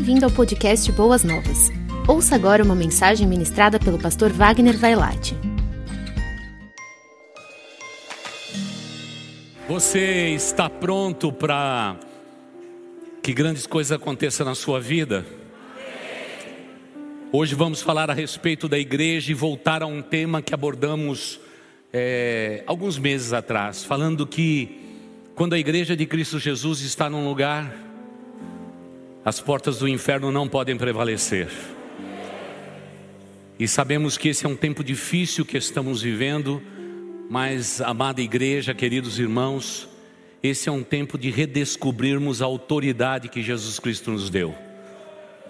Bem-vindo 0.00 0.24
ao 0.24 0.30
podcast 0.30 0.90
Boas 0.92 1.22
Novas. 1.22 1.68
Ouça 2.08 2.34
agora 2.34 2.64
uma 2.64 2.74
mensagem 2.74 3.26
ministrada 3.26 3.78
pelo 3.78 3.98
pastor 3.98 4.32
Wagner 4.32 4.74
Vailate. 4.78 5.36
Você 9.68 10.30
está 10.30 10.70
pronto 10.70 11.30
para 11.30 12.00
que 13.22 13.34
grandes 13.34 13.66
coisas 13.66 13.92
aconteçam 13.92 14.46
na 14.46 14.54
sua 14.54 14.80
vida? 14.80 15.26
Hoje 17.30 17.54
vamos 17.54 17.82
falar 17.82 18.08
a 18.08 18.14
respeito 18.14 18.70
da 18.70 18.78
igreja 18.78 19.30
e 19.30 19.34
voltar 19.34 19.82
a 19.82 19.86
um 19.86 20.00
tema 20.00 20.40
que 20.40 20.54
abordamos 20.54 21.38
é, 21.92 22.64
alguns 22.66 22.98
meses 22.98 23.34
atrás, 23.34 23.84
falando 23.84 24.26
que 24.26 24.80
quando 25.34 25.52
a 25.52 25.58
igreja 25.58 25.94
de 25.94 26.06
Cristo 26.06 26.38
Jesus 26.38 26.80
está 26.80 27.10
num 27.10 27.28
lugar 27.28 27.89
as 29.24 29.40
portas 29.40 29.78
do 29.78 29.88
inferno 29.88 30.32
não 30.32 30.48
podem 30.48 30.76
prevalecer. 30.76 31.48
E 33.58 33.68
sabemos 33.68 34.16
que 34.16 34.28
esse 34.30 34.46
é 34.46 34.48
um 34.48 34.56
tempo 34.56 34.82
difícil 34.82 35.44
que 35.44 35.58
estamos 35.58 36.00
vivendo, 36.00 36.62
mas, 37.28 37.80
amada 37.80 38.22
igreja, 38.22 38.74
queridos 38.74 39.18
irmãos, 39.18 39.86
esse 40.42 40.68
é 40.68 40.72
um 40.72 40.82
tempo 40.82 41.18
de 41.18 41.30
redescobrirmos 41.30 42.40
a 42.40 42.46
autoridade 42.46 43.28
que 43.28 43.42
Jesus 43.42 43.78
Cristo 43.78 44.10
nos 44.10 44.30
deu. 44.30 44.54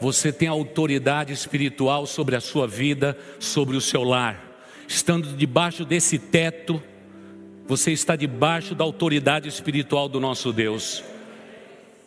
Você 0.00 0.32
tem 0.32 0.48
autoridade 0.48 1.32
espiritual 1.32 2.06
sobre 2.06 2.34
a 2.34 2.40
sua 2.40 2.66
vida, 2.66 3.16
sobre 3.38 3.76
o 3.76 3.80
seu 3.80 4.02
lar. 4.02 4.44
Estando 4.88 5.36
debaixo 5.36 5.84
desse 5.84 6.18
teto, 6.18 6.82
você 7.68 7.92
está 7.92 8.16
debaixo 8.16 8.74
da 8.74 8.82
autoridade 8.82 9.48
espiritual 9.48 10.08
do 10.08 10.18
nosso 10.18 10.52
Deus. 10.52 11.04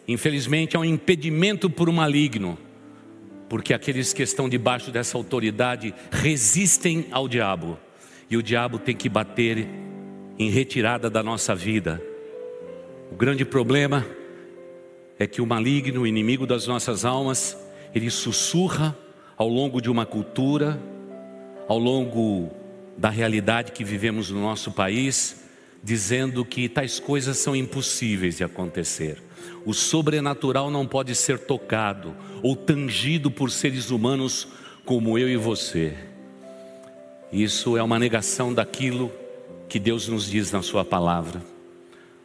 Infelizmente, 0.07 0.75
é 0.75 0.79
um 0.79 0.85
impedimento 0.85 1.69
por 1.69 1.89
um 1.89 1.93
maligno, 1.93 2.57
porque 3.47 3.73
aqueles 3.73 4.11
que 4.11 4.23
estão 4.23 4.49
debaixo 4.49 4.91
dessa 4.91 5.17
autoridade 5.17 5.93
resistem 6.11 7.05
ao 7.11 7.27
diabo, 7.27 7.77
e 8.29 8.35
o 8.35 8.43
diabo 8.43 8.79
tem 8.79 8.95
que 8.95 9.07
bater 9.07 9.67
em 10.37 10.49
retirada 10.49 11.09
da 11.09 11.23
nossa 11.23 11.55
vida. 11.55 12.01
O 13.11 13.15
grande 13.15 13.45
problema 13.45 14.05
é 15.19 15.27
que 15.27 15.41
o 15.41 15.45
maligno, 15.45 16.01
o 16.01 16.07
inimigo 16.07 16.45
das 16.45 16.67
nossas 16.67 17.05
almas, 17.05 17.55
ele 17.93 18.09
sussurra 18.09 18.97
ao 19.37 19.47
longo 19.47 19.79
de 19.79 19.89
uma 19.89 20.05
cultura, 20.05 20.79
ao 21.67 21.77
longo 21.77 22.51
da 22.97 23.09
realidade 23.09 23.71
que 23.71 23.83
vivemos 23.83 24.29
no 24.29 24.41
nosso 24.41 24.71
país, 24.71 25.43
dizendo 25.83 26.43
que 26.43 26.67
tais 26.67 26.99
coisas 26.99 27.37
são 27.37 27.55
impossíveis 27.55 28.37
de 28.37 28.43
acontecer. 28.43 29.21
O 29.65 29.73
sobrenatural 29.73 30.69
não 30.69 30.85
pode 30.85 31.15
ser 31.15 31.39
tocado 31.39 32.13
ou 32.41 32.55
tangido 32.55 33.31
por 33.31 33.49
seres 33.49 33.91
humanos 33.91 34.47
como 34.85 35.17
eu 35.17 35.29
e 35.29 35.37
você. 35.37 35.95
Isso 37.31 37.77
é 37.77 37.83
uma 37.83 37.97
negação 37.97 38.53
daquilo 38.53 39.11
que 39.69 39.79
Deus 39.79 40.07
nos 40.07 40.29
diz 40.29 40.51
na 40.51 40.61
Sua 40.61 40.83
palavra. 40.83 41.41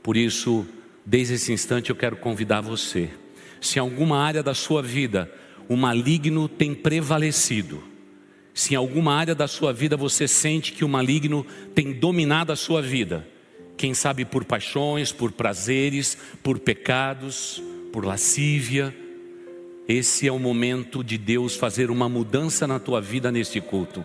Por 0.02 0.16
isso, 0.16 0.66
desde 1.04 1.34
esse 1.34 1.52
instante, 1.52 1.90
eu 1.90 1.96
quero 1.96 2.16
convidar 2.16 2.60
você. 2.60 3.10
Se 3.60 3.78
em 3.78 3.80
alguma 3.80 4.18
área 4.18 4.42
da 4.42 4.54
sua 4.54 4.82
vida 4.82 5.30
o 5.68 5.76
maligno 5.76 6.48
tem 6.48 6.74
prevalecido, 6.74 7.82
se 8.54 8.74
em 8.74 8.76
alguma 8.76 9.14
área 9.14 9.34
da 9.34 9.46
sua 9.46 9.72
vida 9.72 9.96
você 9.96 10.26
sente 10.26 10.72
que 10.72 10.84
o 10.84 10.88
maligno 10.88 11.46
tem 11.74 11.92
dominado 11.92 12.52
a 12.52 12.56
sua 12.56 12.80
vida, 12.80 13.26
quem 13.78 13.94
sabe 13.94 14.24
por 14.24 14.44
paixões, 14.44 15.12
por 15.12 15.30
prazeres, 15.30 16.18
por 16.42 16.58
pecados, 16.58 17.62
por 17.92 18.04
lascívia. 18.04 18.94
Esse 19.88 20.26
é 20.26 20.32
o 20.32 20.38
momento 20.38 21.02
de 21.02 21.16
Deus 21.16 21.54
fazer 21.54 21.88
uma 21.90 22.08
mudança 22.08 22.66
na 22.66 22.80
tua 22.80 23.00
vida 23.00 23.30
neste 23.30 23.60
culto. 23.60 24.04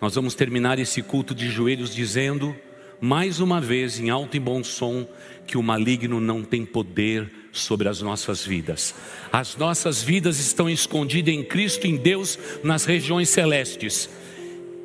Nós 0.00 0.14
vamos 0.14 0.34
terminar 0.34 0.78
esse 0.78 1.02
culto 1.02 1.34
de 1.34 1.48
joelhos 1.48 1.94
dizendo, 1.94 2.54
mais 3.00 3.40
uma 3.40 3.60
vez, 3.60 3.98
em 3.98 4.10
alto 4.10 4.36
e 4.36 4.40
bom 4.40 4.62
som, 4.62 5.08
que 5.46 5.56
o 5.56 5.62
maligno 5.62 6.20
não 6.20 6.42
tem 6.42 6.64
poder 6.64 7.28
sobre 7.52 7.88
as 7.88 8.00
nossas 8.02 8.44
vidas. 8.44 8.94
As 9.32 9.56
nossas 9.56 10.02
vidas 10.02 10.38
estão 10.38 10.68
escondidas 10.68 11.34
em 11.34 11.42
Cristo, 11.42 11.86
em 11.86 11.96
Deus, 11.96 12.38
nas 12.62 12.84
regiões 12.84 13.30
celestes 13.30 14.08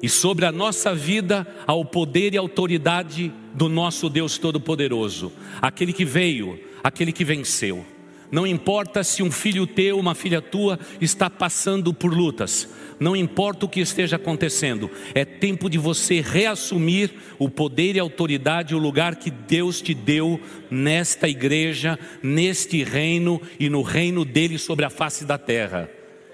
e 0.02 0.10
sobre 0.10 0.46
a 0.46 0.52
nossa 0.52 0.94
vida 0.94 1.48
ao 1.66 1.86
poder 1.86 2.34
e 2.34 2.38
autoridade 2.38 3.32
do 3.54 3.70
nosso 3.70 4.10
Deus 4.10 4.38
Todo-Poderoso, 4.38 5.32
aquele 5.62 5.94
que 5.94 6.06
veio, 6.06 6.60
aquele 6.84 7.12
que 7.12 7.24
venceu. 7.24 7.86
Não 8.32 8.46
importa 8.46 9.04
se 9.04 9.24
um 9.24 9.32
filho 9.32 9.66
teu, 9.68 9.98
uma 9.98 10.16
filha 10.16 10.42
tua 10.42 10.80
está 11.00 11.30
passando 11.30 11.94
por 11.94 12.14
lutas, 12.14 12.68
não 13.00 13.16
importa 13.16 13.66
o 13.66 13.70
que 13.70 13.80
esteja 13.80 14.16
acontecendo, 14.16 14.90
é 15.14 15.24
tempo 15.24 15.70
de 15.70 15.78
você 15.78 16.22
reassumir 16.22 17.12
o 17.38 17.50
poder 17.50 17.96
e 17.96 18.00
a 18.00 18.04
autoridade, 18.04 18.76
o 18.76 18.80
lugar 18.80 19.16
que 19.16 19.30
Deus 19.30 19.82
te 19.82 19.94
deu 19.94 20.40
nesta 20.70 21.30
igreja, 21.30 22.00
neste 22.22 22.84
reino 22.84 23.42
e 23.60 23.70
no 23.70 23.82
reino 23.82 24.26
dele 24.26 24.58
sobre 24.58 24.86
a 24.86 24.90
face 24.90 25.26
da 25.26 25.38
terra. 25.38 25.90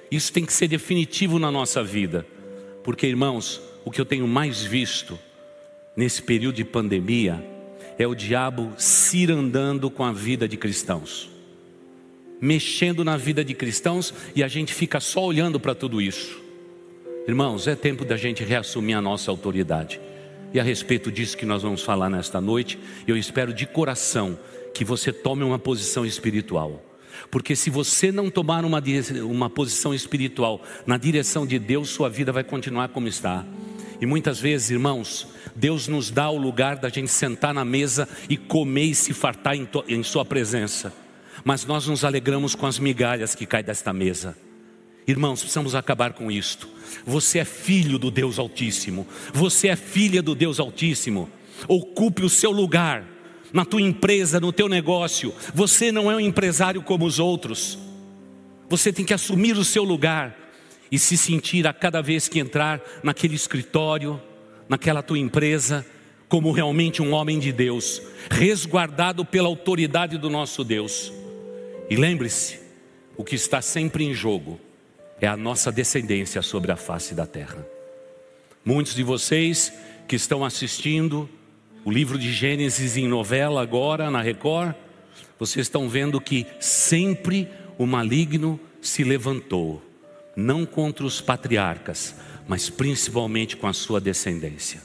Isso 0.09 0.31
tem 0.31 0.45
que 0.45 0.53
ser 0.53 0.67
definitivo 0.67 1.39
na 1.39 1.51
nossa 1.51 1.83
vida. 1.83 2.25
Porque, 2.83 3.07
irmãos, 3.07 3.61
o 3.85 3.91
que 3.91 3.99
eu 3.99 4.05
tenho 4.05 4.27
mais 4.27 4.61
visto 4.61 5.17
nesse 5.95 6.21
período 6.21 6.55
de 6.55 6.65
pandemia 6.65 7.43
é 7.97 8.07
o 8.07 8.15
diabo 8.15 8.71
cirandando 8.77 9.89
com 9.89 10.03
a 10.03 10.11
vida 10.11 10.47
de 10.47 10.57
cristãos, 10.57 11.29
mexendo 12.39 13.03
na 13.03 13.17
vida 13.17 13.43
de 13.43 13.53
cristãos 13.53 14.13
e 14.35 14.43
a 14.43 14.47
gente 14.47 14.73
fica 14.73 14.99
só 14.99 15.25
olhando 15.25 15.59
para 15.59 15.75
tudo 15.75 16.01
isso. 16.01 16.41
Irmãos, 17.27 17.67
é 17.67 17.75
tempo 17.75 18.03
da 18.03 18.17
gente 18.17 18.43
reassumir 18.43 18.97
a 18.97 19.01
nossa 19.01 19.29
autoridade. 19.29 20.01
E 20.53 20.59
a 20.59 20.63
respeito 20.63 21.11
disso 21.11 21.37
que 21.37 21.45
nós 21.45 21.61
vamos 21.61 21.81
falar 21.81 22.09
nesta 22.09 22.41
noite, 22.41 22.79
eu 23.07 23.15
espero 23.15 23.53
de 23.53 23.65
coração 23.65 24.37
que 24.73 24.83
você 24.83 25.13
tome 25.13 25.43
uma 25.43 25.59
posição 25.59 26.05
espiritual. 26.05 26.83
Porque 27.29 27.55
se 27.55 27.69
você 27.69 28.11
não 28.11 28.29
tomar 28.29 28.65
uma, 28.65 28.81
uma 29.23 29.49
posição 29.49 29.93
espiritual 29.93 30.61
na 30.85 30.97
direção 30.97 31.45
de 31.45 31.59
Deus, 31.59 31.89
sua 31.89 32.09
vida 32.09 32.31
vai 32.31 32.43
continuar 32.43 32.89
como 32.89 33.07
está. 33.07 33.45
E 33.99 34.05
muitas 34.05 34.39
vezes, 34.39 34.71
irmãos, 34.71 35.27
Deus 35.55 35.87
nos 35.87 36.09
dá 36.09 36.29
o 36.29 36.37
lugar 36.37 36.77
da 36.77 36.89
gente 36.89 37.11
sentar 37.11 37.53
na 37.53 37.63
mesa 37.63 38.09
e 38.27 38.35
comer 38.35 38.85
e 38.85 38.95
se 38.95 39.13
fartar 39.13 39.55
em, 39.55 39.67
em 39.87 40.01
Sua 40.01 40.25
presença. 40.25 40.91
Mas 41.43 41.65
nós 41.65 41.87
nos 41.87 42.03
alegramos 42.03 42.55
com 42.55 42.65
as 42.65 42.79
migalhas 42.79 43.35
que 43.35 43.45
caem 43.45 43.63
desta 43.63 43.93
mesa. 43.93 44.35
Irmãos, 45.07 45.41
precisamos 45.41 45.75
acabar 45.75 46.13
com 46.13 46.31
isto. 46.31 46.67
Você 47.05 47.39
é 47.39 47.45
filho 47.45 47.97
do 47.97 48.11
Deus 48.11 48.39
Altíssimo. 48.39 49.07
Você 49.33 49.67
é 49.67 49.75
filha 49.75 50.21
do 50.21 50.33
Deus 50.33 50.59
Altíssimo. 50.59 51.29
Ocupe 51.67 52.23
o 52.23 52.29
seu 52.29 52.51
lugar 52.51 53.05
na 53.53 53.65
tua 53.65 53.81
empresa, 53.81 54.39
no 54.39 54.51
teu 54.51 54.67
negócio. 54.67 55.33
Você 55.53 55.91
não 55.91 56.11
é 56.11 56.15
um 56.15 56.19
empresário 56.19 56.81
como 56.81 57.05
os 57.05 57.19
outros. 57.19 57.77
Você 58.69 58.93
tem 58.93 59.05
que 59.05 59.13
assumir 59.13 59.57
o 59.57 59.65
seu 59.65 59.83
lugar 59.83 60.37
e 60.91 60.99
se 60.99 61.17
sentir 61.17 61.67
a 61.67 61.73
cada 61.73 62.01
vez 62.01 62.27
que 62.27 62.39
entrar 62.39 62.81
naquele 63.03 63.35
escritório, 63.35 64.21
naquela 64.67 65.01
tua 65.01 65.19
empresa, 65.19 65.85
como 66.27 66.51
realmente 66.51 67.01
um 67.01 67.11
homem 67.11 67.39
de 67.39 67.51
Deus, 67.51 68.01
resguardado 68.29 69.25
pela 69.25 69.47
autoridade 69.47 70.17
do 70.17 70.29
nosso 70.29 70.63
Deus. 70.63 71.11
E 71.89 71.95
lembre-se, 71.95 72.59
o 73.17 73.23
que 73.23 73.35
está 73.35 73.61
sempre 73.61 74.05
em 74.05 74.13
jogo 74.13 74.59
é 75.19 75.27
a 75.27 75.35
nossa 75.35 75.71
descendência 75.71 76.41
sobre 76.41 76.71
a 76.71 76.77
face 76.77 77.13
da 77.13 77.25
terra. 77.25 77.65
Muitos 78.63 78.95
de 78.95 79.03
vocês 79.03 79.73
que 80.07 80.15
estão 80.15 80.45
assistindo 80.45 81.29
o 81.83 81.91
livro 81.91 82.17
de 82.17 82.31
Gênesis 82.31 82.95
em 82.95 83.07
novela 83.07 83.61
agora 83.61 84.11
na 84.11 84.21
Record, 84.21 84.75
vocês 85.39 85.65
estão 85.65 85.89
vendo 85.89 86.21
que 86.21 86.45
sempre 86.59 87.47
o 87.77 87.85
maligno 87.85 88.59
se 88.79 89.03
levantou, 89.03 89.81
não 90.35 90.65
contra 90.65 91.05
os 91.05 91.19
patriarcas, 91.19 92.15
mas 92.47 92.69
principalmente 92.69 93.57
com 93.57 93.67
a 93.67 93.73
sua 93.73 93.99
descendência. 93.99 94.81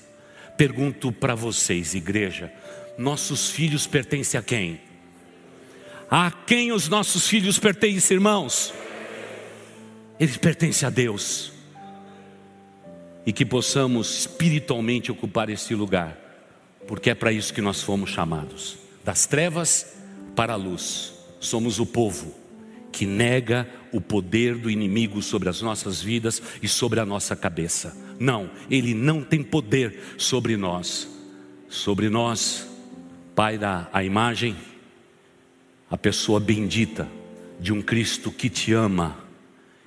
Pergunto 0.57 1.13
para 1.13 1.35
vocês, 1.35 1.95
igreja, 1.95 2.51
nossos 2.97 3.51
filhos 3.51 3.87
pertencem 3.87 4.41
a 4.41 4.43
quem? 4.43 4.81
A 6.11 6.31
quem 6.31 6.73
os 6.73 6.89
nossos 6.89 7.27
filhos 7.29 7.59
pertencem, 7.59 8.15
irmãos? 8.15 8.73
Eles 10.19 10.39
pertencem 10.39 10.87
a 10.87 10.91
Deus. 10.91 11.53
E 13.27 13.33
que 13.33 13.45
possamos 13.45 14.21
espiritualmente 14.21 15.11
ocupar 15.13 15.51
esse 15.51 15.75
lugar 15.75 16.26
porque 16.87 17.11
é 17.11 17.15
para 17.15 17.33
isso 17.33 17.53
que 17.53 17.61
nós 17.61 17.83
fomos 17.83 18.11
chamados 18.11 18.79
das 19.07 19.25
trevas 19.25 19.95
para 20.35 20.55
a 20.55 20.57
luz. 20.57 21.15
Somos 21.39 21.79
o 21.79 21.87
povo 21.87 22.35
que 22.91 23.07
nega 23.07 23.69
o 23.93 24.01
poder 24.01 24.57
do 24.57 24.69
inimigo 24.69 25.23
sobre 25.23 25.49
as 25.49 25.63
nossas 25.63 26.03
vidas 26.03 26.43
e 26.61 26.67
sobre 26.67 26.99
a 26.99 27.07
nossa 27.07 27.37
cabeça. 27.37 27.97
Não, 28.19 28.51
ele 28.69 28.95
não 28.95 29.23
tem 29.23 29.45
poder 29.45 30.01
sobre 30.19 30.57
nós. 30.57 31.09
Sobre 31.69 32.09
nós, 32.09 32.67
Pai 33.35 33.59
da 33.59 33.89
a 33.93 34.03
imagem, 34.03 34.57
a 35.91 35.99
pessoa 35.99 36.41
bendita 36.41 37.07
de 37.61 37.73
um 37.73 37.83
Cristo 37.83 38.33
que 38.33 38.49
te 38.49 38.73
ama 38.73 39.19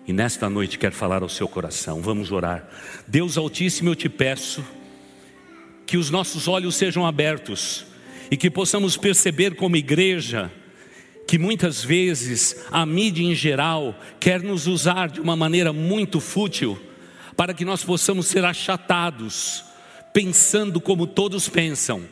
e 0.07 0.13
nesta 0.13 0.50
noite 0.50 0.78
quer 0.78 0.92
falar 0.92 1.24
ao 1.24 1.30
seu 1.30 1.48
coração. 1.48 2.01
Vamos 2.01 2.31
orar. 2.31 2.69
Deus 3.07 3.38
Altíssimo, 3.38 3.90
eu 3.90 3.96
te 3.96 4.07
peço 4.07 4.63
que 5.89 5.97
os 5.97 6.12
nossos 6.12 6.47
olhos 6.47 6.75
sejam 6.75 7.03
abertos 7.03 7.83
e 8.30 8.38
que 8.38 8.51
possamos 8.51 8.95
perceber 8.95 9.56
como 9.56 9.75
igreja 9.75 10.51
que 11.25 11.39
muitas 11.39 11.83
vezes 11.83 12.63
a 12.69 12.86
mídia 12.86 13.24
em 13.24 13.33
geral 13.33 14.00
quer 14.19 14.44
nos 14.44 14.68
usar 14.68 15.09
de 15.09 15.19
uma 15.19 15.36
maneira 15.36 15.74
muito 15.74 16.19
fútil 16.19 16.80
para 17.36 17.56
que 17.56 17.65
nós 17.65 17.83
possamos 17.83 18.27
ser 18.27 18.45
achatados, 18.45 19.63
pensando 20.13 20.80
como 20.80 21.07
todos 21.07 21.50
pensam. 21.50 22.03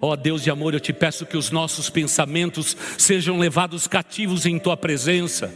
Ó 0.00 0.12
oh, 0.12 0.16
Deus 0.16 0.42
de 0.42 0.50
amor, 0.50 0.72
eu 0.72 0.80
te 0.80 0.94
peço 0.94 1.26
que 1.26 1.36
os 1.36 1.50
nossos 1.50 1.90
pensamentos 1.90 2.74
sejam 2.96 3.38
levados 3.38 3.86
cativos 3.86 4.46
em 4.46 4.58
tua 4.58 4.74
presença, 4.74 5.54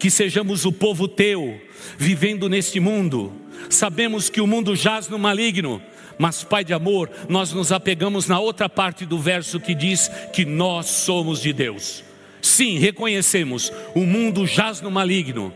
que 0.00 0.10
sejamos 0.10 0.64
o 0.64 0.72
povo 0.72 1.06
teu, 1.06 1.62
vivendo 1.96 2.48
neste 2.48 2.80
mundo. 2.80 3.32
Sabemos 3.70 4.28
que 4.28 4.40
o 4.40 4.48
mundo 4.48 4.74
jaz 4.74 5.08
no 5.08 5.16
maligno, 5.16 5.80
mas, 6.22 6.44
Pai 6.44 6.64
de 6.64 6.72
amor, 6.72 7.10
nós 7.28 7.52
nos 7.52 7.72
apegamos 7.72 8.28
na 8.28 8.38
outra 8.38 8.68
parte 8.68 9.04
do 9.04 9.18
verso 9.18 9.58
que 9.58 9.74
diz 9.74 10.08
que 10.32 10.44
nós 10.44 10.86
somos 10.86 11.42
de 11.42 11.52
Deus. 11.52 12.04
Sim, 12.40 12.78
reconhecemos, 12.78 13.72
o 13.92 14.06
mundo 14.06 14.46
jaz 14.46 14.80
no 14.80 14.88
maligno, 14.88 15.52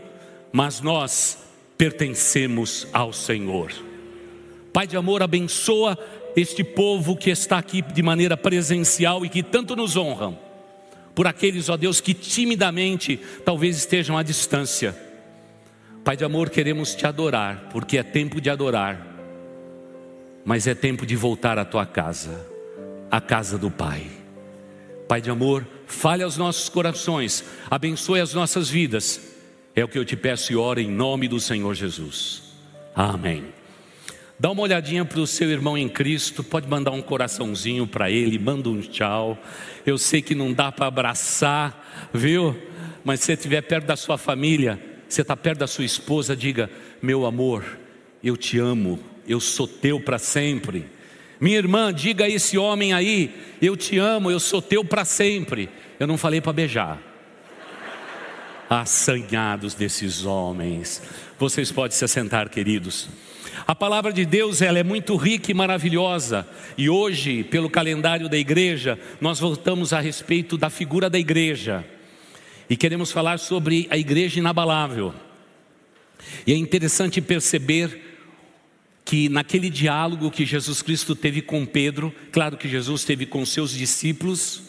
mas 0.51 0.81
nós 0.81 1.37
pertencemos 1.77 2.85
ao 2.91 3.13
Senhor. 3.13 3.71
Pai 4.73 4.85
de 4.85 4.97
amor, 4.97 5.23
abençoa 5.23 5.97
este 6.35 6.65
povo 6.65 7.15
que 7.15 7.29
está 7.29 7.57
aqui 7.57 7.81
de 7.81 8.03
maneira 8.03 8.35
presencial 8.35 9.25
e 9.25 9.29
que 9.29 9.41
tanto 9.41 9.73
nos 9.73 9.95
honram. 9.95 10.37
Por 11.15 11.27
aqueles, 11.27 11.69
ó 11.69 11.77
Deus, 11.77 12.01
que 12.01 12.13
timidamente 12.13 13.17
talvez 13.45 13.77
estejam 13.77 14.17
à 14.17 14.21
distância. 14.21 14.93
Pai 16.03 16.17
de 16.17 16.25
amor, 16.25 16.49
queremos 16.49 16.93
te 16.93 17.07
adorar, 17.07 17.69
porque 17.71 17.97
é 17.97 18.03
tempo 18.03 18.41
de 18.41 18.49
adorar, 18.49 19.06
mas 20.47 20.65
é 20.65 20.73
tempo 20.73 21.05
de 21.05 21.13
voltar 21.13 21.59
à 21.59 21.65
tua 21.65 21.85
casa, 21.85 22.47
a 23.11 23.19
casa 23.19 23.57
do 23.57 23.69
Pai. 23.69 24.07
Pai 25.05 25.19
de 25.19 25.29
amor, 25.29 25.67
fale 25.85 26.23
aos 26.23 26.37
nossos 26.37 26.69
corações, 26.69 27.43
abençoe 27.69 28.21
as 28.21 28.33
nossas 28.33 28.69
vidas. 28.69 29.19
É 29.75 29.83
o 29.83 29.89
que 29.89 29.99
eu 29.99 30.05
te 30.05 30.15
peço 30.15 30.53
e 30.53 30.55
oro 30.55 30.79
em 30.79 30.89
nome 30.89 31.27
do 31.27 31.37
Senhor 31.37 31.75
Jesus. 31.75 32.43
Amém. 32.95 33.43
Dá 34.39 34.49
uma 34.49 34.61
olhadinha 34.61 35.03
para 35.03 35.19
o 35.19 35.27
seu 35.27 35.51
irmão 35.51 35.77
em 35.77 35.89
Cristo, 35.89 36.41
pode 36.41 36.65
mandar 36.65 36.91
um 36.91 37.01
coraçãozinho 37.01 37.85
para 37.85 38.09
ele, 38.09 38.39
manda 38.39 38.69
um 38.69 38.79
tchau. 38.79 39.37
Eu 39.85 39.97
sei 39.97 40.21
que 40.21 40.33
não 40.33 40.53
dá 40.53 40.71
para 40.71 40.87
abraçar, 40.87 42.09
viu? 42.13 42.55
Mas 43.03 43.19
se 43.19 43.25
você 43.25 43.33
estiver 43.33 43.63
perto 43.63 43.85
da 43.85 43.97
sua 43.97 44.17
família, 44.17 44.81
você 45.09 45.23
está 45.23 45.35
perto 45.35 45.59
da 45.59 45.67
sua 45.67 45.83
esposa, 45.83 46.37
diga: 46.37 46.69
Meu 47.01 47.25
amor, 47.25 47.65
eu 48.23 48.37
te 48.37 48.57
amo, 48.57 48.97
eu 49.27 49.39
sou 49.39 49.67
teu 49.67 49.99
para 49.99 50.17
sempre. 50.17 50.85
Minha 51.39 51.57
irmã, 51.57 51.93
diga 51.93 52.25
a 52.25 52.29
esse 52.29 52.57
homem 52.57 52.93
aí: 52.93 53.33
Eu 53.61 53.75
te 53.75 53.97
amo, 53.97 54.31
eu 54.31 54.39
sou 54.39 54.61
teu 54.61 54.83
para 54.83 55.05
sempre. 55.05 55.69
Eu 55.99 56.07
não 56.07 56.17
falei 56.17 56.41
para 56.41 56.53
beijar. 56.53 57.01
Assanhados 58.69 59.73
desses 59.73 60.25
homens. 60.25 61.01
Vocês 61.39 61.71
podem 61.71 61.95
se 61.95 62.03
assentar, 62.03 62.49
queridos. 62.49 63.09
A 63.65 63.75
palavra 63.75 64.13
de 64.13 64.25
Deus 64.25 64.61
ela 64.61 64.79
é 64.79 64.83
muito 64.83 65.15
rica 65.15 65.51
e 65.51 65.53
maravilhosa. 65.53 66.47
E 66.77 66.89
hoje, 66.89 67.43
pelo 67.43 67.69
calendário 67.69 68.29
da 68.29 68.37
igreja, 68.37 68.99
nós 69.19 69.39
voltamos 69.39 69.93
a 69.93 69.99
respeito 69.99 70.57
da 70.57 70.69
figura 70.69 71.09
da 71.09 71.19
igreja. 71.19 71.85
E 72.69 72.75
queremos 72.75 73.11
falar 73.11 73.39
sobre 73.39 73.87
a 73.89 73.97
igreja 73.97 74.39
inabalável. 74.39 75.13
E 76.45 76.53
é 76.53 76.55
interessante 76.55 77.21
perceber 77.21 78.06
que 79.07 79.29
naquele 79.29 79.69
diálogo 79.69 80.29
que 80.29 80.45
Jesus 80.45 80.81
Cristo 80.81 81.15
teve 81.15 81.41
com 81.41 81.65
Pedro, 81.65 82.13
claro 82.29 82.57
que 82.57 82.67
Jesus 82.67 83.05
teve 83.05 83.25
com 83.25 83.45
seus 83.45 83.71
discípulos, 83.71 84.63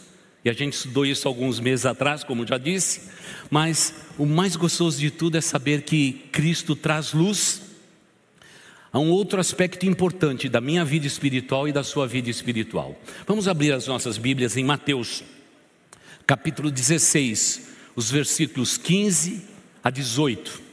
e 0.45 0.49
a 0.49 0.53
gente 0.53 0.75
estudou 0.75 1.05
isso 1.05 1.27
alguns 1.27 1.59
meses 1.59 1.85
atrás, 1.85 2.23
como 2.23 2.47
já 2.47 2.57
disse, 2.57 3.09
mas 3.51 3.93
o 4.17 4.25
mais 4.25 4.55
gostoso 4.55 4.97
de 4.97 5.11
tudo 5.11 5.37
é 5.37 5.41
saber 5.41 5.81
que 5.81 6.13
Cristo 6.31 6.73
traz 6.73 7.11
luz 7.11 7.63
a 8.93 8.97
um 8.97 9.09
outro 9.09 9.41
aspecto 9.41 9.85
importante 9.85 10.47
da 10.47 10.61
minha 10.61 10.85
vida 10.85 11.05
espiritual 11.05 11.67
e 11.67 11.73
da 11.73 11.83
sua 11.83 12.07
vida 12.07 12.29
espiritual. 12.29 12.97
Vamos 13.27 13.45
abrir 13.45 13.73
as 13.73 13.87
nossas 13.87 14.17
Bíblias 14.17 14.55
em 14.55 14.63
Mateus, 14.63 15.21
capítulo 16.25 16.71
16, 16.71 17.71
os 17.93 18.09
versículos 18.09 18.77
15 18.77 19.43
a 19.83 19.89
18 19.89 20.68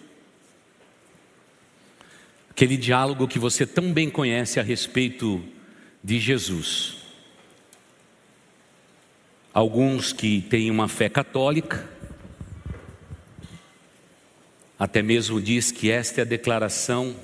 aquele 2.56 2.78
diálogo 2.78 3.28
que 3.28 3.38
você 3.38 3.66
tão 3.66 3.92
bem 3.92 4.08
conhece 4.08 4.58
a 4.58 4.62
respeito 4.62 5.44
de 6.02 6.18
Jesus. 6.18 6.96
Alguns 9.52 10.10
que 10.10 10.40
têm 10.40 10.70
uma 10.70 10.88
fé 10.88 11.10
católica, 11.10 11.86
até 14.78 15.02
mesmo 15.02 15.38
diz 15.38 15.70
que 15.70 15.90
esta 15.90 16.22
é 16.22 16.22
a 16.22 16.26
declaração 16.26 17.14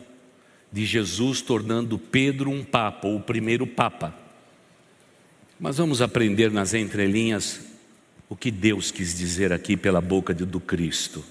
de 0.71 0.85
Jesus 0.85 1.41
tornando 1.41 1.99
Pedro 1.99 2.51
um 2.51 2.63
papa, 2.63 3.09
o 3.09 3.19
primeiro 3.19 3.67
papa. 3.67 4.15
Mas 5.59 5.79
vamos 5.79 6.03
aprender 6.03 6.51
nas 6.51 6.75
entrelinhas 6.75 7.59
o 8.29 8.37
que 8.37 8.51
Deus 8.51 8.91
quis 8.91 9.17
dizer 9.17 9.51
aqui 9.51 9.79
pela 9.79 10.03
boca 10.03 10.35
do 10.35 10.61
Cristo. 10.61 11.25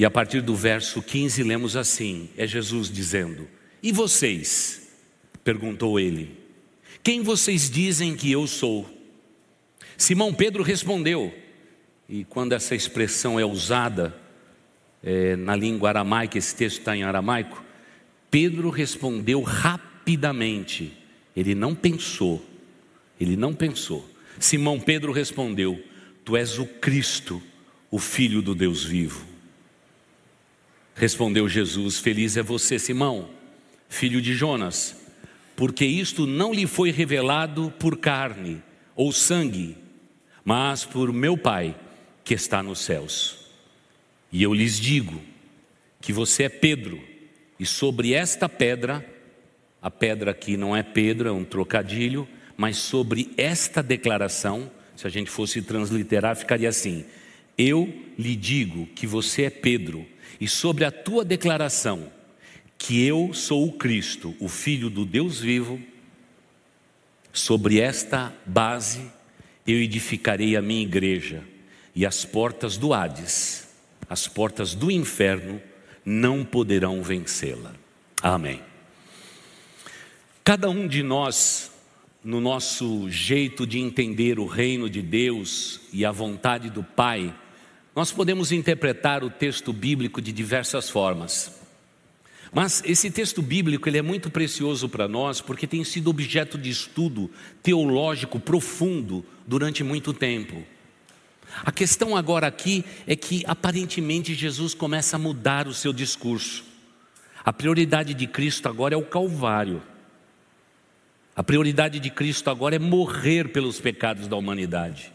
E 0.00 0.04
a 0.06 0.10
partir 0.10 0.40
do 0.40 0.54
verso 0.56 1.02
15 1.02 1.42
lemos 1.42 1.76
assim: 1.76 2.30
é 2.34 2.46
Jesus 2.46 2.90
dizendo: 2.90 3.46
E 3.82 3.92
vocês? 3.92 4.88
perguntou 5.44 6.00
ele: 6.00 6.38
Quem 7.02 7.20
vocês 7.20 7.68
dizem 7.68 8.16
que 8.16 8.32
eu 8.32 8.46
sou? 8.46 8.88
Simão 9.98 10.32
Pedro 10.32 10.62
respondeu, 10.62 11.34
e 12.08 12.24
quando 12.24 12.54
essa 12.54 12.74
expressão 12.74 13.38
é 13.38 13.44
usada 13.44 14.16
é, 15.02 15.36
na 15.36 15.54
língua 15.54 15.90
aramaica, 15.90 16.38
esse 16.38 16.56
texto 16.56 16.78
está 16.78 16.96
em 16.96 17.02
aramaico, 17.02 17.62
Pedro 18.30 18.70
respondeu 18.70 19.42
rapidamente, 19.42 20.96
ele 21.36 21.54
não 21.54 21.74
pensou, 21.74 22.42
ele 23.20 23.36
não 23.36 23.52
pensou. 23.52 24.08
Simão 24.38 24.80
Pedro 24.80 25.12
respondeu: 25.12 25.78
Tu 26.24 26.38
és 26.38 26.58
o 26.58 26.64
Cristo, 26.64 27.42
o 27.90 27.98
Filho 27.98 28.40
do 28.40 28.54
Deus 28.54 28.82
vivo. 28.82 29.28
Respondeu 30.94 31.48
Jesus: 31.48 31.98
Feliz 31.98 32.36
é 32.36 32.42
você, 32.42 32.78
Simão, 32.78 33.30
filho 33.88 34.20
de 34.20 34.34
Jonas, 34.34 34.96
porque 35.56 35.84
isto 35.84 36.26
não 36.26 36.52
lhe 36.52 36.66
foi 36.66 36.90
revelado 36.90 37.72
por 37.78 37.98
carne 37.98 38.62
ou 38.94 39.12
sangue, 39.12 39.76
mas 40.44 40.84
por 40.84 41.12
meu 41.12 41.36
Pai 41.36 41.76
que 42.24 42.34
está 42.34 42.62
nos 42.62 42.80
céus. 42.80 43.38
E 44.32 44.42
eu 44.42 44.54
lhes 44.54 44.78
digo 44.78 45.20
que 46.00 46.12
você 46.12 46.44
é 46.44 46.48
Pedro, 46.48 47.00
e 47.58 47.66
sobre 47.66 48.14
esta 48.14 48.48
pedra, 48.48 49.04
a 49.82 49.90
pedra 49.90 50.30
aqui 50.30 50.56
não 50.56 50.76
é 50.76 50.82
Pedro, 50.82 51.28
é 51.28 51.32
um 51.32 51.44
trocadilho, 51.44 52.28
mas 52.56 52.76
sobre 52.76 53.32
esta 53.36 53.82
declaração, 53.82 54.70
se 54.94 55.06
a 55.06 55.10
gente 55.10 55.30
fosse 55.30 55.62
transliterar, 55.62 56.36
ficaria 56.36 56.68
assim: 56.68 57.04
Eu 57.62 57.92
lhe 58.18 58.34
digo 58.34 58.86
que 58.94 59.06
você 59.06 59.42
é 59.42 59.50
Pedro 59.50 60.06
e 60.40 60.48
sobre 60.48 60.82
a 60.82 60.90
tua 60.90 61.22
declaração 61.22 62.10
que 62.78 63.04
eu 63.04 63.34
sou 63.34 63.68
o 63.68 63.72
Cristo, 63.74 64.34
o 64.40 64.48
Filho 64.48 64.88
do 64.88 65.04
Deus 65.04 65.40
vivo, 65.40 65.78
sobre 67.34 67.78
esta 67.78 68.34
base 68.46 69.12
eu 69.66 69.76
edificarei 69.76 70.56
a 70.56 70.62
minha 70.62 70.80
igreja, 70.80 71.44
e 71.94 72.06
as 72.06 72.24
portas 72.24 72.78
do 72.78 72.94
Hades, 72.94 73.68
as 74.08 74.26
portas 74.26 74.74
do 74.74 74.90
inferno, 74.90 75.60
não 76.02 76.46
poderão 76.46 77.02
vencê-la. 77.02 77.74
Amém. 78.22 78.62
Cada 80.42 80.70
um 80.70 80.88
de 80.88 81.02
nós, 81.02 81.70
no 82.24 82.40
nosso 82.40 83.10
jeito 83.10 83.66
de 83.66 83.78
entender 83.78 84.38
o 84.38 84.46
reino 84.46 84.88
de 84.88 85.02
Deus 85.02 85.82
e 85.92 86.06
a 86.06 86.10
vontade 86.10 86.70
do 86.70 86.82
Pai, 86.82 87.34
nós 87.94 88.12
podemos 88.12 88.52
interpretar 88.52 89.24
o 89.24 89.30
texto 89.30 89.72
bíblico 89.72 90.20
de 90.22 90.32
diversas 90.32 90.88
formas. 90.88 91.60
Mas 92.52 92.82
esse 92.84 93.10
texto 93.10 93.40
bíblico 93.40 93.88
ele 93.88 93.98
é 93.98 94.02
muito 94.02 94.30
precioso 94.30 94.88
para 94.88 95.06
nós 95.06 95.40
porque 95.40 95.66
tem 95.66 95.84
sido 95.84 96.10
objeto 96.10 96.58
de 96.58 96.68
estudo 96.68 97.30
teológico 97.62 98.40
profundo 98.40 99.24
durante 99.46 99.84
muito 99.84 100.12
tempo. 100.12 100.64
A 101.64 101.72
questão 101.72 102.16
agora 102.16 102.46
aqui 102.46 102.84
é 103.06 103.14
que 103.14 103.44
aparentemente 103.46 104.34
Jesus 104.34 104.74
começa 104.74 105.16
a 105.16 105.18
mudar 105.18 105.66
o 105.66 105.74
seu 105.74 105.92
discurso. 105.92 106.64
A 107.44 107.52
prioridade 107.52 108.14
de 108.14 108.26
Cristo 108.26 108.68
agora 108.68 108.94
é 108.94 108.98
o 108.98 109.04
Calvário. 109.04 109.82
A 111.34 111.42
prioridade 111.42 111.98
de 111.98 112.10
Cristo 112.10 112.50
agora 112.50 112.76
é 112.76 112.78
morrer 112.78 113.48
pelos 113.48 113.80
pecados 113.80 114.28
da 114.28 114.36
humanidade. 114.36 115.12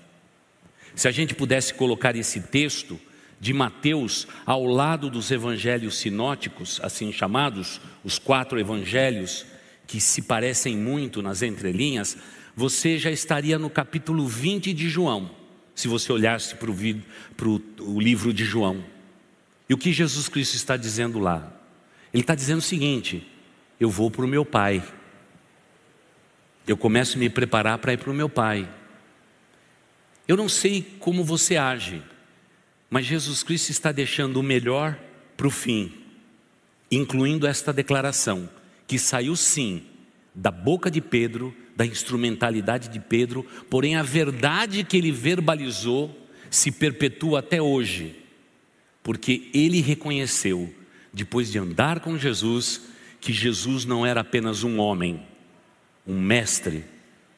Se 0.95 1.07
a 1.07 1.11
gente 1.11 1.35
pudesse 1.35 1.73
colocar 1.73 2.15
esse 2.15 2.39
texto 2.39 2.99
de 3.39 3.53
Mateus 3.53 4.27
ao 4.45 4.65
lado 4.65 5.09
dos 5.09 5.29
evangelhos 5.29 5.97
sinóticos, 5.97 6.79
assim 6.81 7.11
chamados, 7.11 7.81
os 8.03 8.17
quatro 8.17 8.59
evangelhos 8.59 9.45
que 9.85 9.99
se 9.99 10.21
parecem 10.21 10.77
muito 10.77 11.21
nas 11.21 11.41
entrelinhas, 11.41 12.17
você 12.55 12.97
já 12.97 13.11
estaria 13.11 13.59
no 13.59 13.69
capítulo 13.69 14.25
20 14.25 14.73
de 14.73 14.89
João, 14.89 15.29
se 15.75 15.87
você 15.87 16.11
olhasse 16.11 16.55
para 16.55 16.71
o 16.71 17.99
livro 17.99 18.33
de 18.33 18.45
João. 18.45 18.83
E 19.69 19.73
o 19.73 19.77
que 19.77 19.91
Jesus 19.91 20.29
Cristo 20.29 20.55
está 20.55 20.77
dizendo 20.77 21.19
lá? 21.19 21.51
Ele 22.13 22.23
está 22.23 22.33
dizendo 22.33 22.59
o 22.59 22.61
seguinte: 22.61 23.27
eu 23.79 23.89
vou 23.89 24.09
para 24.09 24.23
o 24.23 24.27
meu 24.27 24.45
Pai. 24.45 24.81
Eu 26.65 26.77
começo 26.77 27.17
a 27.17 27.19
me 27.19 27.29
preparar 27.29 27.77
para 27.77 27.93
ir 27.93 27.97
para 27.97 28.09
o 28.09 28.13
meu 28.13 28.29
Pai. 28.29 28.67
Eu 30.27 30.35
não 30.35 30.49
sei 30.49 30.81
como 30.99 31.23
você 31.23 31.55
age, 31.55 32.01
mas 32.89 33.05
Jesus 33.05 33.43
Cristo 33.43 33.69
está 33.69 33.91
deixando 33.91 34.37
o 34.39 34.43
melhor 34.43 34.97
para 35.37 35.47
o 35.47 35.51
fim, 35.51 35.93
incluindo 36.89 37.45
esta 37.45 37.71
declaração, 37.71 38.49
que 38.87 38.97
saiu 38.97 39.35
sim 39.35 39.83
da 40.33 40.51
boca 40.51 40.89
de 40.89 41.01
Pedro, 41.01 41.55
da 41.75 41.85
instrumentalidade 41.85 42.89
de 42.89 42.99
Pedro, 42.99 43.45
porém 43.69 43.95
a 43.95 44.03
verdade 44.03 44.83
que 44.83 44.97
ele 44.97 45.11
verbalizou 45.11 46.13
se 46.49 46.71
perpetua 46.71 47.39
até 47.39 47.61
hoje, 47.61 48.15
porque 49.03 49.49
ele 49.53 49.81
reconheceu, 49.81 50.73
depois 51.13 51.51
de 51.51 51.59
andar 51.59 51.99
com 51.99 52.17
Jesus, 52.17 52.81
que 53.19 53.33
Jesus 53.33 53.85
não 53.85 54.05
era 54.05 54.21
apenas 54.21 54.63
um 54.63 54.79
homem, 54.79 55.21
um 56.05 56.19
mestre, 56.19 56.83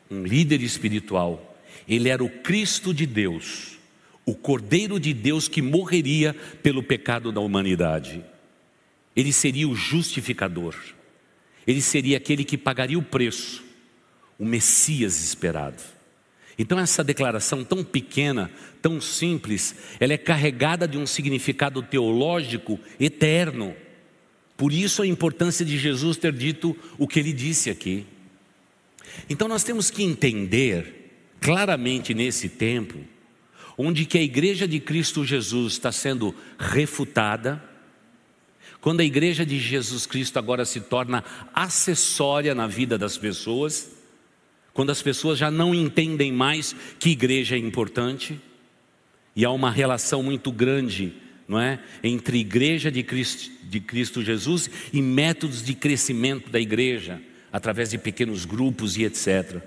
um 0.09 0.23
líder 0.23 0.61
espiritual, 0.61 1.46
ele 1.87 2.09
era 2.09 2.23
o 2.23 2.29
Cristo 2.29 2.93
de 2.93 3.05
Deus, 3.05 3.77
o 4.25 4.35
Cordeiro 4.35 4.99
de 4.99 5.13
Deus 5.13 5.47
que 5.47 5.61
morreria 5.61 6.33
pelo 6.61 6.83
pecado 6.83 7.31
da 7.31 7.41
humanidade. 7.41 8.23
Ele 9.15 9.33
seria 9.33 9.67
o 9.67 9.75
justificador, 9.75 10.75
ele 11.65 11.81
seria 11.81 12.17
aquele 12.17 12.43
que 12.43 12.57
pagaria 12.57 12.97
o 12.97 13.03
preço, 13.03 13.63
o 14.37 14.45
Messias 14.45 15.21
esperado. 15.23 15.81
Então, 16.59 16.79
essa 16.79 17.03
declaração 17.03 17.63
tão 17.63 17.83
pequena, 17.83 18.49
tão 18.81 18.99
simples, 18.99 19.75
ela 19.99 20.13
é 20.13 20.17
carregada 20.17 20.87
de 20.87 20.97
um 20.97 21.05
significado 21.05 21.83
teológico 21.83 22.79
eterno. 22.99 23.75
Por 24.55 24.73
isso, 24.73 25.03
a 25.03 25.07
importância 25.07 25.63
de 25.63 25.77
Jesus 25.77 26.17
ter 26.17 26.33
dito 26.33 26.75
o 26.97 27.07
que 27.07 27.19
ele 27.19 27.31
disse 27.31 27.69
aqui. 27.69 28.07
Então, 29.29 29.47
nós 29.47 29.63
temos 29.63 29.91
que 29.91 30.03
entender 30.03 31.06
claramente 31.39 32.13
nesse 32.13 32.49
tempo, 32.49 32.97
onde 33.77 34.05
que 34.05 34.17
a 34.17 34.21
igreja 34.21 34.67
de 34.67 34.79
Cristo 34.79 35.23
Jesus 35.23 35.73
está 35.73 35.91
sendo 35.91 36.33
refutada, 36.57 37.63
quando 38.81 39.01
a 39.01 39.05
igreja 39.05 39.45
de 39.45 39.59
Jesus 39.59 40.05
Cristo 40.05 40.37
agora 40.37 40.65
se 40.65 40.81
torna 40.81 41.23
acessória 41.53 42.55
na 42.55 42.67
vida 42.67 42.97
das 42.97 43.17
pessoas, 43.17 43.91
quando 44.73 44.91
as 44.91 45.01
pessoas 45.01 45.37
já 45.37 45.49
não 45.49 45.73
entendem 45.73 46.31
mais 46.31 46.75
que 46.99 47.09
igreja 47.09 47.55
é 47.55 47.59
importante, 47.59 48.39
e 49.35 49.45
há 49.45 49.51
uma 49.51 49.69
relação 49.69 50.23
muito 50.23 50.51
grande, 50.51 51.13
não 51.47 51.59
é, 51.59 51.79
entre 52.03 52.39
igreja 52.39 52.91
de 52.91 53.03
Cristo, 53.03 53.51
de 53.63 53.79
Cristo 53.79 54.23
Jesus 54.23 54.69
e 54.91 55.01
métodos 55.01 55.63
de 55.63 55.73
crescimento 55.73 56.49
da 56.49 56.59
igreja, 56.59 57.21
através 57.51 57.91
de 57.91 57.97
pequenos 57.97 58.45
grupos 58.45 58.97
e 58.97 59.03
etc. 59.03 59.61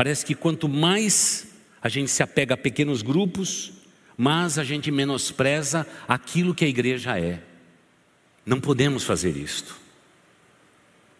Parece 0.00 0.24
que 0.24 0.34
quanto 0.34 0.66
mais 0.66 1.46
a 1.82 1.86
gente 1.90 2.10
se 2.10 2.22
apega 2.22 2.54
a 2.54 2.56
pequenos 2.56 3.02
grupos, 3.02 3.70
mais 4.16 4.58
a 4.58 4.64
gente 4.64 4.90
menospreza 4.90 5.86
aquilo 6.08 6.54
que 6.54 6.64
a 6.64 6.68
igreja 6.68 7.20
é. 7.20 7.42
Não 8.46 8.58
podemos 8.58 9.04
fazer 9.04 9.36
isto. 9.36 9.76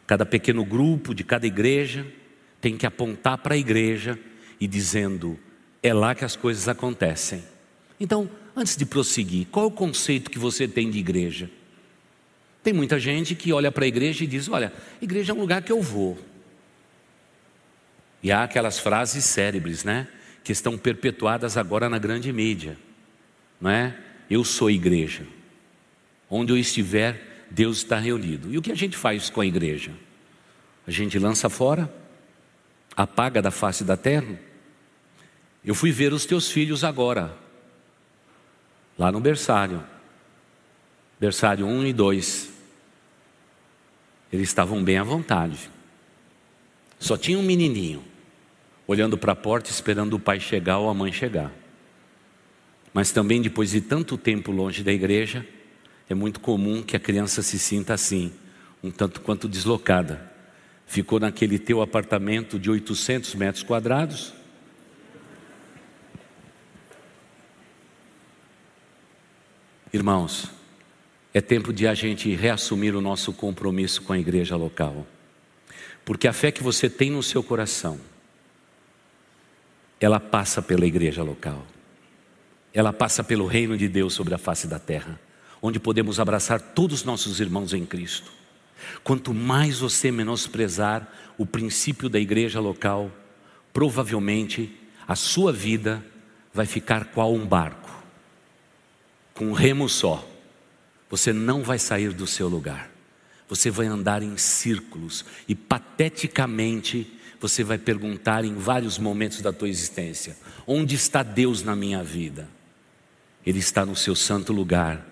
Cada 0.07 0.25
pequeno 0.25 0.65
grupo 0.65 1.15
de 1.15 1.23
cada 1.23 1.47
igreja 1.47 2.07
tem 2.59 2.75
que 2.75 2.87
apontar 2.87 3.37
para 3.37 3.53
a 3.53 3.59
igreja 3.59 4.19
e 4.59 4.67
dizendo: 4.67 5.39
é 5.83 5.93
lá 5.93 6.15
que 6.15 6.25
as 6.25 6.35
coisas 6.35 6.67
acontecem. 6.67 7.45
Então, 8.01 8.31
antes 8.57 8.79
de 8.79 8.87
prosseguir, 8.87 9.49
qual 9.51 9.67
é 9.67 9.69
o 9.69 9.73
conceito 9.73 10.31
que 10.31 10.39
você 10.39 10.67
tem 10.67 10.91
de 10.91 10.99
igreja? 10.99 11.51
Tem 12.63 12.73
muita 12.73 12.99
gente 12.99 13.35
que 13.35 13.53
olha 13.53 13.71
para 13.71 13.85
a 13.85 13.89
igreja 13.89 14.25
e 14.25 14.27
diz: 14.27 14.49
olha, 14.49 14.73
igreja 15.03 15.33
é 15.33 15.37
um 15.37 15.41
lugar 15.41 15.61
que 15.61 15.71
eu 15.71 15.83
vou. 15.83 16.30
E 18.23 18.31
há 18.31 18.45
aquelas 18.45 18.79
frases 18.79 19.25
cérebres, 19.25 19.85
né? 19.85 20.09
Que 20.45 20.53
estão 20.53 20.77
perpetuadas 20.77 21.57
agora 21.57 21.89
na 21.89 21.99
grande 21.99 22.33
mídia, 22.33 22.77
não 23.61 23.71
é? 23.71 23.97
Eu 24.29 24.45
sou 24.45 24.71
igreja. 24.71 25.27
Onde 26.29 26.53
eu 26.53 26.59
estiver, 26.59 27.47
Deus 27.50 27.79
está 27.79 27.99
reunido. 27.99 28.53
E 28.53 28.59
o 28.59 28.62
que 28.62 28.71
a 28.71 28.77
gente 28.77 28.97
faz 28.97 29.29
com 29.29 29.41
a 29.41 29.47
igreja? 29.47 29.93
A 30.87 30.91
gente 30.91 31.19
lança 31.19 31.49
fora? 31.49 31.93
Apaga 32.97 33.41
da 33.43 33.50
face 33.50 33.85
da 33.85 33.97
terra? 33.97 34.39
Eu 35.65 35.75
fui 35.75 35.91
ver 35.91 36.12
os 36.12 36.25
teus 36.25 36.50
filhos 36.50 36.85
agora, 36.85 37.37
lá 38.99 39.12
no 39.12 39.21
berçário, 39.21 39.85
berçário 41.19 41.67
1 41.67 41.87
e 41.87 41.93
2. 41.93 42.50
Eles 44.33 44.49
estavam 44.49 44.83
bem 44.83 44.97
à 44.97 45.03
vontade. 45.03 45.71
Só 46.99 47.17
tinha 47.17 47.39
um 47.39 47.43
menininho 47.43 48.10
olhando 48.91 49.17
para 49.17 49.31
a 49.31 49.37
porta, 49.37 49.71
esperando 49.71 50.15
o 50.15 50.19
pai 50.19 50.41
chegar 50.41 50.79
ou 50.79 50.91
a 50.91 50.95
mãe 50.95 51.13
chegar. 51.13 51.53
Mas 52.93 53.13
também, 53.13 53.41
depois 53.41 53.71
de 53.71 53.81
tanto 53.81 54.19
tempo 54.19 54.51
longe 54.51 54.83
da 54.83 54.93
igreja, 54.93 55.47
é 56.09 56.15
muito 56.15 56.41
comum 56.41 56.83
que 56.83 56.97
a 56.97 56.99
criança 56.99 57.41
se 57.41 57.57
sinta 57.57 57.95
assim, 57.95 58.33
um 58.83 58.91
tanto 58.91 59.21
quanto 59.21 59.47
deslocada. 59.47 60.29
Ficou 60.89 61.21
naquele 61.21 61.57
teu 61.57 61.81
apartamento 61.81 62.59
de 62.59 62.69
800 62.69 63.33
metros 63.37 63.63
quadrados. 63.63 64.35
Irmãos, 69.93 70.51
é 71.33 71.41
tempo 71.41 71.73
de 71.73 71.87
a 71.87 71.95
gente 71.95 72.35
reassumir 72.35 72.97
o 72.97 73.01
nosso 73.01 73.33
compromisso 73.33 74.03
com 74.03 74.13
a 74.13 74.19
igreja 74.19 74.57
local. 74.57 75.07
Porque 76.05 76.27
a 76.27 76.33
fé 76.33 76.51
que 76.51 76.61
você 76.61 76.91
tem 76.91 77.13
no 77.13 77.23
seu 77.23 77.41
coração, 77.41 78.10
ela 80.00 80.19
passa 80.19 80.62
pela 80.62 80.87
igreja 80.87 81.23
local. 81.23 81.64
Ela 82.73 82.92
passa 82.92 83.23
pelo 83.23 83.47
reino 83.47 83.76
de 83.76 83.87
Deus 83.87 84.14
sobre 84.14 84.35
a 84.35 84.38
face 84.38 84.66
da 84.66 84.78
terra, 84.78 85.21
onde 85.61 85.78
podemos 85.78 86.19
abraçar 86.19 86.61
todos 86.61 87.00
os 87.00 87.04
nossos 87.04 87.38
irmãos 87.38 87.75
em 87.75 87.85
Cristo. 87.85 88.33
Quanto 89.04 89.35
mais 89.35 89.80
você 89.80 90.11
menosprezar 90.11 91.07
o 91.37 91.45
princípio 91.45 92.09
da 92.09 92.19
igreja 92.19 92.61
local, 92.61 93.11
provavelmente 93.73 94.75
a 95.07 95.14
sua 95.14 95.52
vida 95.52 96.02
vai 96.52 96.64
ficar 96.64 97.07
qual 97.07 97.35
um 97.35 97.47
barco, 97.47 97.90
com 99.35 99.47
um 99.47 99.52
remo 99.52 99.88
só. 99.88 100.26
Você 101.11 101.33
não 101.33 101.62
vai 101.62 101.78
sair 101.78 102.12
do 102.12 102.26
seu 102.26 102.49
lugar. 102.49 102.90
Você 103.49 103.69
vai 103.69 103.87
andar 103.87 104.23
em 104.23 104.37
círculos 104.37 105.25
e 105.49 105.54
pateticamente 105.54 107.20
você 107.41 107.65
vai 107.65 107.79
perguntar 107.79 108.45
em 108.45 108.55
vários 108.55 108.99
momentos 108.99 109.41
da 109.41 109.53
tua 109.53 109.69
existência: 109.69 110.37
onde 110.67 110.95
está 110.95 111.23
Deus 111.23 111.63
na 111.63 111.75
minha 111.75 112.05
vida? 112.05 112.49
Ele 113.45 113.59
está 113.59 113.87
no 113.87 113.97
seu 113.97 114.15
santo 114.15 114.53
lugar. 114.53 115.07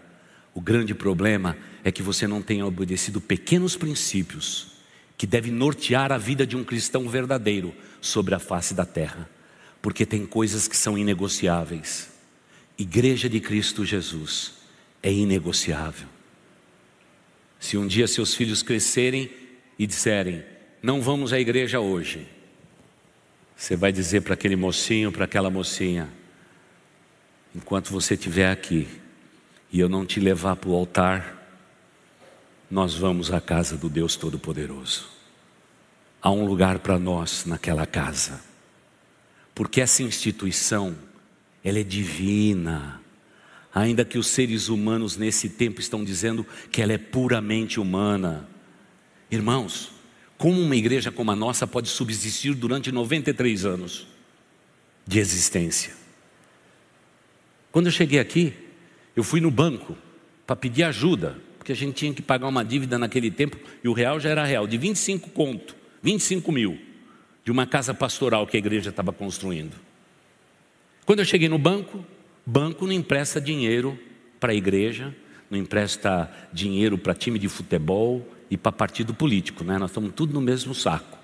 O 0.54 0.60
grande 0.60 0.94
problema 0.94 1.56
é 1.82 1.90
que 1.90 2.02
você 2.02 2.26
não 2.26 2.42
tem 2.42 2.62
obedecido 2.62 3.20
pequenos 3.20 3.76
princípios 3.76 4.78
que 5.16 5.26
devem 5.26 5.52
nortear 5.52 6.12
a 6.12 6.18
vida 6.18 6.46
de 6.46 6.56
um 6.56 6.62
cristão 6.62 7.08
verdadeiro 7.08 7.74
sobre 8.00 8.34
a 8.34 8.38
face 8.38 8.74
da 8.74 8.84
terra, 8.84 9.28
porque 9.80 10.04
tem 10.04 10.26
coisas 10.26 10.68
que 10.68 10.76
são 10.76 10.98
inegociáveis. 10.98 12.10
Igreja 12.76 13.28
de 13.28 13.40
Cristo 13.40 13.84
Jesus 13.84 14.54
é 15.02 15.12
inegociável. 15.12 16.06
Se 17.58 17.76
um 17.76 17.86
dia 17.86 18.06
seus 18.06 18.34
filhos 18.34 18.62
crescerem 18.62 19.30
e 19.78 19.86
disserem: 19.86 20.44
não 20.82 21.02
vamos 21.02 21.32
à 21.32 21.40
igreja 21.40 21.80
hoje. 21.80 22.26
Você 23.56 23.74
vai 23.74 23.90
dizer 23.90 24.22
para 24.22 24.34
aquele 24.34 24.54
mocinho, 24.54 25.10
para 25.10 25.24
aquela 25.24 25.50
mocinha: 25.50 26.08
enquanto 27.54 27.90
você 27.90 28.14
estiver 28.14 28.50
aqui 28.50 28.86
e 29.72 29.80
eu 29.80 29.88
não 29.88 30.06
te 30.06 30.20
levar 30.20 30.56
para 30.56 30.70
o 30.70 30.74
altar, 30.74 31.36
nós 32.70 32.94
vamos 32.94 33.32
à 33.32 33.40
casa 33.40 33.76
do 33.76 33.88
Deus 33.88 34.14
Todo-Poderoso. 34.14 35.08
Há 36.22 36.30
um 36.30 36.44
lugar 36.44 36.78
para 36.78 36.98
nós 36.98 37.44
naquela 37.44 37.86
casa, 37.86 38.40
porque 39.54 39.80
essa 39.80 40.02
instituição, 40.02 40.96
ela 41.64 41.78
é 41.78 41.84
divina. 41.84 43.00
Ainda 43.74 44.04
que 44.04 44.18
os 44.18 44.28
seres 44.28 44.68
humanos 44.68 45.16
nesse 45.16 45.48
tempo 45.48 45.80
estão 45.80 46.02
dizendo 46.02 46.44
que 46.72 46.80
ela 46.80 46.92
é 46.92 46.98
puramente 46.98 47.78
humana. 47.78 48.48
Irmãos, 49.30 49.97
como 50.38 50.60
uma 50.62 50.76
igreja 50.76 51.10
como 51.12 51.32
a 51.32 51.36
nossa 51.36 51.66
pode 51.66 51.88
subsistir 51.88 52.54
durante 52.54 52.90
93 52.92 53.66
anos 53.66 54.06
de 55.04 55.18
existência? 55.18 55.92
Quando 57.72 57.86
eu 57.86 57.92
cheguei 57.92 58.18
aqui, 58.18 58.54
Eu 59.18 59.24
fui 59.24 59.40
no 59.40 59.50
banco 59.50 59.98
para 60.46 60.54
pedir 60.54 60.84
ajuda, 60.84 61.36
porque 61.58 61.72
a 61.72 61.74
gente 61.74 61.96
tinha 61.96 62.14
que 62.14 62.22
pagar 62.22 62.46
uma 62.46 62.64
dívida 62.64 62.96
naquele 63.00 63.32
tempo, 63.32 63.56
e 63.82 63.88
o 63.88 63.92
real 63.92 64.20
já 64.20 64.28
era 64.28 64.44
real, 64.44 64.64
de 64.64 64.78
25 64.78 65.30
conto, 65.30 65.74
25 66.00 66.52
mil, 66.52 66.78
de 67.44 67.50
uma 67.50 67.66
casa 67.66 67.92
pastoral 67.92 68.46
que 68.46 68.56
a 68.56 68.60
igreja 68.60 68.90
estava 68.90 69.12
construindo. 69.12 69.74
Quando 71.04 71.18
eu 71.18 71.24
cheguei 71.24 71.48
no 71.48 71.58
banco, 71.58 72.06
banco 72.46 72.86
não 72.86 72.92
empresta 72.92 73.40
dinheiro 73.40 73.98
para 74.38 74.52
a 74.52 74.54
igreja, 74.54 75.12
não 75.50 75.58
empresta 75.58 76.32
dinheiro 76.52 76.96
para 76.96 77.12
time 77.12 77.40
de 77.40 77.48
futebol 77.48 78.24
e 78.50 78.56
para 78.56 78.72
partido 78.72 79.12
político, 79.14 79.64
né? 79.64 79.78
Nós 79.78 79.90
estamos 79.90 80.12
tudo 80.14 80.32
no 80.32 80.40
mesmo 80.40 80.74
saco. 80.74 81.18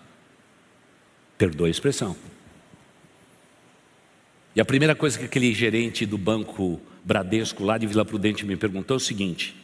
Perdoe 1.38 1.69
a 1.69 1.71
expressão. 1.71 2.16
E 4.54 4.61
a 4.61 4.64
primeira 4.64 4.95
coisa 4.95 5.19
que 5.19 5.25
aquele 5.25 5.52
gerente 5.52 6.07
do 6.07 6.16
banco 6.16 6.81
Bradesco 7.04 7.64
lá 7.64 7.76
de 7.76 7.87
Vila 7.87 8.04
Prudente 8.04 8.47
me 8.47 8.57
perguntou 8.57 8.95
é 8.95 8.99
o 8.99 9.00
seguinte: 9.00 9.57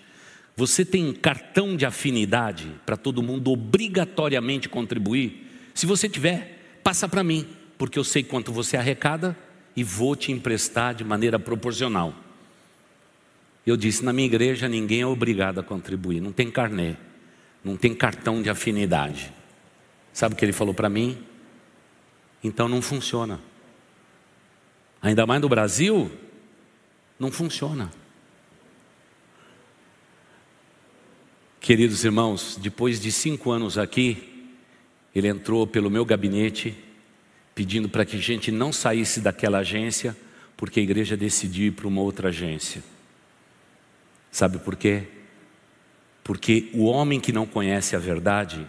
você 0.57 0.85
tem 0.85 1.13
cartão 1.13 1.77
de 1.77 1.87
afinidade 1.87 2.71
para 2.85 2.97
todo 2.97 3.23
mundo 3.23 3.51
obrigatoriamente 3.51 4.69
contribuir? 4.69 5.47
Se 5.75 5.87
você 5.87 6.09
tiver, 6.09 6.81
passa 6.83 7.09
para 7.09 7.23
mim, 7.23 7.47
porque 7.79 7.99
eu 7.99 8.05
sei 8.05 8.23
quanto 8.23 8.53
você 8.53 8.77
arrecada 8.77 9.37
e 9.77 9.85
vou 9.85 10.17
te 10.17 10.33
emprestar 10.33 10.95
de 10.95 11.05
maneira 11.05 11.39
proporcional. 11.39 12.15
Eu 13.65 13.77
disse: 13.77 14.05
na 14.05 14.13
minha 14.13 14.27
igreja 14.27 14.69
ninguém 14.69 15.03
é 15.03 15.07
obrigado 15.07 15.61
a 15.61 15.63
contribuir, 15.63 16.21
não 16.21 16.33
tem 16.33 16.51
carnê, 16.51 16.97
não 17.65 17.77
tem 17.77 17.95
cartão 17.95 18.43
de 18.43 18.51
afinidade. 18.51 19.33
Sabe 20.13 20.35
o 20.35 20.39
que 20.39 20.45
ele 20.45 20.53
falou 20.53 20.75
para 20.75 20.89
mim? 20.89 21.19
Então 22.43 22.69
não 22.69 22.81
funciona. 22.81 23.41
Ainda 25.03 25.27
mais 25.27 25.41
no 25.41 25.49
Brasil, 25.49 26.11
não 27.19 27.31
funciona. 27.31 27.91
Queridos 31.61 32.05
irmãos, 32.05 32.59
depois 32.61 33.01
de 33.01 33.13
cinco 33.13 33.51
anos 33.51 33.77
aqui, 33.77 34.49
ele 35.15 35.29
entrou 35.29 35.67
pelo 35.67 35.91
meu 35.91 36.05
gabinete 36.05 36.77
pedindo 37.55 37.89
para 37.89 38.05
que 38.05 38.17
a 38.17 38.21
gente 38.21 38.51
não 38.51 38.73
saísse 38.73 39.21
daquela 39.21 39.59
agência, 39.59 40.17
porque 40.57 40.81
a 40.81 40.83
igreja 40.83 41.17
decidiu 41.17 41.67
ir 41.67 41.73
para 41.73 41.87
uma 41.87 42.01
outra 42.01 42.29
agência. 42.29 42.83
Sabe 44.31 44.59
por 44.59 44.77
quê? 44.77 45.07
Porque 46.31 46.71
o 46.73 46.85
homem 46.85 47.19
que 47.19 47.33
não 47.33 47.45
conhece 47.45 47.97
a 47.97 47.99
verdade, 47.99 48.65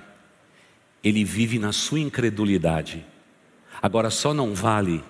ele 1.03 1.23
vive 1.23 1.59
na 1.59 1.71
sua 1.71 1.99
incredulidade. 1.99 3.05
Agora 3.79 4.09
só 4.09 4.33
não 4.33 4.55
vale 4.55 5.03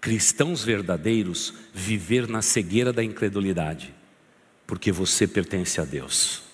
cristãos 0.00 0.62
verdadeiros 0.62 1.52
viver 1.74 2.28
na 2.28 2.40
cegueira 2.40 2.92
da 2.92 3.02
incredulidade, 3.02 3.92
porque 4.64 4.92
você 4.92 5.26
pertence 5.26 5.80
a 5.80 5.84
Deus. 5.84 6.44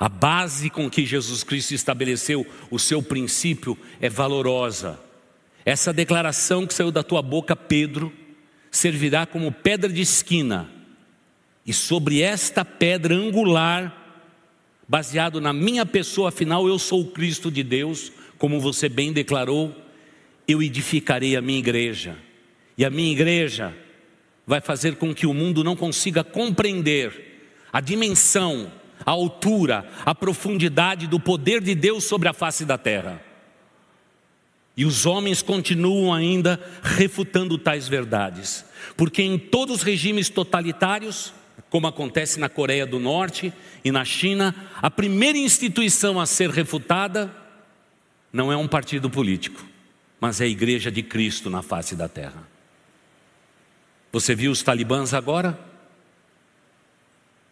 A 0.00 0.08
base 0.08 0.70
com 0.70 0.88
que 0.88 1.04
Jesus 1.04 1.44
Cristo 1.44 1.74
estabeleceu 1.74 2.46
o 2.70 2.78
seu 2.78 3.02
princípio 3.02 3.76
é 4.00 4.08
valorosa. 4.08 4.98
Essa 5.62 5.92
declaração 5.92 6.66
que 6.66 6.72
saiu 6.72 6.90
da 6.90 7.02
tua 7.02 7.20
boca, 7.20 7.54
Pedro, 7.54 8.10
servirá 8.70 9.26
como 9.26 9.52
pedra 9.52 9.92
de 9.92 10.00
esquina, 10.00 10.70
e 11.66 11.72
sobre 11.74 12.22
esta 12.22 12.64
pedra 12.64 13.14
angular, 13.14 13.98
baseado 14.88 15.40
na 15.40 15.52
minha 15.52 15.86
pessoa, 15.86 16.28
afinal 16.28 16.66
eu 16.68 16.78
sou 16.78 17.02
o 17.02 17.10
Cristo 17.10 17.50
de 17.50 17.62
Deus, 17.62 18.12
como 18.38 18.60
você 18.60 18.88
bem 18.88 19.12
declarou, 19.12 19.74
eu 20.46 20.62
edificarei 20.62 21.36
a 21.36 21.40
minha 21.42 21.58
igreja 21.58 22.16
e 22.76 22.84
a 22.84 22.90
minha 22.90 23.12
igreja 23.12 23.74
vai 24.46 24.60
fazer 24.60 24.96
com 24.96 25.14
que 25.14 25.26
o 25.26 25.34
mundo 25.34 25.62
não 25.62 25.76
consiga 25.76 26.24
compreender 26.24 27.48
a 27.72 27.80
dimensão, 27.80 28.70
a 29.04 29.10
altura, 29.10 29.88
a 30.04 30.14
profundidade 30.14 31.06
do 31.06 31.20
poder 31.20 31.60
de 31.60 31.74
Deus 31.74 32.04
sobre 32.04 32.28
a 32.28 32.32
face 32.32 32.64
da 32.64 32.76
terra. 32.76 33.22
E 34.76 34.84
os 34.84 35.06
homens 35.06 35.42
continuam 35.42 36.12
ainda 36.12 36.60
refutando 36.82 37.58
tais 37.58 37.86
verdades, 37.88 38.64
porque 38.96 39.22
em 39.22 39.38
todos 39.38 39.76
os 39.76 39.82
regimes 39.82 40.28
totalitários, 40.28 41.32
como 41.72 41.86
acontece 41.86 42.38
na 42.38 42.50
Coreia 42.50 42.84
do 42.84 43.00
Norte 43.00 43.50
e 43.82 43.90
na 43.90 44.04
China, 44.04 44.54
a 44.82 44.90
primeira 44.90 45.38
instituição 45.38 46.20
a 46.20 46.26
ser 46.26 46.50
refutada 46.50 47.34
não 48.30 48.52
é 48.52 48.56
um 48.58 48.68
partido 48.68 49.08
político, 49.08 49.64
mas 50.20 50.42
é 50.42 50.44
a 50.44 50.48
Igreja 50.48 50.92
de 50.92 51.02
Cristo 51.02 51.48
na 51.48 51.62
face 51.62 51.96
da 51.96 52.10
terra. 52.10 52.46
Você 54.12 54.34
viu 54.34 54.52
os 54.52 54.62
talibãs 54.62 55.14
agora? 55.14 55.58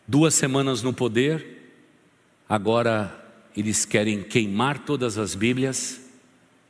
Duas 0.06 0.34
semanas 0.34 0.82
no 0.82 0.92
poder, 0.92 1.72
agora 2.46 3.24
eles 3.56 3.86
querem 3.86 4.22
queimar 4.22 4.80
todas 4.80 5.16
as 5.16 5.34
Bíblias 5.34 5.98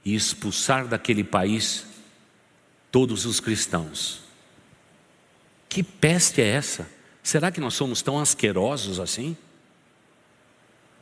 e 0.04 0.14
expulsar 0.14 0.86
daquele 0.86 1.24
país 1.24 1.84
todos 2.92 3.26
os 3.26 3.40
cristãos. 3.40 4.20
Que 5.68 5.82
peste 5.82 6.40
é 6.40 6.46
essa? 6.46 6.99
Será 7.30 7.52
que 7.52 7.60
nós 7.60 7.74
somos 7.74 8.02
tão 8.02 8.18
asquerosos 8.18 8.98
assim? 8.98 9.36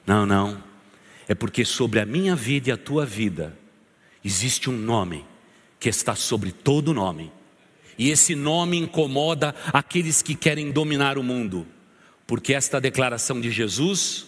Não, 0.06 0.26
não. 0.26 0.62
É 1.26 1.34
porque 1.34 1.64
sobre 1.64 2.00
a 2.00 2.04
minha 2.04 2.36
vida 2.36 2.68
e 2.68 2.72
a 2.72 2.76
tua 2.76 3.06
vida 3.06 3.58
existe 4.22 4.68
um 4.68 4.76
nome 4.76 5.24
que 5.80 5.88
está 5.88 6.14
sobre 6.14 6.52
todo 6.52 6.92
nome 6.92 7.32
e 7.96 8.10
esse 8.10 8.34
nome 8.34 8.76
incomoda 8.76 9.54
aqueles 9.72 10.20
que 10.20 10.34
querem 10.34 10.70
dominar 10.70 11.16
o 11.16 11.22
mundo, 11.22 11.66
porque 12.26 12.52
esta 12.52 12.78
declaração 12.78 13.40
de 13.40 13.50
Jesus, 13.50 14.26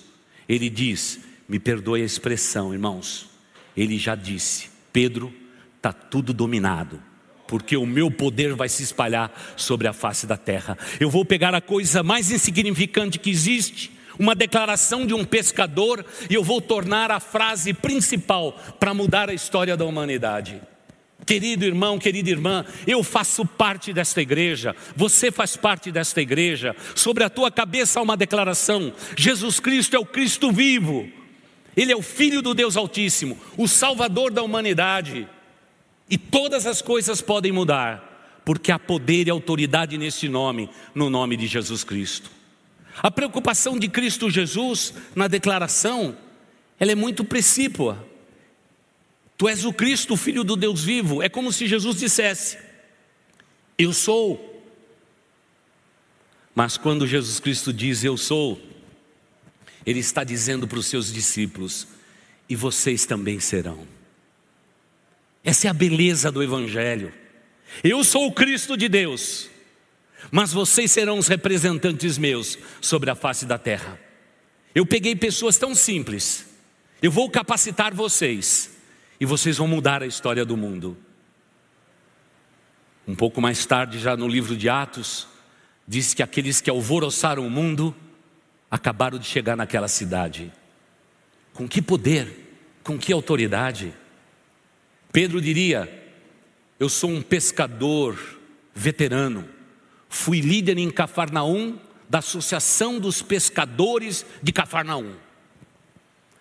ele 0.48 0.70
diz: 0.70 1.20
me 1.46 1.58
perdoe 1.58 2.00
a 2.00 2.06
expressão, 2.06 2.72
irmãos, 2.72 3.28
ele 3.76 3.98
já 3.98 4.14
disse, 4.14 4.70
Pedro, 4.90 5.30
está 5.76 5.92
tudo 5.92 6.32
dominado, 6.32 6.98
porque 7.50 7.76
o 7.76 7.84
meu 7.84 8.12
poder 8.12 8.54
vai 8.54 8.68
se 8.68 8.84
espalhar 8.84 9.28
sobre 9.56 9.88
a 9.88 9.92
face 9.92 10.24
da 10.24 10.36
terra. 10.36 10.78
Eu 11.00 11.10
vou 11.10 11.24
pegar 11.24 11.52
a 11.52 11.60
coisa 11.60 12.00
mais 12.00 12.30
insignificante 12.30 13.18
que 13.18 13.28
existe, 13.28 13.90
uma 14.16 14.36
declaração 14.36 15.04
de 15.04 15.14
um 15.14 15.24
pescador, 15.24 16.06
e 16.30 16.34
eu 16.34 16.44
vou 16.44 16.60
tornar 16.60 17.10
a 17.10 17.18
frase 17.18 17.74
principal 17.74 18.52
para 18.78 18.94
mudar 18.94 19.28
a 19.28 19.34
história 19.34 19.76
da 19.76 19.84
humanidade. 19.84 20.62
Querido 21.26 21.64
irmão, 21.64 21.98
querida 21.98 22.30
irmã, 22.30 22.64
eu 22.86 23.02
faço 23.02 23.44
parte 23.44 23.92
desta 23.92 24.22
igreja, 24.22 24.76
você 24.94 25.32
faz 25.32 25.56
parte 25.56 25.90
desta 25.90 26.22
igreja. 26.22 26.76
Sobre 26.94 27.24
a 27.24 27.28
tua 27.28 27.50
cabeça 27.50 27.98
há 27.98 28.02
uma 28.04 28.16
declaração: 28.16 28.92
Jesus 29.16 29.58
Cristo 29.58 29.96
é 29.96 29.98
o 29.98 30.06
Cristo 30.06 30.52
vivo, 30.52 31.08
Ele 31.76 31.90
é 31.90 31.96
o 31.96 32.02
Filho 32.02 32.42
do 32.42 32.54
Deus 32.54 32.76
Altíssimo, 32.76 33.36
o 33.56 33.66
Salvador 33.66 34.30
da 34.30 34.40
humanidade. 34.40 35.26
E 36.10 36.18
todas 36.18 36.66
as 36.66 36.82
coisas 36.82 37.22
podem 37.22 37.52
mudar, 37.52 38.42
porque 38.44 38.72
há 38.72 38.78
poder 38.78 39.28
e 39.28 39.30
autoridade 39.30 39.96
nesse 39.96 40.28
nome, 40.28 40.68
no 40.92 41.08
nome 41.08 41.36
de 41.36 41.46
Jesus 41.46 41.84
Cristo. 41.84 42.28
A 43.00 43.10
preocupação 43.10 43.78
de 43.78 43.88
Cristo 43.88 44.28
Jesus 44.28 44.92
na 45.14 45.28
declaração, 45.28 46.18
ela 46.80 46.90
é 46.90 46.96
muito 46.96 47.24
precípua. 47.24 48.04
Tu 49.38 49.48
és 49.48 49.64
o 49.64 49.72
Cristo, 49.72 50.14
o 50.14 50.16
Filho 50.16 50.42
do 50.42 50.56
Deus 50.56 50.82
vivo. 50.82 51.22
É 51.22 51.28
como 51.28 51.52
se 51.52 51.68
Jesus 51.68 51.96
dissesse: 51.96 52.58
Eu 53.78 53.92
sou. 53.92 54.48
Mas 56.54 56.76
quando 56.76 57.06
Jesus 57.06 57.38
Cristo 57.38 57.72
diz 57.72 58.02
eu 58.02 58.16
sou, 58.16 58.60
Ele 59.86 60.00
está 60.00 60.24
dizendo 60.24 60.66
para 60.66 60.78
os 60.78 60.86
seus 60.86 61.12
discípulos: 61.12 61.86
E 62.48 62.56
vocês 62.56 63.06
também 63.06 63.38
serão. 63.38 63.99
Essa 65.42 65.66
é 65.68 65.70
a 65.70 65.74
beleza 65.74 66.30
do 66.30 66.42
Evangelho. 66.42 67.12
Eu 67.82 68.04
sou 68.04 68.26
o 68.26 68.32
Cristo 68.32 68.76
de 68.76 68.88
Deus, 68.88 69.48
mas 70.30 70.52
vocês 70.52 70.90
serão 70.90 71.18
os 71.18 71.28
representantes 71.28 72.18
meus 72.18 72.58
sobre 72.80 73.10
a 73.10 73.14
face 73.14 73.46
da 73.46 73.56
terra. 73.56 73.98
Eu 74.74 74.84
peguei 74.84 75.16
pessoas 75.16 75.56
tão 75.56 75.74
simples, 75.74 76.46
eu 77.00 77.10
vou 77.10 77.30
capacitar 77.30 77.94
vocês 77.94 78.70
e 79.18 79.24
vocês 79.24 79.56
vão 79.56 79.66
mudar 79.66 80.02
a 80.02 80.06
história 80.06 80.44
do 80.44 80.56
mundo. 80.56 80.96
Um 83.06 83.14
pouco 83.14 83.40
mais 83.40 83.64
tarde, 83.64 83.98
já 83.98 84.16
no 84.16 84.28
livro 84.28 84.56
de 84.56 84.68
Atos, 84.68 85.26
diz 85.88 86.12
que 86.14 86.22
aqueles 86.22 86.60
que 86.60 86.70
alvoroçaram 86.70 87.46
o 87.46 87.50
mundo 87.50 87.94
acabaram 88.70 89.18
de 89.18 89.26
chegar 89.26 89.56
naquela 89.56 89.88
cidade. 89.88 90.52
Com 91.52 91.66
que 91.66 91.82
poder, 91.82 92.78
com 92.84 92.98
que 92.98 93.12
autoridade? 93.12 93.92
Pedro 95.12 95.40
diria: 95.40 95.88
Eu 96.78 96.88
sou 96.88 97.10
um 97.10 97.22
pescador 97.22 98.18
veterano, 98.74 99.48
fui 100.08 100.40
líder 100.40 100.78
em 100.78 100.90
Cafarnaum 100.90 101.78
da 102.08 102.18
Associação 102.18 102.98
dos 102.98 103.22
Pescadores 103.22 104.26
de 104.42 104.52
Cafarnaum. 104.52 105.14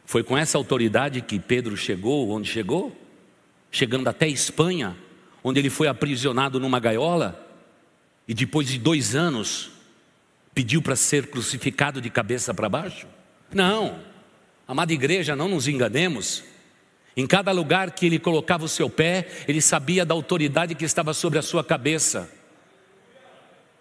Foi 0.05 0.23
com 0.23 0.35
essa 0.35 0.57
autoridade 0.57 1.21
que 1.21 1.39
Pedro 1.39 1.77
chegou 1.77 2.31
onde 2.31 2.49
chegou, 2.49 2.99
chegando 3.69 4.07
até 4.07 4.27
Espanha, 4.27 4.97
onde 5.43 5.59
ele 5.59 5.69
foi 5.69 5.87
aprisionado 5.87 6.59
numa 6.59 6.79
gaiola, 6.79 7.47
e 8.27 8.33
depois 8.33 8.67
de 8.67 8.79
dois 8.79 9.15
anos, 9.15 9.71
pediu 10.53 10.81
para 10.81 10.95
ser 10.95 11.27
crucificado 11.27 12.01
de 12.01 12.09
cabeça 12.09 12.53
para 12.53 12.67
baixo? 12.67 13.07
Não, 13.53 13.99
amada 14.67 14.93
igreja, 14.93 15.35
não 15.35 15.47
nos 15.47 15.67
enganemos. 15.67 16.43
Em 17.19 17.27
cada 17.27 17.51
lugar 17.51 17.91
que 17.91 18.05
ele 18.05 18.17
colocava 18.17 18.63
o 18.63 18.69
seu 18.69 18.89
pé, 18.89 19.27
ele 19.45 19.59
sabia 19.59 20.05
da 20.05 20.13
autoridade 20.13 20.73
que 20.73 20.85
estava 20.85 21.13
sobre 21.13 21.37
a 21.37 21.41
sua 21.41 21.61
cabeça. 21.61 22.31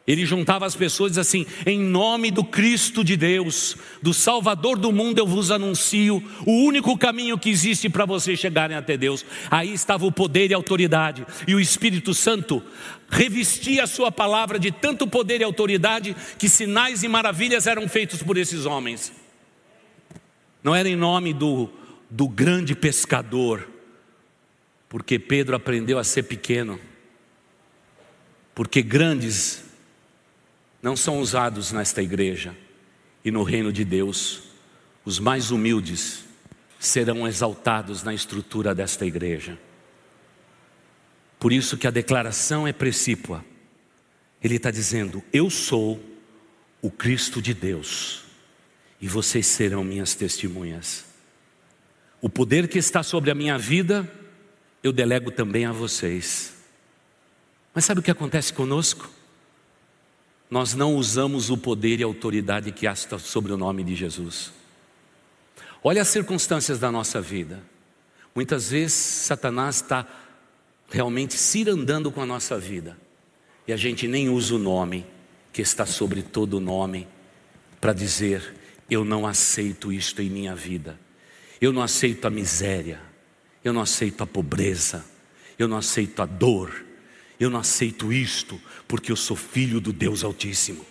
Ele 0.05 0.27
juntava 0.27 0.67
as 0.67 0.75
pessoas 0.75 1.17
e 1.17 1.21
assim: 1.21 1.47
em 1.65 1.79
nome 1.79 2.33
do 2.33 2.43
Cristo 2.43 3.05
de 3.05 3.17
Deus, 3.17 3.77
do 4.03 4.13
Salvador 4.13 4.77
do 4.77 4.91
mundo, 4.91 5.21
eu 5.21 5.27
vos 5.27 5.53
anuncio 5.53 6.21
o 6.45 6.65
único 6.65 6.99
caminho 6.99 7.39
que 7.39 7.49
existe 7.49 7.89
para 7.89 8.05
vocês 8.05 8.41
chegarem 8.41 8.77
até 8.77 8.97
Deus. 8.97 9.25
Aí 9.49 9.73
estava 9.73 10.05
o 10.05 10.11
poder 10.11 10.51
e 10.51 10.55
a 10.55 10.57
autoridade, 10.57 11.25
e 11.47 11.55
o 11.55 11.61
Espírito 11.61 12.15
Santo 12.15 12.61
revestia 13.09 13.85
a 13.85 13.87
sua 13.87 14.11
palavra 14.11 14.59
de 14.59 14.73
tanto 14.73 15.07
poder 15.07 15.43
e 15.43 15.45
autoridade 15.45 16.17
que 16.37 16.49
sinais 16.49 17.05
e 17.05 17.09
maravilhas 17.09 17.69
eram 17.69 17.89
feitos 17.89 18.21
por 18.21 18.37
esses 18.37 18.67
homens. 18.67 19.13
Não 20.61 20.75
era 20.75 20.89
em 20.89 20.97
nome 20.97 21.33
do, 21.33 21.71
do 22.11 22.29
grande 22.29 22.75
pescador, 22.75 23.69
porque 24.89 25.19
Pedro 25.19 25.55
aprendeu 25.55 25.99
a 25.99 26.05
ser 26.05 26.25
pequeno, 26.25 26.81
porque 28.55 28.83
grandes 28.83 29.65
não 30.83 30.97
são 30.97 31.19
usados 31.19 31.73
nesta 31.73 32.03
igreja 32.03 32.57
e 33.25 33.31
no 33.31 33.43
reino 33.43 33.73
de 33.73 33.85
Deus. 33.85 34.45
Os 35.05 35.19
mais 35.19 35.51
humildes 35.51 36.25
serão 36.79 37.27
exaltados 37.27 38.03
na 38.03 38.15
estrutura 38.15 38.75
desta 38.75 39.05
igreja. 39.05 39.59
Por 41.39 41.53
isso 41.53 41.77
que 41.77 41.87
a 41.87 41.91
declaração 41.91 42.67
é 42.67 42.73
precípua. 42.73 43.45
Ele 44.43 44.57
está 44.57 44.71
dizendo: 44.71 45.23
Eu 45.33 45.51
sou 45.51 46.01
o 46.81 46.91
Cristo 46.91 47.41
de 47.43 47.55
Deus 47.55 48.25
e 49.01 49.09
vocês 49.09 49.47
serão 49.47 49.85
minhas 49.85 50.15
testemunhas. 50.15 51.08
O 52.21 52.29
poder 52.29 52.69
que 52.69 52.79
está 52.79 53.03
sobre 53.03 53.31
a 53.31 53.35
minha 53.35 53.57
vida, 53.57 54.11
eu 54.83 54.93
delego 54.93 55.31
também 55.31 55.65
a 55.65 55.73
vocês. 55.73 56.55
Mas 57.75 57.85
sabe 57.85 58.01
o 58.01 58.03
que 58.03 58.11
acontece 58.11 58.53
conosco? 58.53 59.19
nós 60.51 60.75
não 60.75 60.95
usamos 60.97 61.51
o 61.51 61.59
poder 61.59 62.01
e 62.01 62.03
a 62.03 62.07
autoridade 62.07 62.73
que 62.73 62.87
há 62.87 62.95
sobre 62.95 63.53
o 63.53 63.57
nome 63.57 63.85
de 63.85 63.95
Jesus. 63.95 64.53
Olha 65.83 66.03
as 66.03 66.09
circunstâncias 66.09 66.79
da 66.79 66.91
nossa 66.91 67.21
vida. 67.21 67.63
Muitas 68.35 68.71
vezes 68.71 68.95
Satanás 68.95 69.77
está 69.77 70.07
realmente 70.91 71.35
cirandando 71.35 72.11
com 72.11 72.23
a 72.23 72.27
nossa 72.27 72.59
vida 72.59 72.97
e 73.67 73.73
a 73.73 73.77
gente 73.77 74.09
nem 74.09 74.29
usa 74.29 74.55
o 74.55 74.59
nome 74.59 75.05
que 75.53 75.61
está 75.61 75.85
sobre 75.85 76.23
todo 76.23 76.55
o 76.55 76.61
nome 76.61 77.07
para 77.81 77.93
dizer: 77.93 78.55
eu 78.91 79.05
não 79.05 79.27
aceito 79.27 79.93
isto 79.93 80.23
em 80.23 80.31
minha 80.31 80.55
vida, 80.55 80.99
eu 81.61 81.73
não 81.73 81.83
aceito 81.83 82.27
a 82.27 82.31
miséria, 82.31 83.01
eu 83.65 83.73
não 83.73 83.81
aceito 83.81 84.23
a 84.23 84.27
pobreza, 84.27 85.05
eu 85.59 85.67
não 85.67 85.77
aceito 85.77 86.23
a 86.23 86.27
dor, 86.27 86.85
eu 87.39 87.51
não 87.51 87.59
aceito 87.59 88.13
isto 88.13 88.61
porque 88.87 89.11
eu 89.11 89.17
sou 89.17 89.37
filho 89.37 89.81
do 89.81 89.93
Deus 89.93 90.25
Altíssimo. 90.25 90.85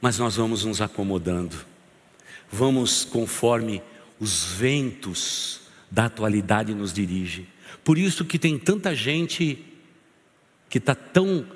Mas 0.00 0.18
nós 0.18 0.36
vamos 0.36 0.64
nos 0.64 0.80
acomodando, 0.80 1.56
vamos 2.50 3.04
conforme 3.04 3.82
os 4.18 4.44
ventos 4.44 5.60
da 5.90 6.06
atualidade 6.06 6.74
nos 6.74 6.92
dirigem. 6.92 7.46
Por 7.84 7.98
isso 7.98 8.24
que 8.24 8.38
tem 8.38 8.58
tanta 8.58 8.94
gente 8.94 9.64
que 10.68 10.78
está 10.78 10.94
tão, 10.94 11.46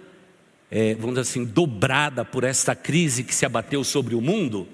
é, 0.70 0.94
vamos 0.94 1.10
dizer 1.10 1.20
assim, 1.20 1.44
dobrada 1.44 2.24
por 2.24 2.44
esta 2.44 2.74
crise 2.74 3.22
que 3.22 3.34
se 3.34 3.46
abateu 3.46 3.84
sobre 3.84 4.14
o 4.14 4.20
mundo, 4.20 4.66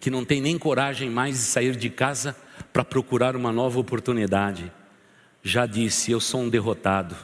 que 0.00 0.10
não 0.10 0.24
tem 0.24 0.40
nem 0.40 0.58
coragem 0.58 1.10
mais 1.10 1.36
de 1.36 1.42
sair 1.42 1.76
de 1.76 1.90
casa 1.90 2.36
para 2.72 2.84
procurar 2.84 3.34
uma 3.36 3.52
nova 3.52 3.78
oportunidade. 3.78 4.72
Já 5.42 5.66
disse, 5.66 6.10
eu 6.10 6.20
sou 6.20 6.42
um 6.42 6.48
derrotado. 6.48 7.16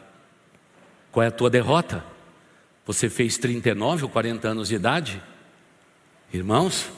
Qual 1.10 1.22
é 1.22 1.26
a 1.26 1.32
tua 1.32 1.50
derrota? 1.50 2.04
Você 2.86 3.08
fez 3.08 3.36
39 3.38 4.04
ou 4.04 4.08
40 4.08 4.48
anos 4.48 4.68
de 4.68 4.74
idade? 4.74 5.22
Irmãos, 6.32 6.90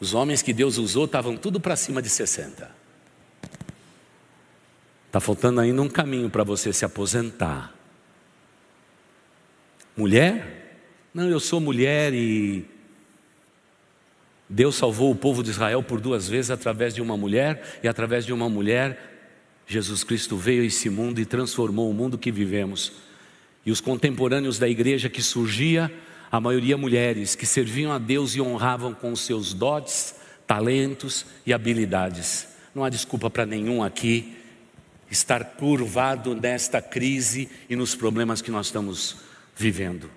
os 0.00 0.14
homens 0.14 0.42
que 0.42 0.52
Deus 0.52 0.78
usou 0.78 1.04
estavam 1.04 1.36
tudo 1.36 1.60
para 1.60 1.76
cima 1.76 2.00
de 2.00 2.08
60. 2.08 2.70
Está 5.06 5.20
faltando 5.20 5.60
ainda 5.60 5.80
um 5.80 5.88
caminho 5.88 6.28
para 6.28 6.44
você 6.44 6.72
se 6.72 6.84
aposentar. 6.84 7.74
Mulher? 9.96 10.78
Não, 11.14 11.28
eu 11.28 11.40
sou 11.40 11.60
mulher 11.60 12.12
e 12.12 12.66
Deus 14.48 14.76
salvou 14.76 15.10
o 15.10 15.16
povo 15.16 15.42
de 15.42 15.50
Israel 15.50 15.82
por 15.82 16.00
duas 16.00 16.28
vezes 16.28 16.50
através 16.50 16.94
de 16.94 17.02
uma 17.02 17.16
mulher, 17.16 17.80
e 17.82 17.88
através 17.88 18.24
de 18.24 18.32
uma 18.32 18.48
mulher, 18.48 19.16
Jesus 19.66 20.04
Cristo 20.04 20.36
veio 20.36 20.62
a 20.62 20.66
esse 20.66 20.88
mundo 20.88 21.20
e 21.20 21.26
transformou 21.26 21.90
o 21.90 21.94
mundo 21.94 22.16
que 22.16 22.30
vivemos. 22.30 22.92
E 23.64 23.70
os 23.72 23.80
contemporâneos 23.80 24.58
da 24.58 24.68
igreja 24.68 25.08
que 25.08 25.20
surgia, 25.20 25.92
a 26.30 26.40
maioria 26.40 26.76
mulheres 26.76 27.34
que 27.34 27.44
serviam 27.44 27.92
a 27.92 27.98
Deus 27.98 28.36
e 28.36 28.40
honravam 28.40 28.94
com 28.94 29.10
os 29.10 29.20
seus 29.20 29.52
dotes, 29.52 30.14
talentos 30.46 31.26
e 31.44 31.52
habilidades. 31.52 32.46
Não 32.74 32.84
há 32.84 32.88
desculpa 32.88 33.28
para 33.28 33.44
nenhum 33.44 33.82
aqui 33.82 34.36
estar 35.10 35.42
curvado 35.56 36.34
nesta 36.34 36.80
crise 36.80 37.48
e 37.68 37.74
nos 37.74 37.94
problemas 37.94 38.40
que 38.40 38.50
nós 38.50 38.66
estamos 38.66 39.16
vivendo. 39.56 40.10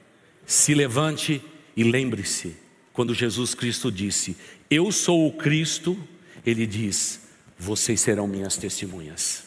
Se 0.46 0.74
levante 0.74 1.42
e 1.76 1.84
lembre-se, 1.84 2.56
quando 3.00 3.14
Jesus 3.14 3.56
Cristo 3.56 3.90
disse: 3.90 4.36
Eu 4.70 4.92
sou 4.92 5.26
o 5.26 5.32
Cristo, 5.32 5.98
ele 6.46 6.68
diz: 6.68 7.30
Vocês 7.58 8.02
serão 8.02 8.28
minhas 8.28 8.58
testemunhas. 8.58 9.46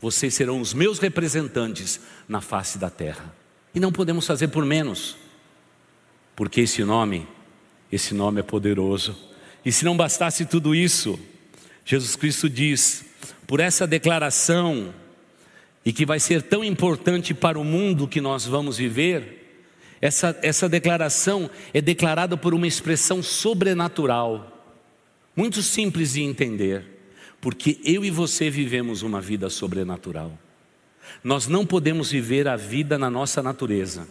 Vocês 0.00 0.34
serão 0.34 0.60
os 0.60 0.74
meus 0.74 0.98
representantes 0.98 2.00
na 2.28 2.40
face 2.40 2.78
da 2.78 2.90
terra. 2.90 3.32
E 3.72 3.78
não 3.78 3.92
podemos 3.92 4.26
fazer 4.26 4.48
por 4.48 4.64
menos, 4.66 5.16
porque 6.34 6.62
esse 6.62 6.82
nome, 6.82 7.28
esse 7.92 8.12
nome 8.12 8.40
é 8.40 8.42
poderoso. 8.42 9.16
E 9.64 9.70
se 9.70 9.84
não 9.84 9.96
bastasse 9.96 10.44
tudo 10.44 10.74
isso, 10.74 11.16
Jesus 11.84 12.16
Cristo 12.16 12.50
diz: 12.50 13.04
por 13.46 13.60
essa 13.60 13.86
declaração, 13.86 14.92
e 15.84 15.92
que 15.92 16.04
vai 16.04 16.18
ser 16.18 16.42
tão 16.42 16.64
importante 16.64 17.34
para 17.34 17.56
o 17.56 17.62
mundo 17.62 18.08
que 18.08 18.20
nós 18.20 18.46
vamos 18.46 18.78
viver, 18.78 19.39
essa, 20.00 20.38
essa 20.42 20.68
declaração 20.68 21.50
é 21.74 21.80
declarada 21.80 22.36
por 22.36 22.54
uma 22.54 22.66
expressão 22.66 23.22
sobrenatural, 23.22 24.64
muito 25.36 25.62
simples 25.62 26.12
de 26.14 26.22
entender 26.22 27.00
porque 27.40 27.80
eu 27.84 28.04
e 28.04 28.10
você 28.10 28.50
vivemos 28.50 29.02
uma 29.02 29.20
vida 29.20 29.48
sobrenatural. 29.48 30.38
Nós 31.24 31.46
não 31.46 31.64
podemos 31.64 32.10
viver 32.10 32.46
a 32.46 32.54
vida 32.56 32.98
na 32.98 33.08
nossa 33.08 33.42
natureza, 33.42 34.06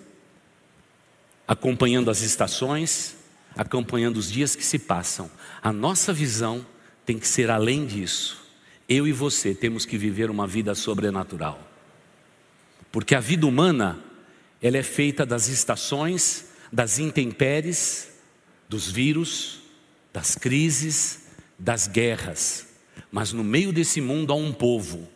acompanhando 1.47 2.09
as 2.09 2.21
estações, 2.21 3.15
acompanhando 3.55 4.17
os 4.17 4.31
dias 4.31 4.55
que 4.55 4.65
se 4.65 4.79
passam. 4.79 5.29
A 5.61 5.71
nossa 5.71 6.11
visão 6.11 6.65
tem 7.05 7.19
que 7.19 7.27
ser 7.27 7.49
além 7.49 7.85
disso. 7.85 8.43
Eu 8.87 9.07
e 9.07 9.11
você 9.11 9.53
temos 9.53 9.85
que 9.85 9.97
viver 9.97 10.31
uma 10.31 10.47
vida 10.47 10.73
sobrenatural. 10.73 11.59
Porque 12.91 13.13
a 13.13 13.19
vida 13.19 13.45
humana, 13.45 13.99
ela 14.61 14.77
é 14.77 14.83
feita 14.83 15.25
das 15.25 15.47
estações, 15.47 16.45
das 16.71 16.99
intempéries, 16.99 18.09
dos 18.67 18.89
vírus, 18.89 19.61
das 20.13 20.35
crises, 20.35 21.27
das 21.57 21.87
guerras. 21.87 22.67
Mas 23.11 23.33
no 23.33 23.43
meio 23.43 23.71
desse 23.71 24.01
mundo 24.01 24.33
há 24.33 24.35
um 24.35 24.51
povo 24.51 25.07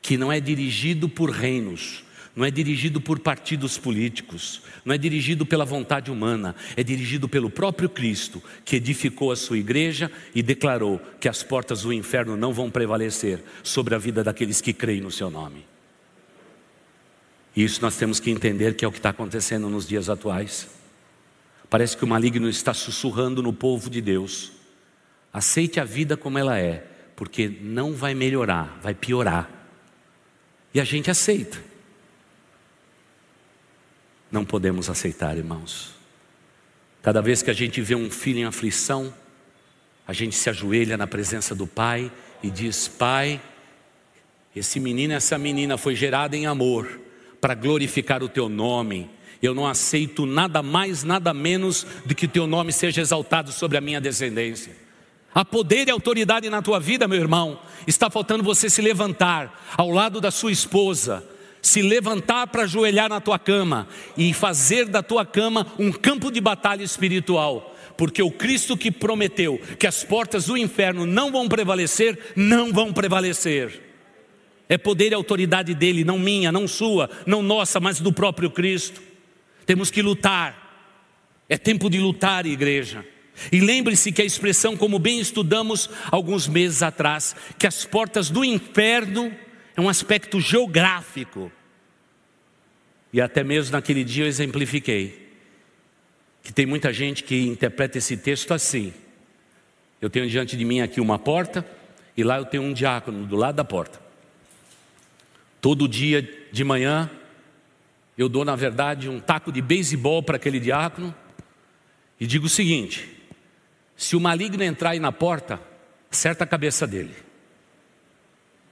que 0.00 0.16
não 0.16 0.30
é 0.32 0.40
dirigido 0.40 1.08
por 1.08 1.30
reinos, 1.30 2.04
não 2.34 2.44
é 2.44 2.50
dirigido 2.50 3.00
por 3.00 3.18
partidos 3.18 3.78
políticos, 3.78 4.62
não 4.84 4.94
é 4.94 4.98
dirigido 4.98 5.44
pela 5.44 5.64
vontade 5.64 6.10
humana, 6.10 6.54
é 6.76 6.82
dirigido 6.82 7.28
pelo 7.28 7.50
próprio 7.50 7.88
Cristo, 7.88 8.42
que 8.64 8.76
edificou 8.76 9.32
a 9.32 9.36
sua 9.36 9.58
igreja 9.58 10.12
e 10.34 10.42
declarou 10.42 11.00
que 11.18 11.28
as 11.28 11.42
portas 11.42 11.82
do 11.82 11.92
inferno 11.92 12.36
não 12.36 12.52
vão 12.52 12.70
prevalecer 12.70 13.42
sobre 13.62 13.94
a 13.94 13.98
vida 13.98 14.22
daqueles 14.22 14.60
que 14.60 14.72
creem 14.72 15.00
no 15.00 15.10
seu 15.10 15.30
nome. 15.30 15.64
E 17.56 17.64
isso 17.64 17.80
nós 17.80 17.96
temos 17.96 18.20
que 18.20 18.30
entender 18.30 18.74
que 18.74 18.84
é 18.84 18.88
o 18.88 18.92
que 18.92 18.98
está 18.98 19.08
acontecendo 19.08 19.70
nos 19.70 19.88
dias 19.88 20.10
atuais. 20.10 20.68
Parece 21.70 21.96
que 21.96 22.04
o 22.04 22.06
maligno 22.06 22.50
está 22.50 22.74
sussurrando 22.74 23.42
no 23.42 23.52
povo 23.52 23.88
de 23.88 24.02
Deus. 24.02 24.52
Aceite 25.32 25.80
a 25.80 25.84
vida 25.84 26.18
como 26.18 26.38
ela 26.38 26.58
é, 26.58 26.86
porque 27.16 27.48
não 27.62 27.94
vai 27.94 28.14
melhorar, 28.14 28.78
vai 28.82 28.94
piorar. 28.94 29.50
E 30.74 30.80
a 30.80 30.84
gente 30.84 31.10
aceita. 31.10 31.58
Não 34.30 34.44
podemos 34.44 34.90
aceitar, 34.90 35.34
irmãos. 35.38 35.94
Cada 37.00 37.22
vez 37.22 37.42
que 37.42 37.50
a 37.50 37.54
gente 37.54 37.80
vê 37.80 37.94
um 37.94 38.10
filho 38.10 38.40
em 38.40 38.44
aflição, 38.44 39.14
a 40.06 40.12
gente 40.12 40.36
se 40.36 40.50
ajoelha 40.50 40.96
na 40.98 41.06
presença 41.06 41.54
do 41.54 41.66
Pai 41.66 42.12
e 42.42 42.50
diz: 42.50 42.86
Pai, 42.86 43.40
esse 44.54 44.78
menino, 44.78 45.14
essa 45.14 45.38
menina 45.38 45.78
foi 45.78 45.94
gerada 45.94 46.36
em 46.36 46.46
amor 46.46 47.05
para 47.46 47.54
glorificar 47.54 48.24
o 48.24 48.28
Teu 48.28 48.48
nome 48.48 49.08
Eu 49.40 49.54
não 49.54 49.68
aceito 49.68 50.26
nada 50.26 50.64
mais, 50.64 51.04
nada 51.04 51.32
menos 51.32 51.86
do 52.04 52.12
que 52.12 52.24
o 52.24 52.28
teu 52.28 52.44
nome 52.44 52.72
seja 52.72 53.00
exaltado 53.00 53.52
sobre 53.52 53.78
a 53.78 53.80
minha 53.80 54.00
descendência. 54.00 54.74
Há 55.32 55.44
poder 55.44 55.86
e 55.86 55.92
autoridade 55.92 56.50
na 56.50 56.60
tua 56.60 56.80
vida, 56.80 57.06
meu 57.06 57.20
irmão. 57.20 57.60
Está 57.86 58.10
faltando 58.10 58.42
você 58.42 58.68
se 58.68 58.82
levantar 58.82 59.62
ao 59.76 59.92
lado 59.92 60.20
da 60.20 60.32
sua 60.32 60.50
esposa, 60.50 61.24
se 61.62 61.82
levantar 61.82 62.48
para 62.48 62.64
ajoelhar 62.64 63.08
na 63.08 63.20
tua 63.20 63.38
cama 63.38 63.86
e 64.16 64.32
fazer 64.32 64.86
da 64.86 65.00
tua 65.00 65.24
cama 65.24 65.68
um 65.78 65.92
campo 65.92 66.32
de 66.32 66.40
batalha 66.40 66.82
espiritual. 66.82 67.76
Porque 67.96 68.22
o 68.22 68.30
Cristo 68.32 68.76
que 68.76 68.90
prometeu 68.90 69.60
que 69.78 69.86
as 69.86 70.02
portas 70.02 70.46
do 70.46 70.56
inferno 70.56 71.06
não 71.06 71.30
vão 71.30 71.46
prevalecer, 71.46 72.18
não 72.34 72.72
vão 72.72 72.92
prevalecer. 72.92 73.85
É 74.68 74.76
poder 74.76 75.12
e 75.12 75.14
autoridade 75.14 75.74
dele, 75.74 76.04
não 76.04 76.18
minha, 76.18 76.50
não 76.50 76.66
sua, 76.66 77.08
não 77.24 77.42
nossa, 77.42 77.78
mas 77.78 78.00
do 78.00 78.12
próprio 78.12 78.50
Cristo. 78.50 79.00
Temos 79.64 79.90
que 79.90 80.02
lutar. 80.02 80.64
É 81.48 81.56
tempo 81.56 81.88
de 81.88 81.98
lutar, 81.98 82.46
igreja. 82.46 83.04
E 83.52 83.60
lembre-se 83.60 84.10
que 84.10 84.22
a 84.22 84.24
expressão, 84.24 84.76
como 84.76 84.98
bem 84.98 85.20
estudamos 85.20 85.90
alguns 86.10 86.48
meses 86.48 86.82
atrás, 86.82 87.36
que 87.58 87.66
as 87.66 87.84
portas 87.84 88.30
do 88.30 88.44
inferno 88.44 89.32
é 89.76 89.80
um 89.80 89.88
aspecto 89.88 90.40
geográfico. 90.40 91.52
E 93.12 93.20
até 93.20 93.44
mesmo 93.44 93.72
naquele 93.72 94.02
dia 94.02 94.24
eu 94.24 94.28
exemplifiquei 94.28 95.26
que 96.42 96.52
tem 96.52 96.64
muita 96.64 96.92
gente 96.92 97.24
que 97.24 97.46
interpreta 97.46 97.98
esse 97.98 98.16
texto 98.16 98.54
assim. 98.54 98.92
Eu 100.00 100.08
tenho 100.08 100.28
diante 100.28 100.56
de 100.56 100.64
mim 100.64 100.80
aqui 100.80 101.00
uma 101.00 101.18
porta 101.18 101.66
e 102.16 102.22
lá 102.22 102.38
eu 102.38 102.44
tenho 102.44 102.62
um 102.62 102.72
diácono 102.72 103.26
do 103.26 103.36
lado 103.36 103.56
da 103.56 103.64
porta. 103.64 104.05
Todo 105.66 105.88
dia 105.88 106.22
de 106.52 106.62
manhã 106.62 107.10
eu 108.16 108.28
dou, 108.28 108.44
na 108.44 108.54
verdade, 108.54 109.08
um 109.08 109.18
taco 109.18 109.50
de 109.50 109.60
beisebol 109.60 110.22
para 110.22 110.36
aquele 110.36 110.60
diácono 110.60 111.12
e 112.20 112.24
digo 112.24 112.46
o 112.46 112.48
seguinte: 112.48 113.20
se 113.96 114.14
o 114.14 114.20
maligno 114.20 114.62
entrar 114.62 114.90
aí 114.90 115.00
na 115.00 115.10
porta, 115.10 115.60
acerta 116.08 116.44
a 116.44 116.46
cabeça 116.46 116.86
dele. 116.86 117.16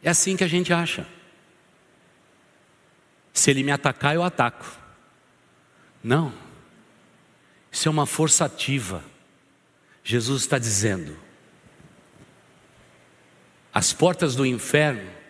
É 0.05 0.11
assim 0.11 0.37
que 0.37 0.45
a 0.45 0.47
gente 0.47 0.73
acha. 0.73 1.05
Se 3.33 3.51
ele 3.51 3.65
me 3.65 3.73
atacar, 3.73 4.15
eu 4.15 4.23
ataco. 4.23 4.65
Não. 6.01 6.33
Isso 7.73 7.89
é 7.89 7.91
uma 7.91 8.07
força 8.07 8.45
ativa. 8.45 9.03
Jesus 10.05 10.43
está 10.43 10.61
dizendo: 10.61 11.17
as 13.73 13.93
portas 13.93 14.37
do 14.37 14.47
inferno 14.47 15.24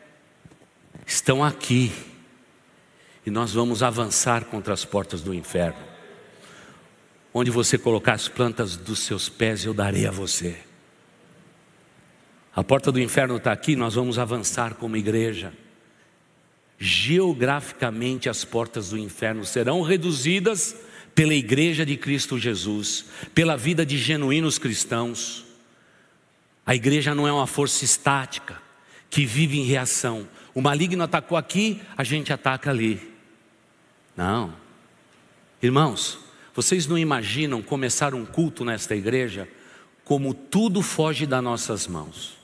estão 1.06 1.44
aqui. 1.44 1.92
E 3.26 3.30
nós 3.30 3.52
vamos 3.52 3.82
avançar 3.82 4.44
contra 4.44 4.74
as 4.74 4.84
portas 4.84 5.22
do 5.22 5.32
inferno. 5.34 5.78
Onde 7.32 7.50
você 7.50 7.76
colocar 7.76 8.12
as 8.12 8.28
plantas 8.28 8.76
dos 8.76 9.00
seus 9.00 9.28
pés, 9.28 9.64
eu 9.64 9.74
darei 9.74 10.06
a 10.06 10.10
você. 10.10 10.56
A 12.54 12.62
porta 12.62 12.92
do 12.92 13.00
inferno 13.00 13.36
está 13.36 13.50
aqui, 13.50 13.74
nós 13.74 13.94
vamos 13.94 14.18
avançar 14.18 14.74
como 14.74 14.96
igreja. 14.96 15.52
Geograficamente, 16.78 18.28
as 18.28 18.44
portas 18.44 18.90
do 18.90 18.98
inferno 18.98 19.44
serão 19.44 19.82
reduzidas 19.82 20.76
pela 21.14 21.34
igreja 21.34 21.84
de 21.84 21.96
Cristo 21.96 22.38
Jesus, 22.38 23.06
pela 23.34 23.56
vida 23.56 23.84
de 23.86 23.96
genuínos 23.98 24.58
cristãos. 24.58 25.44
A 26.66 26.74
igreja 26.74 27.14
não 27.14 27.26
é 27.26 27.32
uma 27.32 27.46
força 27.46 27.84
estática 27.84 28.60
que 29.10 29.24
vive 29.24 29.58
em 29.58 29.64
reação. 29.64 30.28
O 30.54 30.60
maligno 30.60 31.02
atacou 31.02 31.36
aqui, 31.36 31.82
a 31.96 32.04
gente 32.04 32.32
ataca 32.32 32.70
ali. 32.70 33.12
Não. 34.16 34.54
Irmãos, 35.60 36.18
vocês 36.54 36.86
não 36.86 36.96
imaginam 36.96 37.60
começar 37.60 38.14
um 38.14 38.24
culto 38.24 38.64
nesta 38.64 38.94
igreja 38.94 39.48
como 40.04 40.32
tudo 40.32 40.82
foge 40.82 41.26
das 41.26 41.42
nossas 41.42 41.86
mãos. 41.86 42.38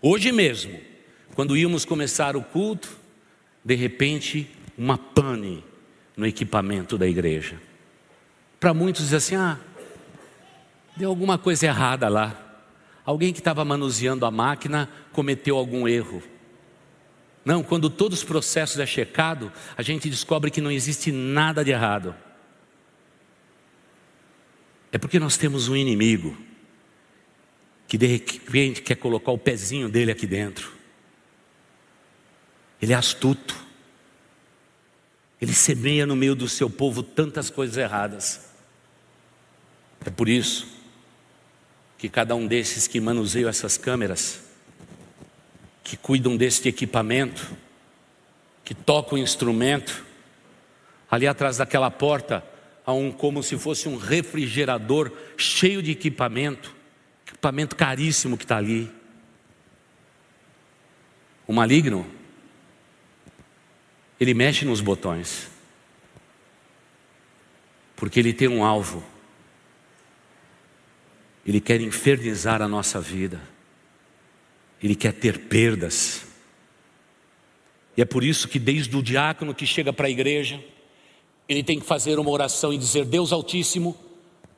Hoje 0.00 0.32
mesmo, 0.32 0.80
quando 1.34 1.56
íamos 1.56 1.84
começar 1.84 2.36
o 2.36 2.42
culto, 2.42 2.96
de 3.64 3.74
repente, 3.74 4.48
uma 4.78 4.96
pane 4.96 5.62
no 6.16 6.26
equipamento 6.26 6.96
da 6.96 7.06
igreja. 7.06 7.60
Para 8.58 8.72
muitos 8.72 9.04
diz 9.04 9.14
assim: 9.14 9.36
ah, 9.36 9.58
deu 10.96 11.10
alguma 11.10 11.36
coisa 11.36 11.66
errada 11.66 12.08
lá. 12.08 12.38
Alguém 13.04 13.32
que 13.32 13.40
estava 13.40 13.64
manuseando 13.64 14.24
a 14.24 14.30
máquina 14.30 14.88
cometeu 15.12 15.56
algum 15.56 15.86
erro. 15.86 16.22
Não, 17.44 17.62
quando 17.62 17.90
todos 17.90 18.20
os 18.20 18.24
processos 18.24 18.78
é 18.78 18.86
checado, 18.86 19.52
a 19.76 19.82
gente 19.82 20.08
descobre 20.08 20.50
que 20.50 20.60
não 20.60 20.70
existe 20.70 21.10
nada 21.10 21.64
de 21.64 21.72
errado. 21.72 22.14
É 24.92 24.98
porque 24.98 25.18
nós 25.18 25.36
temos 25.36 25.68
um 25.68 25.74
inimigo 25.74 26.36
que 27.88 27.98
de 27.98 28.06
repente 28.06 28.82
quer 28.82 28.94
colocar 28.94 29.32
o 29.32 29.38
pezinho 29.38 29.88
dele 29.88 30.12
aqui 30.12 30.26
dentro. 30.26 30.72
Ele 32.80 32.92
é 32.92 32.96
astuto. 32.96 33.56
Ele 35.40 35.52
semeia 35.52 36.06
no 36.06 36.14
meio 36.14 36.34
do 36.34 36.48
seu 36.48 36.70
povo 36.70 37.02
tantas 37.02 37.50
coisas 37.50 37.76
erradas. 37.76 38.48
É 40.04 40.10
por 40.10 40.28
isso 40.28 40.68
que 41.98 42.08
cada 42.08 42.34
um 42.34 42.46
desses 42.46 42.86
que 42.86 43.00
manuseiam 43.00 43.48
essas 43.48 43.76
câmeras 43.76 44.41
que 45.82 45.96
cuidam 45.96 46.36
deste 46.36 46.68
equipamento, 46.68 47.50
que 48.64 48.74
tocam 48.74 49.18
o 49.18 49.22
instrumento. 49.22 50.04
Ali 51.10 51.26
atrás 51.26 51.56
daquela 51.58 51.90
porta 51.90 52.44
há 52.86 52.92
um 52.92 53.10
como 53.10 53.42
se 53.42 53.58
fosse 53.58 53.88
um 53.88 53.96
refrigerador 53.96 55.12
cheio 55.36 55.82
de 55.82 55.90
equipamento, 55.90 56.74
equipamento 57.26 57.76
caríssimo 57.76 58.36
que 58.36 58.44
está 58.44 58.56
ali. 58.56 58.90
O 61.46 61.52
maligno, 61.52 62.06
ele 64.18 64.34
mexe 64.34 64.64
nos 64.64 64.80
botões, 64.80 65.50
porque 67.96 68.20
ele 68.20 68.32
tem 68.32 68.48
um 68.48 68.64
alvo. 68.64 69.04
Ele 71.44 71.60
quer 71.60 71.80
infernizar 71.80 72.62
a 72.62 72.68
nossa 72.68 73.00
vida. 73.00 73.51
Ele 74.82 74.94
quer 74.94 75.12
ter 75.12 75.38
perdas. 75.38 76.26
E 77.96 78.02
é 78.02 78.04
por 78.04 78.24
isso 78.24 78.48
que, 78.48 78.58
desde 78.58 78.96
o 78.96 79.02
diácono 79.02 79.54
que 79.54 79.66
chega 79.66 79.92
para 79.92 80.06
a 80.06 80.10
igreja, 80.10 80.62
ele 81.48 81.62
tem 81.62 81.78
que 81.78 81.86
fazer 81.86 82.18
uma 82.18 82.30
oração 82.30 82.72
e 82.72 82.78
dizer: 82.78 83.04
Deus 83.04 83.32
Altíssimo, 83.32 83.96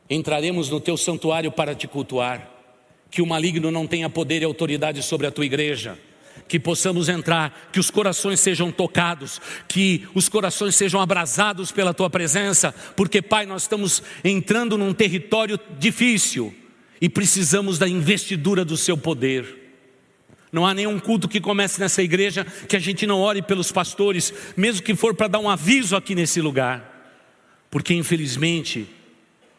entraremos 0.08 0.70
no 0.70 0.80
teu 0.80 0.96
santuário 0.96 1.50
para 1.50 1.74
te 1.74 1.88
cultuar. 1.88 2.50
Que 3.10 3.22
o 3.22 3.26
maligno 3.26 3.70
não 3.70 3.86
tenha 3.86 4.10
poder 4.10 4.42
e 4.42 4.44
autoridade 4.44 5.02
sobre 5.02 5.26
a 5.26 5.30
tua 5.30 5.44
igreja. 5.44 5.98
Que 6.48 6.58
possamos 6.58 7.08
entrar, 7.08 7.70
que 7.72 7.78
os 7.78 7.90
corações 7.90 8.40
sejam 8.40 8.72
tocados, 8.72 9.40
que 9.68 10.06
os 10.14 10.28
corações 10.28 10.74
sejam 10.74 11.00
abrasados 11.00 11.70
pela 11.70 11.94
tua 11.94 12.10
presença, 12.10 12.74
porque, 12.96 13.22
Pai, 13.22 13.46
nós 13.46 13.62
estamos 13.62 14.02
entrando 14.24 14.76
num 14.76 14.92
território 14.92 15.58
difícil 15.78 16.52
e 17.00 17.08
precisamos 17.08 17.78
da 17.78 17.88
investidura 17.88 18.64
do 18.64 18.76
seu 18.76 18.96
poder. 18.96 19.63
Não 20.54 20.64
há 20.64 20.72
nenhum 20.72 21.00
culto 21.00 21.26
que 21.26 21.40
comece 21.40 21.80
nessa 21.80 22.00
igreja 22.00 22.44
que 22.68 22.76
a 22.76 22.78
gente 22.78 23.08
não 23.08 23.18
ore 23.20 23.42
pelos 23.42 23.72
pastores, 23.72 24.32
mesmo 24.56 24.84
que 24.84 24.94
for 24.94 25.12
para 25.12 25.26
dar 25.26 25.40
um 25.40 25.50
aviso 25.50 25.96
aqui 25.96 26.14
nesse 26.14 26.40
lugar. 26.40 27.10
Porque 27.68 27.92
infelizmente 27.92 28.88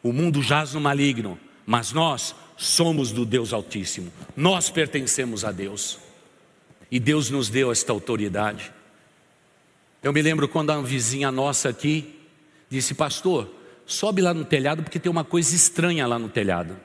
o 0.01 0.13
mundo 0.13 0.41
jaz 0.41 0.73
no 0.73 0.79
maligno, 0.79 1.37
mas 1.65 1.91
nós 1.91 2.33
somos 2.55 3.11
do 3.11 3.25
Deus 3.25 3.51
Altíssimo. 3.51 4.09
Nós 4.37 4.69
pertencemos 4.69 5.43
a 5.43 5.51
Deus. 5.51 5.99
E 6.89 6.97
Deus 6.97 7.29
nos 7.29 7.49
deu 7.49 7.73
esta 7.73 7.91
autoridade. 7.91 8.71
Eu 10.01 10.13
me 10.13 10.21
lembro 10.21 10.47
quando 10.47 10.69
uma 10.69 10.81
vizinha 10.81 11.29
nossa 11.29 11.67
aqui 11.67 12.21
disse: 12.69 12.93
"Pastor, 12.93 13.53
sobe 13.85 14.21
lá 14.21 14.33
no 14.33 14.45
telhado 14.45 14.81
porque 14.81 14.97
tem 14.97 15.11
uma 15.11 15.25
coisa 15.25 15.53
estranha 15.53 16.07
lá 16.07 16.17
no 16.17 16.29
telhado". 16.29 16.77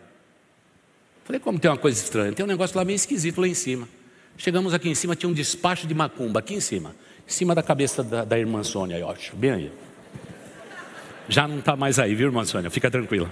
Falei: 1.24 1.38
"Como 1.38 1.60
tem 1.60 1.70
uma 1.70 1.78
coisa 1.78 2.02
estranha? 2.02 2.32
Tem 2.32 2.44
um 2.44 2.48
negócio 2.48 2.76
lá 2.76 2.84
meio 2.84 2.96
esquisito 2.96 3.40
lá 3.40 3.46
em 3.46 3.54
cima". 3.54 3.99
Chegamos 4.40 4.72
aqui 4.72 4.88
em 4.88 4.94
cima, 4.94 5.14
tinha 5.14 5.28
um 5.28 5.34
despacho 5.34 5.86
de 5.86 5.94
macumba, 5.94 6.40
aqui 6.40 6.54
em 6.54 6.60
cima, 6.60 6.96
em 7.28 7.30
cima 7.30 7.54
da 7.54 7.62
cabeça 7.62 8.02
da, 8.02 8.24
da 8.24 8.38
irmã 8.38 8.64
Sônia, 8.64 8.96
eu 8.96 9.10
acho, 9.10 9.36
bem 9.36 9.50
aí. 9.50 9.72
Já 11.28 11.46
não 11.46 11.58
está 11.58 11.76
mais 11.76 11.98
aí, 11.98 12.14
viu, 12.14 12.28
irmã 12.28 12.42
Sônia? 12.46 12.70
Fica 12.70 12.90
tranquila. 12.90 13.30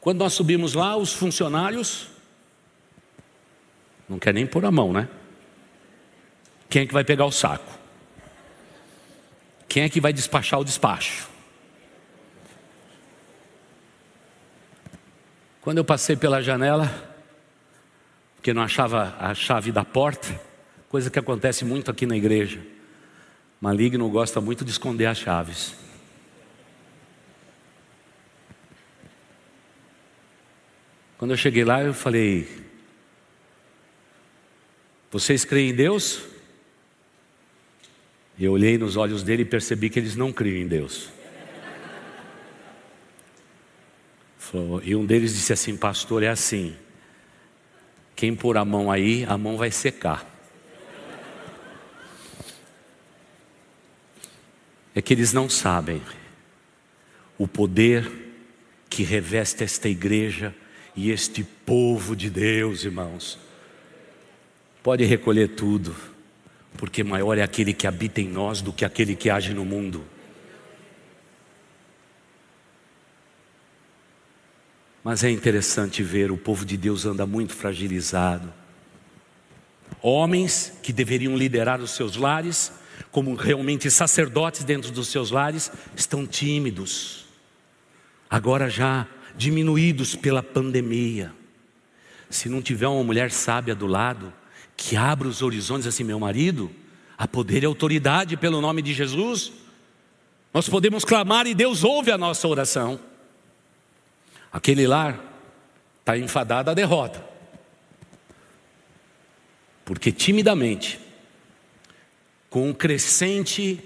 Quando 0.00 0.20
nós 0.20 0.32
subimos 0.32 0.72
lá, 0.72 0.96
os 0.96 1.12
funcionários 1.12 2.08
não 4.08 4.18
quer 4.18 4.32
nem 4.32 4.46
pôr 4.46 4.64
a 4.64 4.70
mão, 4.70 4.90
né? 4.90 5.06
Quem 6.70 6.80
é 6.80 6.86
que 6.86 6.94
vai 6.94 7.04
pegar 7.04 7.26
o 7.26 7.30
saco? 7.30 7.78
Quem 9.68 9.82
é 9.82 9.90
que 9.90 10.00
vai 10.00 10.14
despachar 10.14 10.58
o 10.58 10.64
despacho? 10.64 11.28
Quando 15.66 15.78
eu 15.78 15.84
passei 15.84 16.14
pela 16.14 16.40
janela, 16.40 16.88
porque 18.36 18.54
não 18.54 18.62
achava 18.62 19.16
a 19.18 19.34
chave 19.34 19.72
da 19.72 19.84
porta, 19.84 20.40
coisa 20.88 21.10
que 21.10 21.18
acontece 21.18 21.64
muito 21.64 21.90
aqui 21.90 22.06
na 22.06 22.16
igreja. 22.16 22.64
Maligno 23.60 24.08
gosta 24.08 24.40
muito 24.40 24.64
de 24.64 24.70
esconder 24.70 25.06
as 25.06 25.18
chaves. 25.18 25.74
Quando 31.18 31.32
eu 31.32 31.36
cheguei 31.36 31.64
lá, 31.64 31.82
eu 31.82 31.92
falei: 31.92 32.48
Vocês 35.10 35.44
creem 35.44 35.70
em 35.70 35.74
Deus? 35.74 36.22
Eu 38.38 38.52
olhei 38.52 38.78
nos 38.78 38.96
olhos 38.96 39.24
dele 39.24 39.42
e 39.42 39.44
percebi 39.44 39.90
que 39.90 39.98
eles 39.98 40.14
não 40.14 40.32
criam 40.32 40.62
em 40.62 40.68
Deus. 40.68 41.15
E 44.82 44.94
um 44.94 45.04
deles 45.04 45.34
disse 45.34 45.52
assim: 45.52 45.76
Pastor, 45.76 46.22
é 46.22 46.28
assim. 46.28 46.76
Quem 48.14 48.34
pôr 48.34 48.56
a 48.56 48.64
mão 48.64 48.90
aí, 48.90 49.24
a 49.24 49.36
mão 49.36 49.56
vai 49.56 49.70
secar. 49.70 50.24
É 54.94 55.02
que 55.02 55.12
eles 55.12 55.32
não 55.32 55.48
sabem 55.48 56.00
o 57.36 57.46
poder 57.46 58.10
que 58.88 59.02
reveste 59.02 59.62
esta 59.62 59.88
igreja 59.88 60.54
e 60.96 61.10
este 61.10 61.44
povo 61.44 62.16
de 62.16 62.30
Deus, 62.30 62.84
irmãos. 62.84 63.38
Pode 64.82 65.04
recolher 65.04 65.48
tudo, 65.48 65.94
porque 66.78 67.04
maior 67.04 67.36
é 67.36 67.42
aquele 67.42 67.74
que 67.74 67.86
habita 67.86 68.22
em 68.22 68.28
nós 68.28 68.62
do 68.62 68.72
que 68.72 68.84
aquele 68.84 69.14
que 69.14 69.28
age 69.28 69.52
no 69.52 69.64
mundo. 69.64 70.02
Mas 75.06 75.22
é 75.22 75.30
interessante 75.30 76.02
ver 76.02 76.32
o 76.32 76.36
povo 76.36 76.64
de 76.64 76.76
Deus 76.76 77.06
anda 77.06 77.24
muito 77.24 77.54
fragilizado. 77.54 78.52
Homens 80.02 80.72
que 80.82 80.92
deveriam 80.92 81.36
liderar 81.36 81.80
os 81.80 81.92
seus 81.92 82.16
lares, 82.16 82.72
como 83.12 83.36
realmente 83.36 83.88
sacerdotes 83.88 84.64
dentro 84.64 84.90
dos 84.90 85.06
seus 85.06 85.30
lares, 85.30 85.70
estão 85.94 86.26
tímidos. 86.26 87.24
Agora 88.28 88.68
já 88.68 89.06
diminuídos 89.36 90.16
pela 90.16 90.42
pandemia. 90.42 91.32
Se 92.28 92.48
não 92.48 92.60
tiver 92.60 92.88
uma 92.88 93.04
mulher 93.04 93.30
sábia 93.30 93.76
do 93.76 93.86
lado, 93.86 94.32
que 94.76 94.96
abra 94.96 95.28
os 95.28 95.40
horizontes 95.40 95.86
assim, 95.86 96.02
meu 96.02 96.18
marido, 96.18 96.68
há 97.16 97.28
poder 97.28 97.62
e 97.62 97.66
autoridade 97.66 98.36
pelo 98.36 98.60
nome 98.60 98.82
de 98.82 98.92
Jesus. 98.92 99.52
Nós 100.52 100.68
podemos 100.68 101.04
clamar 101.04 101.46
e 101.46 101.54
Deus 101.54 101.84
ouve 101.84 102.10
a 102.10 102.18
nossa 102.18 102.48
oração. 102.48 102.98
Aquele 104.56 104.86
lar 104.86 105.22
está 106.00 106.16
enfadado 106.16 106.70
à 106.70 106.74
derrota. 106.74 107.22
Porque 109.84 110.10
timidamente, 110.10 110.98
com 112.48 112.70
o 112.70 112.74
crescente 112.74 113.78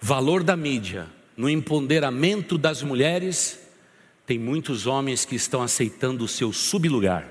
valor 0.00 0.42
da 0.42 0.56
mídia, 0.56 1.06
no 1.36 1.50
empoderamento 1.50 2.56
das 2.56 2.82
mulheres, 2.82 3.60
tem 4.24 4.38
muitos 4.38 4.86
homens 4.86 5.26
que 5.26 5.36
estão 5.36 5.60
aceitando 5.60 6.24
o 6.24 6.28
seu 6.28 6.50
sublugar 6.50 7.30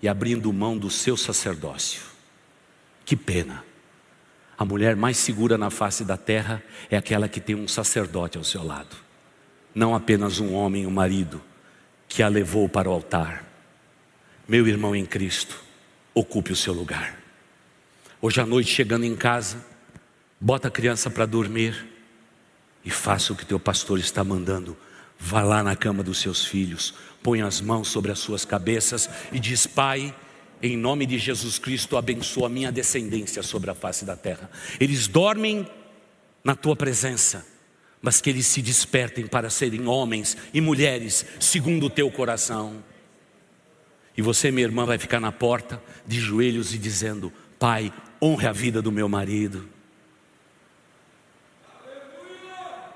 e 0.00 0.08
abrindo 0.08 0.50
mão 0.54 0.78
do 0.78 0.88
seu 0.88 1.18
sacerdócio. 1.18 2.00
Que 3.04 3.14
pena. 3.14 3.62
A 4.56 4.64
mulher 4.64 4.96
mais 4.96 5.18
segura 5.18 5.58
na 5.58 5.68
face 5.68 6.02
da 6.02 6.16
terra 6.16 6.62
é 6.90 6.96
aquela 6.96 7.28
que 7.28 7.42
tem 7.42 7.54
um 7.54 7.68
sacerdote 7.68 8.38
ao 8.38 8.44
seu 8.44 8.64
lado, 8.64 8.96
não 9.74 9.94
apenas 9.94 10.40
um 10.40 10.54
homem, 10.54 10.86
um 10.86 10.90
marido 10.90 11.42
que 12.14 12.22
a 12.22 12.28
levou 12.28 12.68
para 12.68 12.88
o 12.88 12.92
altar. 12.92 13.44
Meu 14.46 14.68
irmão 14.68 14.94
em 14.94 15.04
Cristo, 15.04 15.60
ocupe 16.14 16.52
o 16.52 16.56
seu 16.56 16.72
lugar. 16.72 17.18
Hoje 18.22 18.40
à 18.40 18.46
noite, 18.46 18.70
chegando 18.70 19.04
em 19.04 19.16
casa, 19.16 19.56
bota 20.40 20.68
a 20.68 20.70
criança 20.70 21.10
para 21.10 21.26
dormir 21.26 21.88
e 22.84 22.90
faça 22.90 23.32
o 23.32 23.36
que 23.36 23.44
teu 23.44 23.58
pastor 23.58 23.98
está 23.98 24.22
mandando. 24.22 24.76
Vá 25.18 25.42
lá 25.42 25.60
na 25.60 25.74
cama 25.74 26.04
dos 26.04 26.18
seus 26.18 26.46
filhos, 26.46 26.94
põe 27.20 27.42
as 27.42 27.60
mãos 27.60 27.88
sobre 27.88 28.12
as 28.12 28.20
suas 28.20 28.44
cabeças 28.44 29.10
e 29.32 29.40
diz: 29.40 29.66
Pai, 29.66 30.14
em 30.62 30.76
nome 30.76 31.06
de 31.06 31.18
Jesus 31.18 31.58
Cristo, 31.58 31.96
abençoa 31.96 32.46
a 32.46 32.50
minha 32.50 32.70
descendência 32.70 33.42
sobre 33.42 33.72
a 33.72 33.74
face 33.74 34.04
da 34.04 34.14
terra. 34.14 34.48
Eles 34.78 35.08
dormem 35.08 35.68
na 36.44 36.54
tua 36.54 36.76
presença 36.76 37.53
mas 38.04 38.20
que 38.20 38.28
eles 38.28 38.46
se 38.46 38.60
despertem 38.60 39.26
para 39.26 39.48
serem 39.48 39.86
homens 39.86 40.36
e 40.52 40.60
mulheres 40.60 41.24
segundo 41.40 41.86
o 41.86 41.90
teu 41.90 42.10
coração. 42.10 42.84
E 44.14 44.20
você, 44.20 44.50
minha 44.50 44.66
irmã, 44.66 44.84
vai 44.84 44.98
ficar 44.98 45.18
na 45.18 45.32
porta 45.32 45.82
de 46.06 46.20
joelhos 46.20 46.74
e 46.74 46.78
dizendo: 46.78 47.32
Pai, 47.58 47.90
honre 48.20 48.46
a 48.46 48.52
vida 48.52 48.82
do 48.82 48.92
meu 48.92 49.08
marido. 49.08 49.66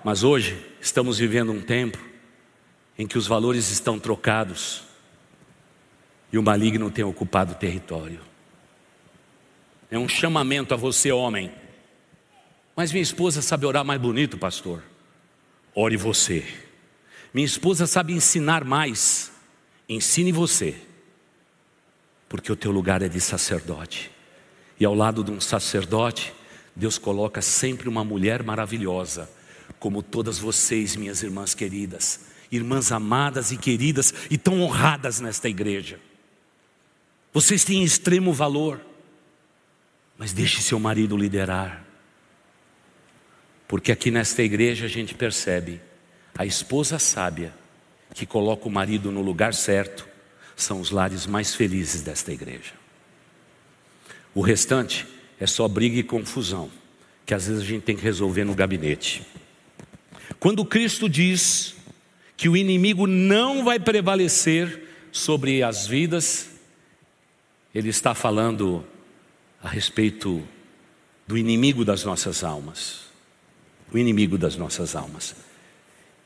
Mas 0.04 0.22
hoje 0.22 0.62
estamos 0.78 1.18
vivendo 1.18 1.52
um 1.52 1.62
tempo 1.62 1.98
em 2.98 3.06
que 3.06 3.16
os 3.16 3.26
valores 3.26 3.70
estão 3.70 3.98
trocados 3.98 4.82
e 6.30 6.36
o 6.36 6.42
maligno 6.42 6.90
tem 6.90 7.02
ocupado 7.02 7.52
o 7.52 7.56
território. 7.56 8.20
É 9.90 9.98
um 9.98 10.06
chamamento 10.06 10.74
a 10.74 10.76
você, 10.76 11.10
homem. 11.10 11.50
Mas 12.76 12.92
minha 12.92 13.02
esposa 13.02 13.40
sabe 13.40 13.64
orar 13.64 13.86
mais 13.86 13.98
bonito, 13.98 14.36
pastor. 14.36 14.82
Ore 15.74 15.96
você. 15.96 16.44
Minha 17.32 17.46
esposa 17.46 17.86
sabe 17.86 18.12
ensinar 18.12 18.64
mais. 18.64 19.30
Ensine 19.88 20.32
você. 20.32 20.76
Porque 22.28 22.52
o 22.52 22.56
teu 22.56 22.70
lugar 22.70 23.02
é 23.02 23.08
de 23.08 23.20
sacerdote. 23.20 24.10
E 24.78 24.84
ao 24.84 24.94
lado 24.94 25.24
de 25.24 25.30
um 25.30 25.40
sacerdote, 25.40 26.32
Deus 26.74 26.98
coloca 26.98 27.42
sempre 27.42 27.88
uma 27.88 28.04
mulher 28.04 28.42
maravilhosa, 28.42 29.28
como 29.78 30.02
todas 30.02 30.38
vocês, 30.38 30.94
minhas 30.94 31.22
irmãs 31.22 31.54
queridas, 31.54 32.20
irmãs 32.52 32.92
amadas 32.92 33.50
e 33.50 33.56
queridas 33.56 34.14
e 34.30 34.38
tão 34.38 34.60
honradas 34.60 35.20
nesta 35.20 35.48
igreja. 35.48 35.98
Vocês 37.32 37.64
têm 37.64 37.82
extremo 37.82 38.32
valor, 38.32 38.80
mas 40.16 40.32
deixe 40.32 40.62
seu 40.62 40.78
marido 40.78 41.16
liderar. 41.16 41.87
Porque 43.68 43.92
aqui 43.92 44.10
nesta 44.10 44.42
igreja 44.42 44.86
a 44.86 44.88
gente 44.88 45.14
percebe 45.14 45.78
a 46.36 46.46
esposa 46.46 46.98
sábia 46.98 47.52
que 48.14 48.24
coloca 48.24 48.66
o 48.66 48.70
marido 48.70 49.12
no 49.12 49.20
lugar 49.20 49.52
certo 49.52 50.08
são 50.56 50.80
os 50.80 50.90
lares 50.90 51.26
mais 51.26 51.54
felizes 51.54 52.02
desta 52.02 52.32
igreja. 52.32 52.72
O 54.34 54.40
restante 54.40 55.06
é 55.38 55.46
só 55.46 55.68
briga 55.68 55.98
e 55.98 56.02
confusão, 56.02 56.70
que 57.26 57.34
às 57.34 57.46
vezes 57.46 57.62
a 57.62 57.66
gente 57.66 57.82
tem 57.82 57.94
que 57.94 58.02
resolver 58.02 58.44
no 58.44 58.54
gabinete. 58.54 59.22
Quando 60.40 60.64
Cristo 60.64 61.08
diz 61.08 61.76
que 62.36 62.48
o 62.48 62.56
inimigo 62.56 63.06
não 63.06 63.64
vai 63.64 63.78
prevalecer 63.78 64.82
sobre 65.12 65.62
as 65.62 65.86
vidas, 65.86 66.48
ele 67.74 67.90
está 67.90 68.14
falando 68.14 68.84
a 69.62 69.68
respeito 69.68 70.42
do 71.26 71.36
inimigo 71.36 71.84
das 71.84 72.02
nossas 72.02 72.42
almas 72.42 73.07
o 73.92 73.98
inimigo 73.98 74.36
das 74.36 74.56
nossas 74.56 74.94
almas. 74.94 75.34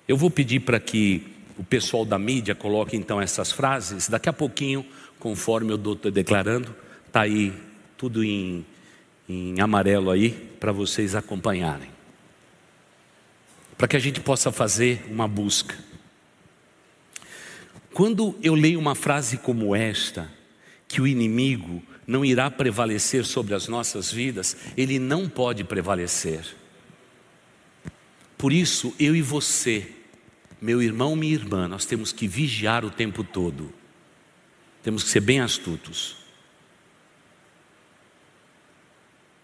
Eu 0.07 0.17
vou 0.17 0.31
pedir 0.31 0.61
para 0.61 0.81
que 0.81 1.27
o 1.57 1.65
pessoal 1.65 2.05
da 2.05 2.19
mídia 2.19 2.55
coloque 2.55 2.97
então 2.97 3.21
essas 3.21 3.53
frases, 3.53 4.09
daqui 4.09 4.29
a 4.29 4.33
pouquinho, 4.33 4.85
conforme 5.19 5.73
eu 5.73 5.77
estou 5.77 6.11
declarando, 6.11 6.75
está 7.07 7.23
aí 7.23 7.53
tudo 7.97 8.25
em, 8.25 8.67
em 9.29 9.61
amarelo 9.61 10.11
aí, 10.11 10.31
para 10.59 10.73
vocês 10.73 11.15
acompanharem. 11.15 11.89
Para 13.79 13.87
que 13.87 13.97
a 13.97 14.01
gente 14.01 14.21
possa 14.21 14.51
fazer 14.51 15.05
uma 15.09 15.29
busca. 15.29 15.77
Quando 17.93 18.35
eu 18.43 18.55
leio 18.55 18.79
uma 18.79 18.95
frase 18.95 19.37
como 19.37 19.77
esta, 19.77 20.29
que 20.89 21.01
o 21.01 21.07
inimigo 21.07 21.83
não 22.07 22.25
irá 22.25 22.51
prevalecer 22.51 23.25
sobre 23.25 23.55
as 23.55 23.69
nossas 23.69 24.11
vidas, 24.11 24.57
ele 24.77 24.99
não 24.99 25.29
pode 25.29 25.63
prevalecer. 25.65 26.45
Por 28.43 28.53
isso, 28.53 28.93
eu 28.99 29.15
e 29.15 29.23
você, 29.23 29.89
meu 30.61 30.83
irmão, 30.83 31.15
minha 31.15 31.33
irmã, 31.33 31.69
nós 31.69 31.85
temos 31.85 32.11
que 32.11 32.27
vigiar 32.27 32.85
o 32.85 32.91
tempo 32.91 33.23
todo. 33.23 33.73
Temos 34.83 35.05
que 35.05 35.11
ser 35.11 35.21
bem 35.21 35.39
astutos. 35.39 36.17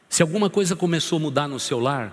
Se 0.09 0.21
alguma 0.21 0.51
coisa 0.51 0.75
começou 0.75 1.19
a 1.19 1.21
mudar 1.21 1.47
no 1.47 1.61
seu 1.61 1.79
lar, 1.79 2.13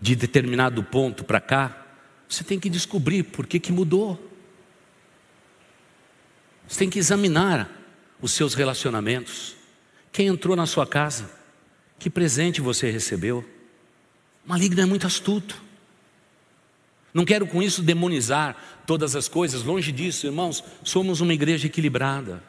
de 0.00 0.16
determinado 0.16 0.82
ponto 0.82 1.22
para 1.22 1.38
cá, 1.38 1.86
você 2.26 2.42
tem 2.42 2.58
que 2.58 2.70
descobrir 2.70 3.24
por 3.24 3.46
que, 3.46 3.60
que 3.60 3.72
mudou. 3.72 4.18
Você 6.66 6.78
tem 6.78 6.88
que 6.88 6.98
examinar 6.98 7.70
os 8.22 8.32
seus 8.32 8.54
relacionamentos. 8.54 9.54
Quem 10.10 10.28
entrou 10.28 10.56
na 10.56 10.64
sua 10.64 10.86
casa? 10.86 11.30
Que 11.98 12.08
presente 12.08 12.62
você 12.62 12.90
recebeu? 12.90 13.53
O 14.44 14.48
maligno 14.48 14.80
é 14.80 14.84
muito 14.84 15.06
astuto. 15.06 15.62
Não 17.12 17.24
quero 17.24 17.46
com 17.46 17.62
isso 17.62 17.80
demonizar 17.80 18.56
todas 18.86 19.14
as 19.14 19.28
coisas, 19.28 19.62
longe 19.62 19.92
disso, 19.92 20.26
irmãos, 20.26 20.64
somos 20.82 21.20
uma 21.20 21.32
igreja 21.32 21.68
equilibrada. 21.68 22.42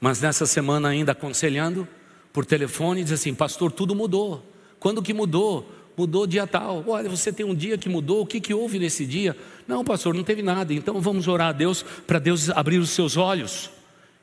Mas 0.00 0.20
nessa 0.20 0.46
semana, 0.46 0.88
ainda 0.88 1.12
aconselhando, 1.12 1.88
por 2.32 2.44
telefone 2.44 3.02
diz 3.02 3.12
assim: 3.12 3.34
Pastor, 3.34 3.72
tudo 3.72 3.94
mudou. 3.94 4.44
Quando 4.78 5.02
que 5.02 5.12
mudou? 5.12 5.72
Mudou 5.96 6.26
dia 6.26 6.46
tal. 6.46 6.84
Olha, 6.86 7.08
você 7.08 7.32
tem 7.32 7.44
um 7.44 7.54
dia 7.54 7.76
que 7.76 7.88
mudou, 7.88 8.22
o 8.22 8.26
que, 8.26 8.40
que 8.40 8.54
houve 8.54 8.78
nesse 8.78 9.04
dia? 9.04 9.36
Não, 9.66 9.82
pastor, 9.82 10.14
não 10.14 10.22
teve 10.22 10.42
nada. 10.42 10.72
Então 10.72 11.00
vamos 11.00 11.26
orar 11.26 11.48
a 11.48 11.52
Deus 11.52 11.82
para 12.06 12.20
Deus 12.20 12.50
abrir 12.50 12.78
os 12.78 12.90
seus 12.90 13.16
olhos. 13.16 13.70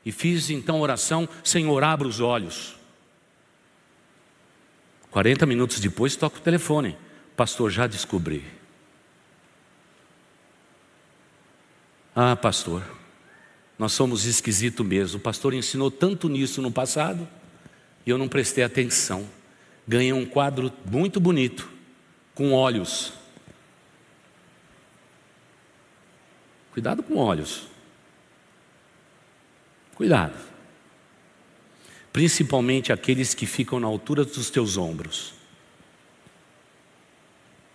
E 0.04 0.12
fiz 0.12 0.48
então 0.48 0.80
oração, 0.80 1.28
Senhor, 1.44 1.82
abra 1.84 2.08
os 2.08 2.20
olhos. 2.20 2.75
40 5.16 5.46
minutos 5.46 5.80
depois 5.80 6.14
toca 6.14 6.36
o 6.36 6.42
telefone. 6.42 6.94
Pastor, 7.34 7.70
já 7.70 7.86
descobri. 7.86 8.44
Ah, 12.14 12.36
pastor, 12.36 12.82
nós 13.78 13.92
somos 13.92 14.26
esquisito 14.26 14.84
mesmo. 14.84 15.16
O 15.16 15.22
pastor 15.22 15.54
ensinou 15.54 15.90
tanto 15.90 16.28
nisso 16.28 16.60
no 16.60 16.70
passado 16.70 17.26
e 18.04 18.10
eu 18.10 18.18
não 18.18 18.28
prestei 18.28 18.62
atenção. 18.62 19.26
Ganhei 19.88 20.12
um 20.12 20.26
quadro 20.26 20.70
muito 20.84 21.18
bonito, 21.18 21.66
com 22.34 22.52
olhos. 22.52 23.14
Cuidado 26.72 27.02
com 27.02 27.16
olhos. 27.16 27.62
Cuidado. 29.94 30.55
Principalmente 32.16 32.94
aqueles 32.94 33.34
que 33.34 33.44
ficam 33.44 33.78
na 33.78 33.86
altura 33.86 34.24
dos 34.24 34.48
teus 34.48 34.78
ombros. 34.78 35.34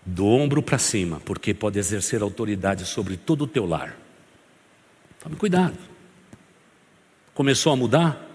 Do 0.03 0.25
ombro 0.25 0.63
para 0.63 0.79
cima, 0.79 1.19
porque 1.19 1.53
pode 1.53 1.77
exercer 1.77 2.23
autoridade 2.23 2.87
sobre 2.87 3.17
todo 3.17 3.43
o 3.43 3.47
teu 3.47 3.67
lar. 3.67 3.95
Tome 5.19 5.35
cuidado. 5.35 5.77
Começou 7.35 7.71
a 7.71 7.75
mudar? 7.75 8.27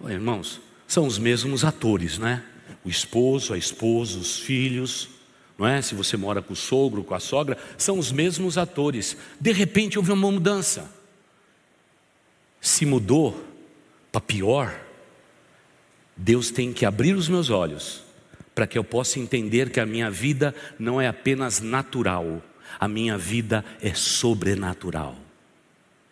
Oi, 0.00 0.12
irmãos, 0.12 0.60
são 0.86 1.06
os 1.06 1.18
mesmos 1.18 1.64
atores, 1.64 2.18
né? 2.18 2.44
O 2.84 2.90
esposo, 2.90 3.54
a 3.54 3.56
esposa, 3.56 4.18
os 4.18 4.40
filhos, 4.40 5.08
não 5.58 5.66
é? 5.66 5.80
Se 5.80 5.94
você 5.94 6.18
mora 6.18 6.42
com 6.42 6.52
o 6.52 6.56
sogro, 6.56 7.02
com 7.02 7.14
a 7.14 7.18
sogra, 7.18 7.56
são 7.78 7.98
os 7.98 8.12
mesmos 8.12 8.58
atores. 8.58 9.16
De 9.40 9.52
repente 9.52 9.96
houve 9.96 10.12
uma 10.12 10.30
mudança. 10.30 10.94
Se 12.60 12.84
mudou 12.84 13.42
para 14.12 14.20
pior, 14.20 14.89
Deus 16.22 16.50
tem 16.50 16.70
que 16.70 16.84
abrir 16.84 17.14
os 17.14 17.30
meus 17.30 17.48
olhos 17.48 18.02
para 18.54 18.66
que 18.66 18.76
eu 18.76 18.84
possa 18.84 19.18
entender 19.18 19.70
que 19.70 19.80
a 19.80 19.86
minha 19.86 20.10
vida 20.10 20.54
não 20.78 21.00
é 21.00 21.08
apenas 21.08 21.60
natural, 21.62 22.42
a 22.78 22.86
minha 22.86 23.16
vida 23.16 23.64
é 23.80 23.94
sobrenatural. 23.94 25.16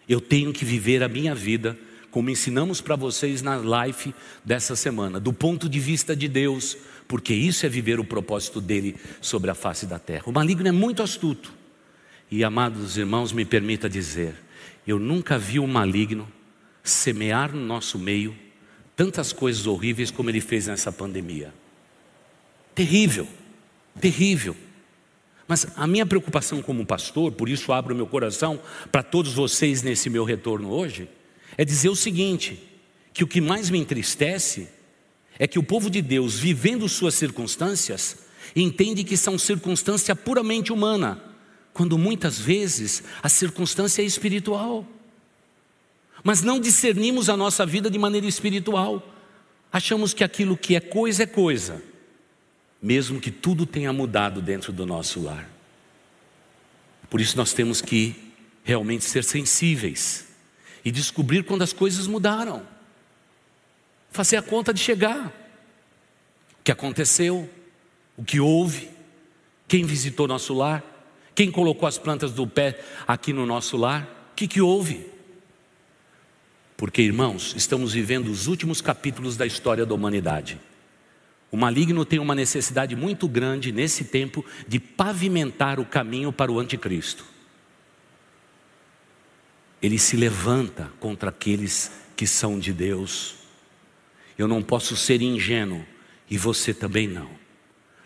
Eu 0.08 0.18
tenho 0.18 0.50
que 0.50 0.64
viver 0.64 1.02
a 1.02 1.08
minha 1.08 1.34
vida 1.34 1.76
como 2.10 2.30
ensinamos 2.30 2.80
para 2.80 2.96
vocês 2.96 3.42
na 3.42 3.56
live 3.56 4.14
dessa 4.42 4.74
semana, 4.74 5.20
do 5.20 5.30
ponto 5.30 5.68
de 5.68 5.78
vista 5.78 6.16
de 6.16 6.26
Deus, 6.26 6.78
porque 7.06 7.34
isso 7.34 7.66
é 7.66 7.68
viver 7.68 8.00
o 8.00 8.04
propósito 8.04 8.62
dele 8.62 8.96
sobre 9.20 9.50
a 9.50 9.54
face 9.54 9.84
da 9.84 9.98
terra. 9.98 10.22
O 10.24 10.32
maligno 10.32 10.66
é 10.66 10.72
muito 10.72 11.02
astuto. 11.02 11.52
E 12.30 12.42
amados 12.42 12.96
irmãos, 12.96 13.30
me 13.30 13.44
permita 13.44 13.90
dizer, 13.90 14.34
eu 14.86 14.98
nunca 14.98 15.36
vi 15.36 15.58
o 15.58 15.66
maligno 15.66 16.26
semear 16.82 17.54
no 17.54 17.60
nosso 17.60 17.98
meio 17.98 18.34
tantas 18.98 19.32
coisas 19.32 19.64
horríveis 19.64 20.10
como 20.10 20.28
ele 20.28 20.40
fez 20.40 20.66
nessa 20.66 20.90
pandemia. 20.90 21.54
Terrível, 22.74 23.28
terrível. 24.00 24.56
Mas 25.46 25.68
a 25.76 25.86
minha 25.86 26.04
preocupação 26.04 26.60
como 26.60 26.84
pastor, 26.84 27.30
por 27.30 27.48
isso 27.48 27.72
abro 27.72 27.94
meu 27.94 28.08
coração 28.08 28.60
para 28.90 29.04
todos 29.04 29.34
vocês 29.34 29.84
nesse 29.84 30.10
meu 30.10 30.24
retorno 30.24 30.72
hoje, 30.72 31.08
é 31.56 31.64
dizer 31.64 31.88
o 31.88 31.94
seguinte: 31.94 32.60
que 33.14 33.22
o 33.22 33.28
que 33.28 33.40
mais 33.40 33.70
me 33.70 33.78
entristece 33.78 34.68
é 35.38 35.46
que 35.46 35.60
o 35.60 35.62
povo 35.62 35.88
de 35.88 36.02
Deus, 36.02 36.36
vivendo 36.36 36.88
suas 36.88 37.14
circunstâncias, 37.14 38.26
entende 38.54 39.04
que 39.04 39.16
são 39.16 39.38
circunstância 39.38 40.16
puramente 40.16 40.72
humana, 40.72 41.22
quando 41.72 41.96
muitas 41.96 42.36
vezes 42.36 43.04
a 43.22 43.28
circunstância 43.28 44.02
é 44.02 44.04
espiritual. 44.04 44.84
Mas 46.22 46.42
não 46.42 46.60
discernimos 46.60 47.28
a 47.28 47.36
nossa 47.36 47.64
vida 47.64 47.90
de 47.90 47.98
maneira 47.98 48.26
espiritual. 48.26 49.02
Achamos 49.72 50.12
que 50.12 50.24
aquilo 50.24 50.56
que 50.56 50.74
é 50.74 50.80
coisa 50.80 51.22
é 51.22 51.26
coisa 51.26 51.82
mesmo 52.80 53.20
que 53.20 53.30
tudo 53.30 53.66
tenha 53.66 53.92
mudado 53.92 54.40
dentro 54.40 54.72
do 54.72 54.86
nosso 54.86 55.20
lar. 55.20 55.48
Por 57.10 57.20
isso 57.20 57.36
nós 57.36 57.52
temos 57.52 57.80
que 57.80 58.14
realmente 58.62 59.04
ser 59.04 59.24
sensíveis 59.24 60.28
e 60.84 60.90
descobrir 60.90 61.42
quando 61.42 61.62
as 61.62 61.72
coisas 61.72 62.06
mudaram. 62.06 62.66
Fazer 64.10 64.36
a 64.36 64.42
conta 64.42 64.72
de 64.72 64.80
chegar. 64.80 65.26
O 66.60 66.64
que 66.64 66.70
aconteceu, 66.70 67.48
o 68.16 68.22
que 68.22 68.38
houve, 68.38 68.90
quem 69.66 69.84
visitou 69.84 70.28
nosso 70.28 70.54
lar, 70.54 70.84
quem 71.34 71.50
colocou 71.50 71.88
as 71.88 71.98
plantas 71.98 72.32
do 72.32 72.46
pé 72.46 72.78
aqui 73.06 73.32
no 73.32 73.46
nosso 73.46 73.76
lar, 73.76 74.30
o 74.32 74.34
que, 74.36 74.46
que 74.46 74.60
houve? 74.60 75.06
Porque, 76.78 77.02
irmãos, 77.02 77.54
estamos 77.56 77.92
vivendo 77.92 78.28
os 78.28 78.46
últimos 78.46 78.80
capítulos 78.80 79.36
da 79.36 79.44
história 79.44 79.84
da 79.84 79.92
humanidade. 79.92 80.60
O 81.50 81.56
maligno 81.56 82.04
tem 82.04 82.20
uma 82.20 82.36
necessidade 82.36 82.94
muito 82.94 83.26
grande 83.26 83.72
nesse 83.72 84.04
tempo 84.04 84.44
de 84.68 84.78
pavimentar 84.78 85.80
o 85.80 85.84
caminho 85.84 86.32
para 86.32 86.52
o 86.52 86.60
anticristo. 86.60 87.24
Ele 89.82 89.98
se 89.98 90.16
levanta 90.16 90.88
contra 91.00 91.30
aqueles 91.30 91.90
que 92.16 92.28
são 92.28 92.60
de 92.60 92.72
Deus. 92.72 93.34
Eu 94.38 94.46
não 94.46 94.62
posso 94.62 94.96
ser 94.96 95.20
ingênuo 95.20 95.84
e 96.30 96.38
você 96.38 96.72
também 96.72 97.08
não. 97.08 97.28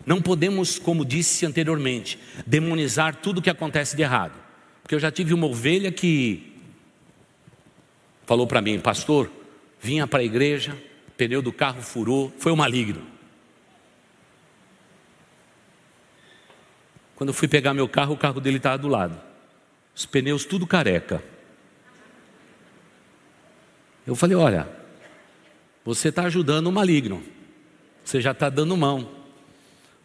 Não 0.03 0.19
podemos, 0.19 0.79
como 0.79 1.05
disse 1.05 1.45
anteriormente, 1.45 2.17
demonizar 2.43 3.17
tudo 3.17 3.39
que 3.39 3.51
acontece 3.51 3.95
de 3.95 4.01
errado. 4.01 4.33
Porque 4.81 4.95
eu 4.95 4.99
já 4.99 5.11
tive 5.11 5.31
uma 5.31 5.45
ovelha 5.45 5.91
que 5.91 6.52
falou 8.25 8.47
para 8.47 8.61
mim, 8.61 8.79
pastor, 8.79 9.29
vinha 9.79 10.07
para 10.07 10.19
a 10.19 10.23
igreja, 10.23 10.77
pneu 11.17 11.41
do 11.41 11.51
carro 11.51 11.81
furou, 11.81 12.33
foi 12.37 12.51
o 12.51 12.57
maligno. 12.57 13.05
Quando 17.15 17.29
eu 17.29 17.33
fui 17.33 17.47
pegar 17.47 17.73
meu 17.73 17.87
carro, 17.87 18.13
o 18.13 18.17
carro 18.17 18.41
dele 18.41 18.57
estava 18.57 18.77
do 18.77 18.87
lado. 18.87 19.19
Os 19.95 20.05
pneus 20.05 20.45
tudo 20.45 20.65
careca. 20.65 21.23
Eu 24.05 24.15
falei: 24.15 24.35
Olha, 24.35 24.67
você 25.85 26.09
está 26.09 26.23
ajudando 26.23 26.67
o 26.67 26.71
maligno. 26.71 27.23
Você 28.03 28.19
já 28.19 28.31
está 28.31 28.49
dando 28.49 28.75
mão. 28.75 29.09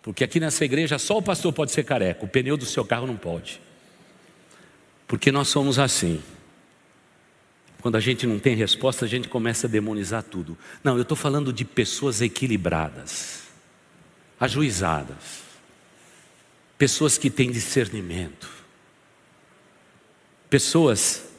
Porque 0.02 0.22
aqui 0.22 0.38
nessa 0.38 0.64
igreja 0.64 0.98
só 0.98 1.18
o 1.18 1.22
pastor 1.22 1.52
pode 1.52 1.72
ser 1.72 1.84
careca, 1.84 2.24
o 2.24 2.28
pneu 2.28 2.56
do 2.56 2.64
seu 2.64 2.84
carro 2.84 3.06
não 3.06 3.16
pode. 3.16 3.60
Porque 5.06 5.32
nós 5.32 5.48
somos 5.48 5.78
assim. 5.78 6.22
Quando 7.88 7.96
a 7.96 8.00
gente 8.00 8.26
não 8.26 8.38
tem 8.38 8.54
resposta, 8.54 9.06
a 9.06 9.08
gente 9.08 9.30
começa 9.30 9.66
a 9.66 9.70
demonizar 9.70 10.22
tudo. 10.22 10.58
Não, 10.84 10.96
eu 10.96 11.02
estou 11.04 11.16
falando 11.16 11.50
de 11.50 11.64
pessoas 11.64 12.20
equilibradas, 12.20 13.44
ajuizadas 14.38 15.42
pessoas 16.76 17.16
que 17.16 17.30
têm 17.30 17.50
discernimento, 17.50 18.46
pessoas 20.50 21.30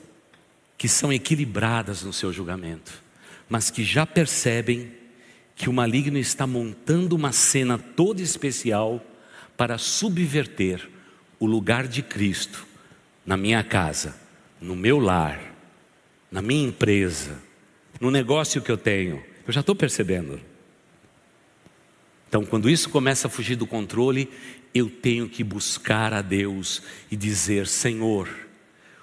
que 0.76 0.88
são 0.88 1.14
equilibradas 1.14 2.02
no 2.02 2.12
seu 2.12 2.34
julgamento, 2.34 3.00
mas 3.47 3.70
que 3.70 3.84
já 3.84 4.04
percebem 4.04 4.91
que 5.56 5.70
o 5.70 5.74
maligno 5.74 6.18
está 6.18 6.47
montando 6.47 7.16
uma 7.16 7.32
cena 7.32 7.78
toda 7.78 8.24
especial 8.24 9.06
para 9.56 9.78
subverter 9.78 10.89
o 11.39 11.45
lugar 11.45 11.88
de 11.88 12.02
Cristo 12.02 12.66
na 13.24 13.38
minha 13.38 13.64
casa, 13.64 14.16
no 14.60 14.76
meu 14.76 14.97
lar, 14.97 15.49
na 16.32 16.41
minha 16.41 16.67
empresa, 16.67 17.41
no 17.99 18.11
negócio 18.11 18.61
que 18.61 18.71
eu 18.71 18.77
tenho. 18.77 19.23
Eu 19.45 19.53
já 19.53 19.61
estou 19.61 19.75
percebendo. 19.75 20.39
Então, 22.27 22.45
quando 22.45 22.69
isso 22.69 22.89
começa 22.89 23.27
a 23.27 23.30
fugir 23.30 23.55
do 23.55 23.65
controle, 23.65 24.30
eu 24.73 24.89
tenho 24.89 25.27
que 25.27 25.43
buscar 25.43 26.13
a 26.13 26.21
Deus 26.21 26.84
e 27.09 27.15
dizer: 27.15 27.65
Senhor, 27.65 28.30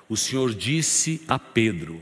o 0.09 0.17
Senhor 0.17 0.55
disse 0.55 1.21
a 1.27 1.39
Pedro 1.39 2.01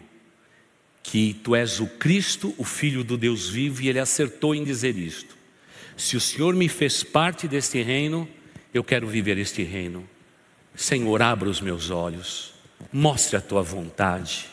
que 1.03 1.35
tu 1.43 1.55
és 1.55 1.81
o 1.81 1.87
Cristo, 1.87 2.55
o 2.59 2.65
Filho 2.65 3.03
do 3.03 3.17
Deus 3.17 3.49
vivo, 3.49 3.83
e 3.83 3.89
ele 3.89 3.99
acertou 3.99 4.55
em 4.55 4.65
dizer 4.65 4.97
isto. 4.97 5.35
Se 5.97 6.17
o 6.17 6.21
Senhor 6.21 6.55
me 6.55 6.69
fez 6.69 7.03
parte 7.03 7.47
deste 7.49 7.81
reino, 7.83 8.29
eu 8.73 8.83
quero 8.85 9.07
viver 9.07 9.39
este 9.39 9.63
reino. 9.63 10.09
Senhor, 10.75 11.23
abra 11.23 11.49
os 11.49 11.61
meus 11.61 11.89
olhos, 11.91 12.53
mostre 12.93 13.37
a 13.37 13.41
tua 13.41 13.63
vontade. 13.63 14.47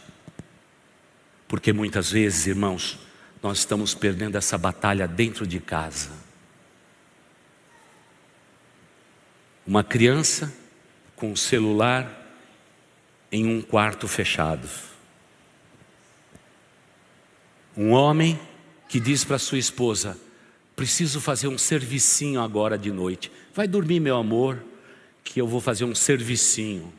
Porque 1.51 1.73
muitas 1.73 2.09
vezes, 2.09 2.47
irmãos, 2.47 2.97
nós 3.43 3.57
estamos 3.57 3.93
perdendo 3.93 4.37
essa 4.37 4.57
batalha 4.57 5.05
dentro 5.05 5.45
de 5.45 5.59
casa. 5.59 6.09
Uma 9.67 9.83
criança 9.83 10.53
com 11.13 11.33
o 11.33 11.35
celular 11.35 12.39
em 13.29 13.45
um 13.45 13.61
quarto 13.61 14.07
fechado. 14.07 14.65
Um 17.75 17.89
homem 17.91 18.39
que 18.87 18.97
diz 18.97 19.25
para 19.25 19.37
sua 19.37 19.57
esposa: 19.57 20.17
Preciso 20.73 21.19
fazer 21.19 21.49
um 21.49 21.57
servicinho 21.57 22.39
agora 22.39 22.77
de 22.77 22.93
noite. 22.93 23.29
Vai 23.53 23.67
dormir, 23.67 23.99
meu 23.99 24.15
amor, 24.15 24.63
que 25.21 25.41
eu 25.41 25.47
vou 25.47 25.59
fazer 25.59 25.83
um 25.83 25.93
servicinho. 25.93 26.93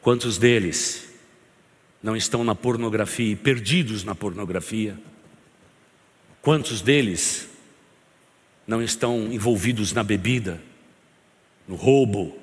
Quantos 0.00 0.38
deles 0.38 1.12
não 2.04 2.14
estão 2.14 2.44
na 2.44 2.54
pornografia 2.54 3.32
e 3.32 3.34
perdidos 3.34 4.04
na 4.04 4.14
pornografia? 4.14 4.94
Quantos 6.42 6.82
deles 6.82 7.48
não 8.66 8.82
estão 8.82 9.32
envolvidos 9.32 9.90
na 9.94 10.02
bebida, 10.04 10.62
no 11.66 11.76
roubo 11.76 12.38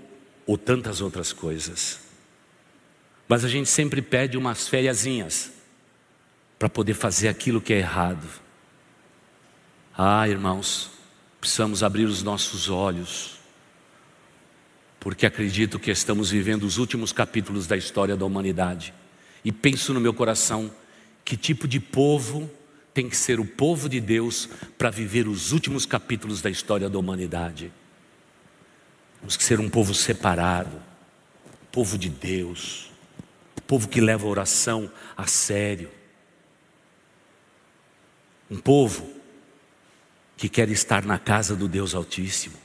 ou 0.48 0.58
tantas 0.58 1.00
outras 1.00 1.32
coisas? 1.32 2.00
Mas 3.28 3.46
a 3.46 3.48
gente 3.48 3.70
sempre 3.70 4.02
pede 4.02 4.36
umas 4.36 4.68
fériasinhas 4.68 5.52
para 6.58 6.68
poder 6.68 6.96
fazer 6.96 7.28
aquilo 7.28 7.62
que 7.62 7.72
é 7.72 7.78
errado. 7.78 8.28
Ah, 9.96 10.28
irmãos, 10.28 10.90
precisamos 11.40 11.84
abrir 11.84 12.06
os 12.06 12.24
nossos 12.24 12.68
olhos, 12.68 13.36
porque 15.00 15.24
acredito 15.24 15.78
que 15.78 15.92
estamos 15.92 16.32
vivendo 16.32 16.64
os 16.64 16.80
últimos 16.80 17.12
capítulos 17.12 17.68
da 17.68 17.78
história 17.78 18.18
da 18.18 18.26
humanidade. 18.26 18.92
E 19.44 19.52
penso 19.52 19.94
no 19.94 20.00
meu 20.00 20.14
coração 20.14 20.72
que 21.24 21.38
tipo 21.38 21.68
de 21.68 21.80
povo 21.80 22.50
tem 22.94 23.10
que 23.10 23.16
ser 23.16 23.40
o 23.40 23.46
povo 23.46 23.88
de 23.88 24.00
Deus 24.00 24.50
para 24.78 24.90
viver 24.90 25.28
os 25.28 25.52
últimos 25.52 25.86
capítulos 25.86 26.42
da 26.42 26.50
história 26.50 26.90
da 26.90 27.00
humanidade. 27.00 27.72
Temos 29.20 29.38
que 29.38 29.44
ser 29.44 29.60
um 29.60 29.70
povo 29.70 29.94
separado, 29.94 30.82
povo 31.72 31.98
de 31.98 32.10
Deus, 32.10 32.92
povo 33.72 33.88
que 33.88 34.02
leva 34.02 34.28
a 34.28 34.30
oração 34.30 34.92
a 35.16 35.26
sério, 35.28 35.90
um 38.50 38.58
povo 38.58 39.10
que 40.36 40.50
quer 40.50 40.68
estar 40.68 41.06
na 41.06 41.18
casa 41.18 41.56
do 41.56 41.70
Deus 41.70 41.96
Altíssimo, 41.96 42.58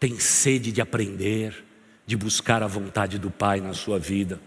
tem 0.00 0.18
sede 0.18 0.72
de 0.72 0.80
aprender, 0.80 1.62
de 2.06 2.16
buscar 2.16 2.62
a 2.62 2.66
vontade 2.66 3.18
do 3.18 3.30
Pai 3.30 3.60
na 3.60 3.74
sua 3.74 3.98
vida. 3.98 4.40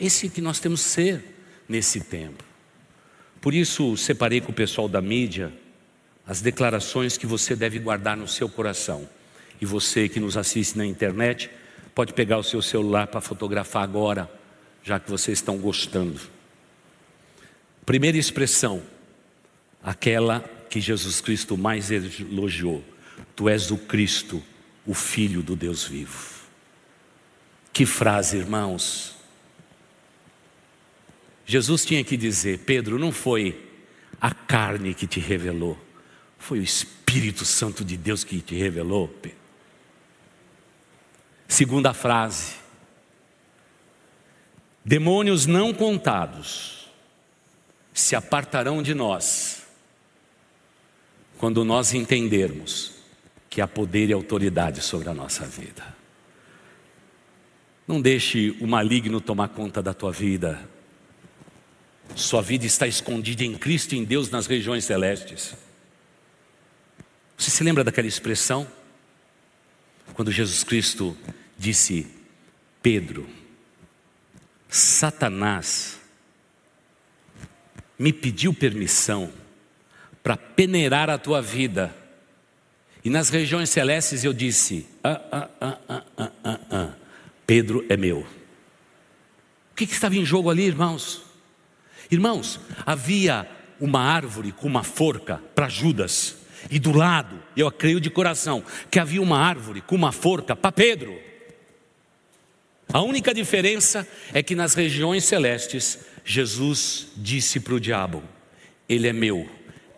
Esse 0.00 0.28
que 0.28 0.40
nós 0.40 0.60
temos 0.60 0.82
que 0.82 0.90
ser 0.90 1.24
nesse 1.68 2.00
tempo. 2.00 2.44
Por 3.40 3.54
isso, 3.54 3.96
separei 3.96 4.40
com 4.40 4.50
o 4.50 4.54
pessoal 4.54 4.88
da 4.88 5.00
mídia 5.00 5.52
as 6.26 6.40
declarações 6.42 7.16
que 7.16 7.26
você 7.26 7.56
deve 7.56 7.78
guardar 7.78 8.16
no 8.16 8.28
seu 8.28 8.48
coração. 8.48 9.08
E 9.60 9.66
você 9.66 10.08
que 10.08 10.20
nos 10.20 10.36
assiste 10.36 10.76
na 10.76 10.84
internet, 10.84 11.50
pode 11.94 12.12
pegar 12.12 12.38
o 12.38 12.44
seu 12.44 12.60
celular 12.60 13.06
para 13.06 13.20
fotografar 13.20 13.82
agora, 13.82 14.30
já 14.84 15.00
que 15.00 15.10
vocês 15.10 15.38
estão 15.38 15.56
gostando. 15.56 16.20
Primeira 17.86 18.18
expressão, 18.18 18.82
aquela 19.82 20.40
que 20.68 20.80
Jesus 20.80 21.20
Cristo 21.20 21.56
mais 21.56 21.90
elogiou: 21.90 22.84
Tu 23.34 23.48
és 23.48 23.70
o 23.70 23.78
Cristo, 23.78 24.42
o 24.86 24.94
Filho 24.94 25.42
do 25.42 25.56
Deus 25.56 25.84
vivo. 25.84 26.38
Que 27.72 27.86
frase, 27.86 28.36
irmãos! 28.36 29.17
Jesus 31.48 31.86
tinha 31.86 32.04
que 32.04 32.14
dizer: 32.14 32.58
Pedro, 32.58 32.98
não 32.98 33.10
foi 33.10 33.66
a 34.20 34.30
carne 34.32 34.92
que 34.92 35.06
te 35.06 35.18
revelou, 35.18 35.78
foi 36.38 36.60
o 36.60 36.62
Espírito 36.62 37.46
Santo 37.46 37.82
de 37.82 37.96
Deus 37.96 38.22
que 38.22 38.42
te 38.42 38.54
revelou. 38.54 39.12
Segunda 41.48 41.94
frase: 41.94 42.56
demônios 44.84 45.46
não 45.46 45.72
contados 45.72 46.90
se 47.94 48.14
apartarão 48.14 48.82
de 48.82 48.94
nós 48.94 49.62
quando 51.38 51.64
nós 51.64 51.94
entendermos 51.94 52.92
que 53.48 53.62
há 53.62 53.66
poder 53.66 54.10
e 54.10 54.12
autoridade 54.12 54.82
sobre 54.82 55.08
a 55.08 55.14
nossa 55.14 55.46
vida. 55.46 55.96
Não 57.86 58.02
deixe 58.02 58.50
o 58.60 58.66
maligno 58.66 59.18
tomar 59.18 59.48
conta 59.48 59.82
da 59.82 59.94
tua 59.94 60.12
vida. 60.12 60.76
Sua 62.14 62.42
vida 62.42 62.66
está 62.66 62.86
escondida 62.86 63.44
em 63.44 63.56
Cristo 63.56 63.94
e 63.94 63.98
em 63.98 64.04
Deus 64.04 64.30
nas 64.30 64.46
regiões 64.46 64.84
celestes. 64.84 65.54
Você 67.36 67.50
se 67.50 67.62
lembra 67.62 67.84
daquela 67.84 68.08
expressão? 68.08 68.66
Quando 70.14 70.32
Jesus 70.32 70.64
Cristo 70.64 71.16
disse: 71.56 72.06
Pedro, 72.82 73.28
Satanás 74.68 75.98
me 77.98 78.12
pediu 78.12 78.52
permissão 78.52 79.32
para 80.22 80.36
peneirar 80.36 81.08
a 81.08 81.18
tua 81.18 81.40
vida. 81.40 81.94
E 83.04 83.10
nas 83.10 83.28
regiões 83.28 83.70
celestes 83.70 84.24
eu 84.24 84.32
disse: 84.32 84.86
ah, 85.02 85.20
ah, 85.30 85.48
ah, 85.60 85.78
ah, 85.88 86.04
ah, 86.16 86.32
ah, 86.44 86.60
ah. 86.70 86.94
Pedro 87.46 87.84
é 87.88 87.96
meu. 87.96 88.20
O 88.20 89.74
que, 89.74 89.86
que 89.86 89.92
estava 89.92 90.16
em 90.16 90.24
jogo 90.24 90.50
ali, 90.50 90.64
irmãos? 90.64 91.27
Irmãos, 92.10 92.60
havia 92.86 93.48
uma 93.80 94.00
árvore 94.00 94.52
com 94.52 94.66
uma 94.66 94.82
forca 94.82 95.40
para 95.54 95.68
Judas, 95.68 96.36
e 96.70 96.78
do 96.78 96.92
lado, 96.92 97.40
eu 97.56 97.70
creio 97.70 98.00
de 98.00 98.10
coração, 98.10 98.64
que 98.90 98.98
havia 98.98 99.22
uma 99.22 99.38
árvore 99.38 99.80
com 99.80 99.94
uma 99.94 100.12
forca 100.12 100.56
para 100.56 100.72
Pedro. 100.72 101.18
A 102.92 103.02
única 103.02 103.32
diferença 103.32 104.08
é 104.32 104.42
que 104.42 104.54
nas 104.54 104.74
regiões 104.74 105.24
celestes, 105.24 105.98
Jesus 106.24 107.08
disse 107.16 107.60
para 107.60 107.74
o 107.74 107.80
diabo: 107.80 108.22
Ele 108.88 109.06
é 109.06 109.12
meu, 109.12 109.48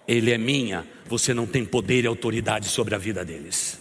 ele 0.07 0.31
é 0.31 0.39
minha, 0.39 0.87
você 1.07 1.33
não 1.33 1.47
tem 1.47 1.65
poder 1.65 2.05
e 2.05 2.07
autoridade 2.07 2.67
sobre 2.67 2.95
a 2.95 2.99
vida 2.99 3.25
deles. 3.25 3.79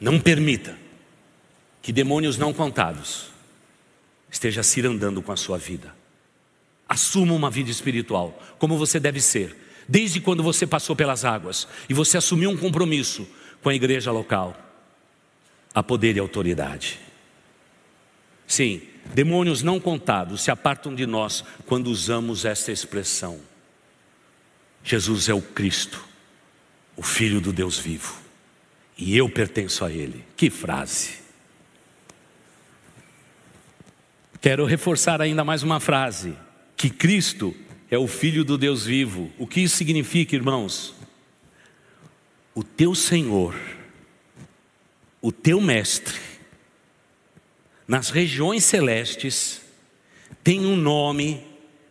Não 0.00 0.20
permita 0.20 0.76
que 1.82 1.92
demônios 1.92 2.36
não 2.36 2.52
contados 2.52 3.30
esteja 4.30 4.62
cirandando 4.62 5.20
com 5.20 5.32
a 5.32 5.36
sua 5.36 5.58
vida. 5.58 5.99
Assuma 6.90 7.34
uma 7.34 7.48
vida 7.48 7.70
espiritual, 7.70 8.42
como 8.58 8.76
você 8.76 8.98
deve 8.98 9.20
ser, 9.20 9.56
desde 9.88 10.20
quando 10.20 10.42
você 10.42 10.66
passou 10.66 10.96
pelas 10.96 11.24
águas 11.24 11.68
e 11.88 11.94
você 11.94 12.18
assumiu 12.18 12.50
um 12.50 12.56
compromisso 12.56 13.28
com 13.62 13.68
a 13.68 13.74
igreja 13.76 14.10
local. 14.10 14.56
Há 15.72 15.84
poder 15.84 16.16
e 16.16 16.18
autoridade. 16.18 16.98
Sim, 18.44 18.82
demônios 19.14 19.62
não 19.62 19.78
contados 19.78 20.42
se 20.42 20.50
apartam 20.50 20.92
de 20.92 21.06
nós 21.06 21.44
quando 21.64 21.86
usamos 21.86 22.44
esta 22.44 22.72
expressão. 22.72 23.38
Jesus 24.82 25.28
é 25.28 25.34
o 25.34 25.40
Cristo, 25.40 26.04
o 26.96 27.04
Filho 27.04 27.40
do 27.40 27.52
Deus 27.52 27.78
vivo, 27.78 28.16
e 28.98 29.16
eu 29.16 29.28
pertenço 29.28 29.84
a 29.84 29.92
Ele. 29.92 30.24
Que 30.36 30.50
frase! 30.50 31.20
Quero 34.40 34.64
reforçar 34.64 35.22
ainda 35.22 35.44
mais 35.44 35.62
uma 35.62 35.78
frase 35.78 36.36
que 36.80 36.88
Cristo 36.88 37.54
é 37.90 37.98
o 37.98 38.06
Filho 38.06 38.42
do 38.42 38.56
Deus 38.56 38.86
vivo. 38.86 39.30
O 39.36 39.46
que 39.46 39.60
isso 39.60 39.76
significa, 39.76 40.34
irmãos? 40.34 40.94
O 42.54 42.64
teu 42.64 42.94
Senhor, 42.94 43.54
o 45.20 45.30
teu 45.30 45.60
Mestre, 45.60 46.18
nas 47.86 48.08
regiões 48.08 48.64
celestes, 48.64 49.60
tem 50.42 50.64
um 50.64 50.74
nome 50.74 51.42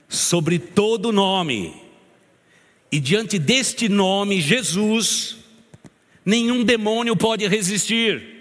sobre 0.07 0.57
todo 0.57 1.11
nome, 1.11 1.71
e 2.91 2.99
diante 2.99 3.37
deste 3.37 3.87
nome, 3.87 4.41
Jesus, 4.41 5.37
nenhum 6.25 6.63
demônio 6.63 7.15
pode 7.15 7.47
resistir 7.47 8.37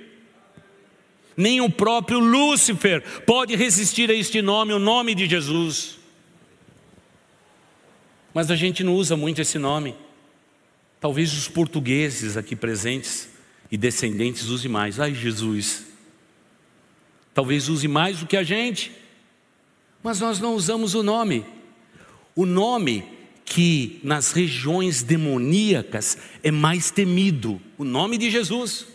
nem 1.36 1.60
o 1.60 1.70
próprio 1.70 2.18
Lúcifer 2.18 3.00
pode 3.24 3.54
resistir 3.54 4.10
a 4.10 4.14
este 4.14 4.42
nome, 4.42 4.72
o 4.72 4.78
nome 4.78 5.14
de 5.14 5.28
Jesus 5.28 5.97
mas 8.32 8.50
a 8.50 8.56
gente 8.56 8.84
não 8.84 8.94
usa 8.94 9.16
muito 9.16 9.40
esse 9.40 9.58
nome. 9.58 9.94
Talvez 11.00 11.32
os 11.32 11.48
portugueses 11.48 12.36
aqui 12.36 12.56
presentes 12.56 13.28
e 13.70 13.76
descendentes 13.76 14.46
usem 14.46 14.70
mais. 14.70 14.98
Ai, 14.98 15.14
Jesus. 15.14 15.86
Talvez 17.32 17.68
use 17.68 17.86
mais 17.86 18.18
do 18.18 18.26
que 18.26 18.36
a 18.36 18.42
gente, 18.42 18.90
mas 20.02 20.20
nós 20.20 20.40
não 20.40 20.54
usamos 20.54 20.94
o 20.94 21.02
nome. 21.02 21.44
O 22.34 22.44
nome 22.44 23.04
que 23.44 24.00
nas 24.02 24.32
regiões 24.32 25.02
demoníacas 25.02 26.18
é 26.42 26.50
mais 26.50 26.90
temido, 26.90 27.60
o 27.78 27.84
nome 27.84 28.18
de 28.18 28.30
Jesus. 28.30 28.86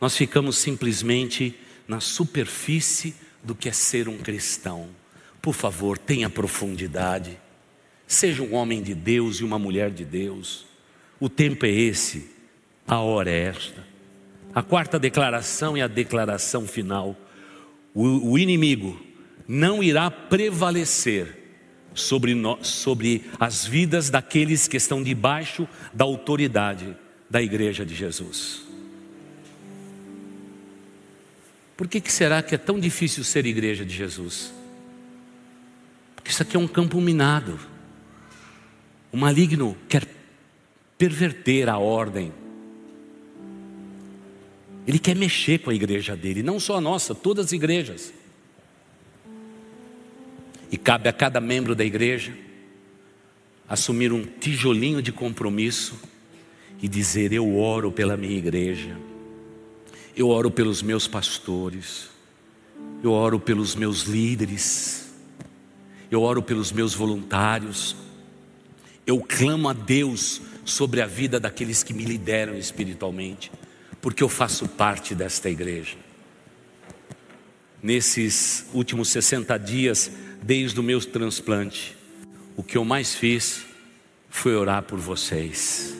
Nós 0.00 0.16
ficamos 0.16 0.58
simplesmente 0.58 1.54
na 1.86 2.00
superfície 2.00 3.14
do 3.42 3.54
que 3.54 3.68
é 3.68 3.72
ser 3.72 4.08
um 4.08 4.18
cristão. 4.18 4.88
Por 5.46 5.54
favor, 5.54 5.96
tenha 5.96 6.28
profundidade. 6.28 7.38
Seja 8.04 8.42
um 8.42 8.52
homem 8.52 8.82
de 8.82 8.96
Deus 8.96 9.36
e 9.36 9.44
uma 9.44 9.60
mulher 9.60 9.92
de 9.92 10.04
Deus. 10.04 10.66
O 11.20 11.28
tempo 11.28 11.64
é 11.64 11.70
esse, 11.70 12.28
a 12.84 12.98
hora 12.98 13.30
é 13.30 13.42
esta. 13.42 13.86
A 14.52 14.60
quarta 14.60 14.98
declaração 14.98 15.76
é 15.76 15.82
a 15.82 15.86
declaração 15.86 16.66
final. 16.66 17.16
O, 17.94 18.32
o 18.32 18.36
inimigo 18.36 19.00
não 19.46 19.84
irá 19.84 20.10
prevalecer 20.10 21.28
sobre, 21.94 22.34
no, 22.34 22.58
sobre 22.64 23.26
as 23.38 23.64
vidas 23.64 24.10
daqueles 24.10 24.66
que 24.66 24.76
estão 24.76 25.00
debaixo 25.00 25.68
da 25.94 26.04
autoridade 26.04 26.96
da 27.30 27.40
igreja 27.40 27.86
de 27.86 27.94
Jesus. 27.94 28.66
Por 31.76 31.86
que, 31.86 32.00
que 32.00 32.12
será 32.12 32.42
que 32.42 32.56
é 32.56 32.58
tão 32.58 32.80
difícil 32.80 33.22
ser 33.22 33.46
igreja 33.46 33.84
de 33.84 33.94
Jesus? 33.94 34.55
Porque 36.26 36.32
isso 36.32 36.42
aqui 36.42 36.56
é 36.56 36.58
um 36.58 36.66
campo 36.66 37.00
minado. 37.00 37.56
O 39.12 39.16
maligno 39.16 39.76
quer 39.88 40.04
perverter 40.98 41.68
a 41.68 41.78
ordem. 41.78 42.32
Ele 44.88 44.98
quer 44.98 45.14
mexer 45.14 45.60
com 45.60 45.70
a 45.70 45.74
igreja 45.74 46.16
dele, 46.16 46.42
não 46.42 46.58
só 46.58 46.78
a 46.78 46.80
nossa, 46.80 47.14
todas 47.14 47.46
as 47.46 47.52
igrejas. 47.52 48.12
E 50.68 50.76
cabe 50.76 51.08
a 51.08 51.12
cada 51.12 51.40
membro 51.40 51.76
da 51.76 51.84
igreja 51.84 52.36
assumir 53.68 54.12
um 54.12 54.24
tijolinho 54.24 55.00
de 55.00 55.12
compromisso 55.12 55.94
e 56.82 56.88
dizer: 56.88 57.32
Eu 57.32 57.56
oro 57.56 57.92
pela 57.92 58.16
minha 58.16 58.36
igreja, 58.36 58.98
eu 60.16 60.28
oro 60.28 60.50
pelos 60.50 60.82
meus 60.82 61.06
pastores, 61.06 62.08
eu 63.00 63.12
oro 63.12 63.38
pelos 63.38 63.76
meus 63.76 64.02
líderes, 64.02 65.05
eu 66.10 66.22
oro 66.22 66.42
pelos 66.42 66.72
meus 66.72 66.94
voluntários, 66.94 67.96
eu 69.06 69.20
clamo 69.20 69.68
a 69.68 69.72
Deus 69.72 70.40
sobre 70.64 71.00
a 71.00 71.06
vida 71.06 71.38
daqueles 71.38 71.82
que 71.82 71.94
me 71.94 72.04
lideram 72.04 72.56
espiritualmente, 72.56 73.50
porque 74.00 74.22
eu 74.22 74.28
faço 74.28 74.68
parte 74.68 75.14
desta 75.14 75.48
igreja. 75.48 75.96
Nesses 77.82 78.66
últimos 78.72 79.08
60 79.10 79.56
dias, 79.58 80.10
desde 80.42 80.78
o 80.80 80.82
meu 80.82 81.00
transplante, 81.00 81.96
o 82.56 82.62
que 82.62 82.76
eu 82.76 82.84
mais 82.84 83.14
fiz 83.14 83.64
foi 84.28 84.56
orar 84.56 84.82
por 84.82 84.98
vocês. 84.98 85.96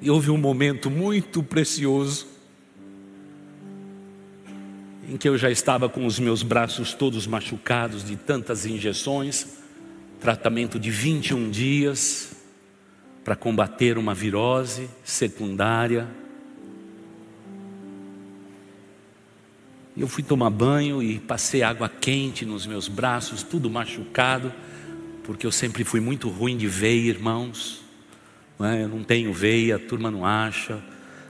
E 0.00 0.10
houve 0.10 0.30
um 0.30 0.38
momento 0.38 0.90
muito 0.90 1.42
precioso 1.42 2.37
em 5.08 5.16
que 5.16 5.26
eu 5.26 5.38
já 5.38 5.50
estava 5.50 5.88
com 5.88 6.04
os 6.04 6.18
meus 6.18 6.42
braços 6.42 6.92
todos 6.92 7.26
machucados 7.26 8.04
de 8.04 8.14
tantas 8.14 8.66
injeções, 8.66 9.56
tratamento 10.20 10.78
de 10.78 10.90
21 10.90 11.50
dias 11.50 12.32
para 13.24 13.34
combater 13.34 13.96
uma 13.96 14.12
virose 14.12 14.90
secundária. 15.02 16.06
Eu 19.96 20.06
fui 20.06 20.22
tomar 20.22 20.50
banho 20.50 21.02
e 21.02 21.18
passei 21.18 21.62
água 21.62 21.88
quente 21.88 22.44
nos 22.44 22.66
meus 22.66 22.86
braços, 22.86 23.42
tudo 23.42 23.70
machucado, 23.70 24.52
porque 25.24 25.46
eu 25.46 25.52
sempre 25.52 25.84
fui 25.84 26.00
muito 26.00 26.28
ruim 26.28 26.56
de 26.56 26.66
veia, 26.66 27.08
irmãos. 27.08 27.82
Não 28.58 28.66
é? 28.66 28.84
Eu 28.84 28.88
não 28.88 29.02
tenho 29.02 29.32
veia, 29.32 29.76
a 29.76 29.78
turma 29.78 30.10
não 30.10 30.26
acha 30.26 30.82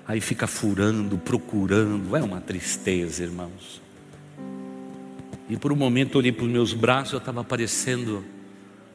aí 0.09 0.23
fica 0.23 0.47
furando, 0.47 1.19
procurando, 1.19 2.17
é 2.17 2.23
uma 2.23 2.41
tristeza, 2.41 3.23
irmãos. 3.23 3.83
E 5.51 5.57
por 5.57 5.71
um 5.71 5.77
momento 5.77 6.15
eu 6.15 6.21
olhei 6.21 6.33
para 6.33 6.47
os 6.47 6.51
meus 6.51 6.73
braços, 6.73 7.13
eu 7.13 7.19
estava 7.19 7.45
parecendo 7.45 8.25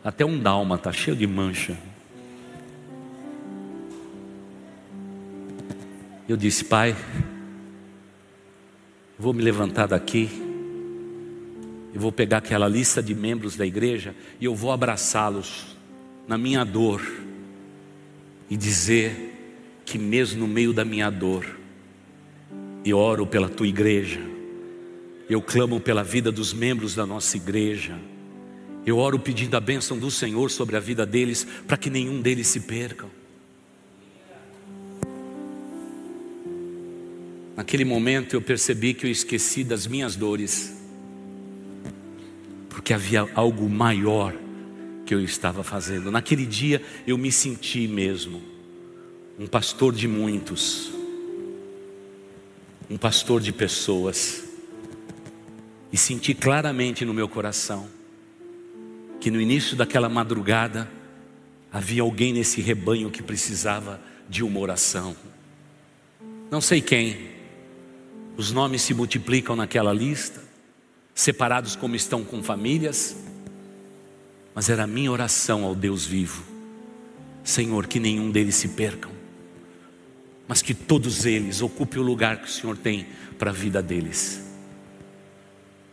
até 0.03 0.25
um 0.25 0.39
dálmata, 0.39 0.91
cheio 0.91 1.15
de 1.15 1.27
mancha. 1.27 1.77
Eu 6.27 6.35
disse, 6.35 6.65
Pai, 6.65 6.95
vou 9.19 9.33
me 9.33 9.43
levantar 9.43 9.87
daqui, 9.87 10.29
e 11.93 11.97
vou 11.97 12.11
pegar 12.11 12.39
aquela 12.39 12.67
lista 12.67 13.03
de 13.03 13.13
membros 13.13 13.55
da 13.55 13.65
igreja 13.65 14.15
e 14.41 14.45
eu 14.45 14.55
vou 14.55 14.71
abraçá-los 14.71 15.77
na 16.27 16.39
minha 16.39 16.63
dor 16.63 17.01
e 18.49 18.57
dizer 18.57 19.32
que 19.93 19.99
mesmo 19.99 20.39
no 20.39 20.47
meio 20.47 20.73
da 20.73 20.83
minha 20.83 21.07
dor, 21.11 21.45
eu 22.83 22.97
oro 22.97 23.27
pela 23.27 23.47
tua 23.47 23.67
igreja, 23.67 24.19
eu 25.29 25.39
clamo 25.39 25.79
pela 25.79 26.03
vida 26.03 26.31
dos 26.31 26.51
membros 26.51 26.95
da 26.95 27.05
nossa 27.05 27.37
igreja, 27.37 27.95
eu 28.87 28.97
oro 28.97 29.19
pedindo 29.19 29.55
a 29.55 29.59
bênção 29.59 29.95
do 29.95 30.09
Senhor 30.09 30.49
sobre 30.49 30.75
a 30.75 30.79
vida 30.79 31.05
deles, 31.05 31.45
para 31.67 31.77
que 31.77 31.91
nenhum 31.91 32.21
deles 32.21 32.47
se 32.47 32.61
perca. 32.61 33.05
Naquele 37.55 37.85
momento 37.85 38.33
eu 38.33 38.41
percebi 38.41 38.95
que 38.95 39.05
eu 39.05 39.11
esqueci 39.11 39.63
das 39.63 39.85
minhas 39.85 40.15
dores, 40.15 40.75
porque 42.67 42.95
havia 42.95 43.29
algo 43.35 43.69
maior 43.69 44.33
que 45.05 45.13
eu 45.13 45.21
estava 45.21 45.63
fazendo. 45.63 46.09
Naquele 46.09 46.47
dia 46.47 46.81
eu 47.05 47.15
me 47.15 47.31
senti 47.31 47.87
mesmo 47.87 48.52
um 49.37 49.47
pastor 49.47 49.93
de 49.95 50.07
muitos, 50.07 50.91
um 52.87 52.97
pastor 52.97 53.41
de 53.41 53.51
pessoas, 53.51 54.43
e 55.91 55.97
senti 55.97 56.35
claramente 56.35 57.03
no 57.03 57.13
meu 57.13 57.27
coração 57.27 57.87
que 59.19 59.31
no 59.31 59.41
início 59.41 59.75
daquela 59.75 60.09
madrugada 60.09 60.89
havia 61.71 62.03
alguém 62.03 62.33
nesse 62.33 62.61
rebanho 62.61 63.09
que 63.09 63.23
precisava 63.23 63.99
de 64.29 64.43
uma 64.43 64.59
oração. 64.59 65.15
Não 66.51 66.61
sei 66.61 66.81
quem, 66.81 67.31
os 68.37 68.51
nomes 68.51 68.83
se 68.83 68.93
multiplicam 68.93 69.55
naquela 69.55 69.93
lista, 69.93 70.43
separados 71.15 71.75
como 71.75 71.95
estão 71.95 72.23
com 72.23 72.43
famílias, 72.43 73.15
mas 74.53 74.69
era 74.69 74.83
a 74.83 74.87
minha 74.87 75.11
oração 75.11 75.63
ao 75.63 75.73
Deus 75.73 76.05
vivo. 76.05 76.43
Senhor, 77.43 77.87
que 77.87 77.99
nenhum 77.99 78.29
deles 78.29 78.55
se 78.55 78.69
percam 78.69 79.12
mas 80.47 80.61
que 80.61 80.73
todos 80.73 81.25
eles 81.25 81.61
ocupem 81.61 81.99
o 81.99 82.05
lugar 82.05 82.37
que 82.37 82.47
o 82.47 82.51
Senhor 82.51 82.77
tem 82.77 83.07
para 83.37 83.49
a 83.49 83.53
vida 83.53 83.81
deles, 83.81 84.43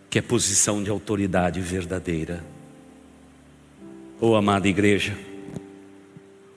que 0.09 0.19
é 0.19 0.23
posição 0.23 0.83
de 0.83 0.91
autoridade 0.91 1.61
verdadeira. 1.61 2.45
Oh, 4.21 4.35
amada 4.35 4.69
igreja, 4.69 5.17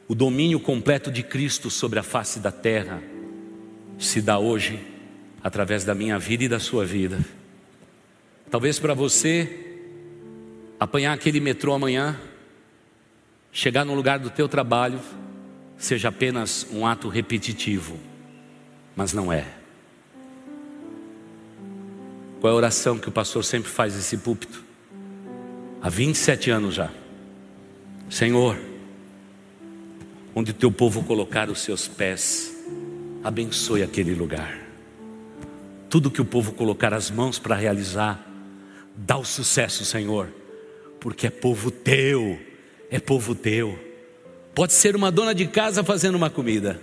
o 0.08 0.16
domínio 0.16 0.60
completo 0.60 1.12
de 1.12 1.24
Cristo 1.24 1.70
sobre 1.70 2.00
a 2.00 2.04
face 2.04 2.40
da 2.40 2.52
terra 2.52 3.02
se 3.98 4.22
dá 4.22 4.38
hoje 4.38 4.80
através 5.42 5.84
da 5.84 5.96
minha 5.96 6.20
vida 6.20 6.44
e 6.44 6.50
da 6.50 6.60
sua 6.60 6.86
vida. 6.86 7.20
Talvez 8.50 8.80
para 8.80 8.94
você 8.94 9.64
apanhar 10.80 11.14
aquele 11.14 11.40
metrô 11.40 11.74
amanhã, 11.74 12.20
chegar 13.52 13.86
no 13.86 13.94
lugar 13.94 14.20
do 14.20 14.30
teu 14.30 14.50
trabalho, 14.50 15.00
seja 15.84 16.08
apenas 16.08 16.66
um 16.72 16.88
ato 16.88 17.10
repetitivo, 17.10 18.00
mas 18.96 19.12
não 19.12 19.34
é. 19.34 19.46
Qual 22.40 22.52
é 22.52 22.54
a 22.54 22.58
oração 22.58 22.98
que 22.98 23.10
o 23.10 23.12
pastor 23.12 23.44
sempre 23.44 23.70
faz 23.70 23.94
nesse 23.94 24.18
púlpito? 24.18 24.64
Há 25.82 25.90
27 25.90 26.52
anos 26.52 26.76
já. 26.76 26.90
Senhor, 28.10 28.58
onde 30.34 30.52
o 30.52 30.54
teu 30.54 30.72
povo 30.72 31.04
colocar 31.04 31.50
os 31.50 31.60
seus 31.60 31.86
pés, 31.86 32.56
abençoe 33.22 33.84
aquele 33.84 34.16
lugar. 34.16 34.58
Tudo 35.90 36.10
que 36.10 36.22
o 36.22 36.26
povo 36.26 36.54
colocar 36.54 36.94
as 36.94 37.12
mãos 37.12 37.38
para 37.38 37.56
realizar, 37.56 38.26
dá 38.96 39.18
o 39.18 39.26
sucesso, 39.26 39.84
Senhor, 39.84 40.30
porque 40.98 41.28
é 41.28 41.30
povo 41.30 41.70
teu, 41.70 42.40
é 42.90 43.02
povo 43.02 43.36
teu. 43.36 43.93
Pode 44.56 44.74
ser 44.74 44.96
uma 44.96 45.12
dona 45.12 45.34
de 45.34 45.48
casa 45.48 45.84
fazendo 45.84 46.16
uma 46.16 46.30
comida. 46.30 46.80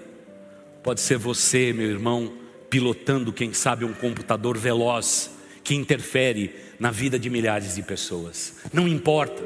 Pode 0.82 1.00
ser 1.00 1.18
você, 1.18 1.72
meu 1.72 1.88
irmão, 1.88 2.32
pilotando, 2.68 3.32
quem 3.32 3.52
sabe, 3.52 3.84
um 3.84 3.92
computador 3.92 4.58
veloz 4.58 5.30
que 5.62 5.74
interfere 5.74 6.54
na 6.80 6.90
vida 6.90 7.18
de 7.18 7.30
milhares 7.30 7.76
de 7.76 7.82
pessoas. 7.82 8.56
Não 8.72 8.88
importa. 8.88 9.44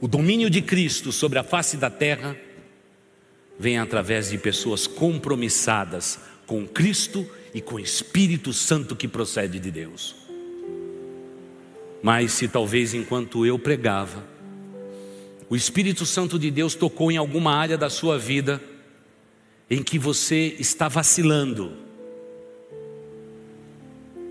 O 0.00 0.08
domínio 0.08 0.50
de 0.50 0.60
Cristo 0.60 1.12
sobre 1.12 1.38
a 1.38 1.44
face 1.44 1.76
da 1.76 1.90
terra 1.90 2.36
vem 3.58 3.78
através 3.78 4.30
de 4.30 4.38
pessoas 4.38 4.86
compromissadas 4.86 6.18
com 6.46 6.66
Cristo 6.66 7.28
e 7.54 7.60
com 7.60 7.76
o 7.76 7.80
Espírito 7.80 8.52
Santo 8.52 8.96
que 8.96 9.06
procede 9.06 9.58
de 9.60 9.70
Deus. 9.70 10.16
Mas 12.02 12.32
se 12.32 12.48
talvez 12.48 12.94
enquanto 12.94 13.46
eu 13.46 13.58
pregava, 13.58 14.22
o 15.48 15.54
Espírito 15.54 16.04
Santo 16.04 16.38
de 16.38 16.50
Deus 16.50 16.74
tocou 16.74 17.10
em 17.10 17.16
alguma 17.16 17.54
área 17.54 17.78
da 17.78 17.88
sua 17.88 18.18
vida 18.18 18.60
em 19.70 19.82
que 19.82 19.98
você 19.98 20.56
está 20.58 20.88
vacilando, 20.88 21.72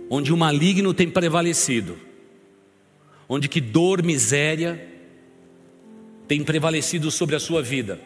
onde 0.10 0.34
o 0.34 0.38
maligno 0.38 0.94
tem 0.94 1.10
prevalecido, 1.10 1.98
onde 3.28 3.48
que 3.48 3.60
dor, 3.60 4.04
miséria 4.04 4.90
tem 6.28 6.44
prevalecido 6.44 7.12
sobre 7.12 7.36
a 7.36 7.40
sua 7.40 7.62
vida. 7.62 8.00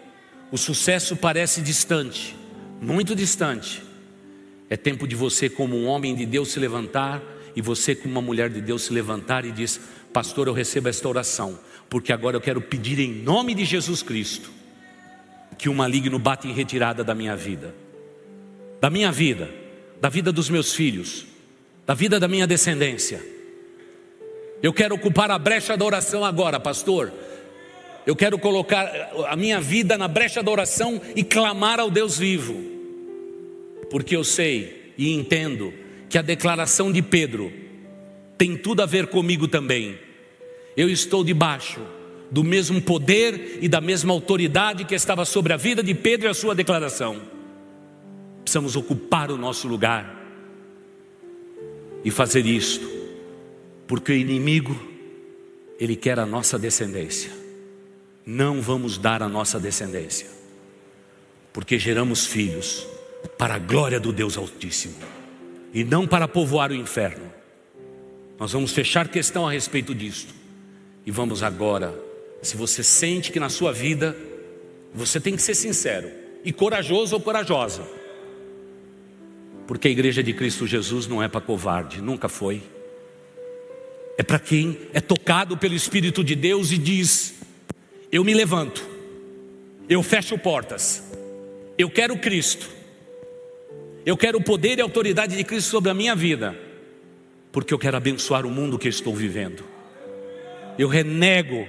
O 0.52 0.58
sucesso 0.58 1.16
parece 1.16 1.62
distante, 1.62 2.36
muito 2.82 3.16
distante. 3.16 3.82
É 4.70 4.78
tempo 4.78 5.08
de 5.08 5.16
você, 5.16 5.50
como 5.50 5.76
um 5.76 5.88
homem 5.88 6.16
de 6.16 6.26
Deus, 6.26 6.50
se 6.52 6.60
levantar 6.60 7.24
e 7.56 7.62
você, 7.62 7.96
como 7.96 8.12
uma 8.12 8.22
mulher 8.22 8.50
de 8.50 8.62
Deus, 8.62 8.84
se 8.84 8.94
levantar 8.94 9.46
e 9.46 9.52
diz: 9.52 9.80
Pastor, 10.14 10.48
eu 10.48 10.54
recebo 10.54 10.90
esta 10.90 11.08
oração, 11.08 11.60
porque 11.90 12.14
agora 12.14 12.38
eu 12.38 12.42
quero 12.42 12.62
pedir 12.62 13.00
em 13.00 13.12
nome 13.12 13.54
de 13.56 13.66
Jesus 13.66 14.04
Cristo 14.04 14.52
que 15.58 15.68
o 15.68 15.74
maligno 15.74 16.20
bata 16.20 16.48
em 16.48 16.54
retirada 16.54 17.04
da 17.04 17.16
minha 17.16 17.36
vida, 17.36 17.76
da 18.80 18.90
minha 18.90 19.12
vida, 19.12 19.50
da 20.00 20.08
vida 20.08 20.32
dos 20.32 20.50
meus 20.50 20.74
filhos, 20.74 21.26
da 21.86 21.94
vida 21.94 22.20
da 22.20 22.28
minha 22.28 22.48
descendência. 22.48 23.22
Eu 24.62 24.72
quero 24.72 24.96
ocupar 24.96 25.32
a 25.32 25.40
brecha 25.40 25.76
da 25.76 25.84
oração 25.84 26.24
agora, 26.24 26.60
pastor. 26.60 27.12
Eu 28.06 28.16
quero 28.16 28.38
colocar 28.40 28.86
a 29.28 29.36
minha 29.36 29.60
vida 29.60 29.98
na 29.98 30.08
brecha 30.08 30.42
da 30.42 30.52
oração 30.52 31.02
e 31.16 31.24
clamar 31.24 31.80
ao 31.80 31.90
Deus 31.90 32.18
vivo, 32.18 32.56
porque 33.90 34.16
eu 34.16 34.24
sei 34.24 34.94
e 34.98 35.14
entendo 35.14 35.74
que 36.10 36.18
a 36.18 36.22
declaração 36.22 36.92
de 36.92 37.02
Pedro 37.02 37.52
tem 38.38 38.56
tudo 38.56 38.82
a 38.82 38.86
ver 38.86 39.08
comigo 39.08 39.48
também. 39.48 39.98
Eu 40.80 40.90
estou 40.90 41.26
debaixo 41.26 41.82
do 42.32 42.42
mesmo 42.42 42.82
poder 42.82 43.60
e 43.62 43.68
da 43.68 43.82
mesma 43.82 44.14
autoridade 44.14 44.86
que 44.86 44.96
estava 44.96 45.26
sobre 45.26 45.52
a 45.52 45.58
vida 45.58 45.84
de 45.84 45.94
Pedro 45.94 46.28
e 46.28 46.30
a 46.30 46.34
sua 46.34 46.56
declaração. 46.56 47.22
Precisamos 48.44 48.78
ocupar 48.78 49.30
o 49.30 49.38
nosso 49.38 49.68
lugar 49.68 50.18
e 52.02 52.10
fazer 52.10 52.46
isto, 52.46 52.90
porque 53.90 54.14
o 54.14 54.16
inimigo, 54.16 54.74
ele 55.78 55.98
quer 55.98 56.18
a 56.18 56.26
nossa 56.26 56.58
descendência. 56.58 57.30
Não 58.26 58.62
vamos 58.62 58.98
dar 58.98 59.22
a 59.22 59.28
nossa 59.28 59.60
descendência, 59.60 60.28
porque 61.52 61.78
geramos 61.78 62.26
filhos 62.26 62.88
para 63.38 63.56
a 63.56 63.60
glória 63.60 64.00
do 64.00 64.14
Deus 64.14 64.38
Altíssimo 64.38 64.96
e 65.74 65.84
não 65.84 66.08
para 66.08 66.26
povoar 66.26 66.72
o 66.72 66.76
inferno. 66.76 67.30
Nós 68.40 68.54
vamos 68.54 68.72
fechar 68.72 69.10
questão 69.10 69.46
a 69.46 69.52
respeito 69.52 69.94
disto. 69.94 70.39
E 71.10 71.12
vamos 71.12 71.42
agora, 71.42 72.00
se 72.40 72.56
você 72.56 72.84
sente 72.84 73.32
que 73.32 73.40
na 73.40 73.50
sua 73.50 73.74
vida 73.74 74.16
você 74.94 75.20
tem 75.20 75.36
que 75.36 75.42
ser 75.42 75.56
sincero 75.56 76.08
e 76.46 76.54
corajoso 76.54 77.16
ou 77.16 77.20
corajosa. 77.20 77.82
Porque 79.66 79.88
a 79.88 79.92
igreja 79.92 80.22
de 80.22 80.34
Cristo 80.34 80.68
Jesus 80.68 81.08
não 81.08 81.24
é 81.24 81.28
para 81.28 81.42
covarde, 81.42 82.00
nunca 82.00 82.30
foi. 82.30 82.62
É 84.20 84.22
para 84.22 84.38
quem 84.38 84.78
é 84.94 85.02
tocado 85.02 85.58
pelo 85.58 85.74
Espírito 85.74 86.24
de 86.24 86.36
Deus 86.36 86.72
e 86.72 86.78
diz: 86.78 87.34
Eu 88.12 88.24
me 88.24 88.36
levanto, 88.36 88.88
eu 89.90 90.04
fecho 90.04 90.38
portas, 90.38 91.02
eu 91.76 91.90
quero 91.90 92.20
Cristo, 92.20 92.70
eu 94.06 94.16
quero 94.16 94.38
o 94.38 94.44
poder 94.44 94.78
e 94.78 94.82
a 94.82 94.86
autoridade 94.86 95.36
de 95.36 95.44
Cristo 95.44 95.72
sobre 95.72 95.90
a 95.90 95.96
minha 95.96 96.16
vida, 96.16 96.56
porque 97.52 97.74
eu 97.74 97.80
quero 97.80 97.98
abençoar 97.98 98.46
o 98.46 98.52
mundo 98.52 98.78
que 98.78 98.88
estou 98.88 99.16
vivendo. 99.16 99.79
Eu 100.80 100.88
renego 100.88 101.68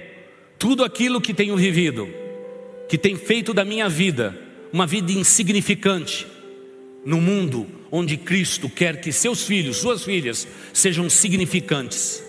tudo 0.57 0.85
aquilo 0.85 1.19
que 1.19 1.33
tenho 1.33 1.57
vivido, 1.57 2.07
que 2.87 2.97
tem 2.97 3.17
feito 3.17 3.53
da 3.53 3.65
minha 3.65 3.89
vida 3.89 4.39
uma 4.71 4.87
vida 4.87 5.11
insignificante, 5.11 6.25
no 7.03 7.19
mundo 7.19 7.67
onde 7.91 8.15
Cristo 8.15 8.69
quer 8.69 9.01
que 9.01 9.11
seus 9.11 9.43
filhos, 9.43 9.75
suas 9.75 10.05
filhas, 10.05 10.47
sejam 10.71 11.09
significantes. 11.09 12.23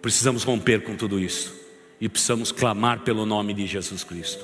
Precisamos 0.00 0.42
romper 0.42 0.80
com 0.84 0.96
tudo 0.96 1.20
isso 1.20 1.54
e 2.00 2.08
precisamos 2.08 2.50
clamar 2.50 3.00
pelo 3.00 3.26
nome 3.26 3.52
de 3.52 3.66
Jesus 3.66 4.02
Cristo. 4.02 4.42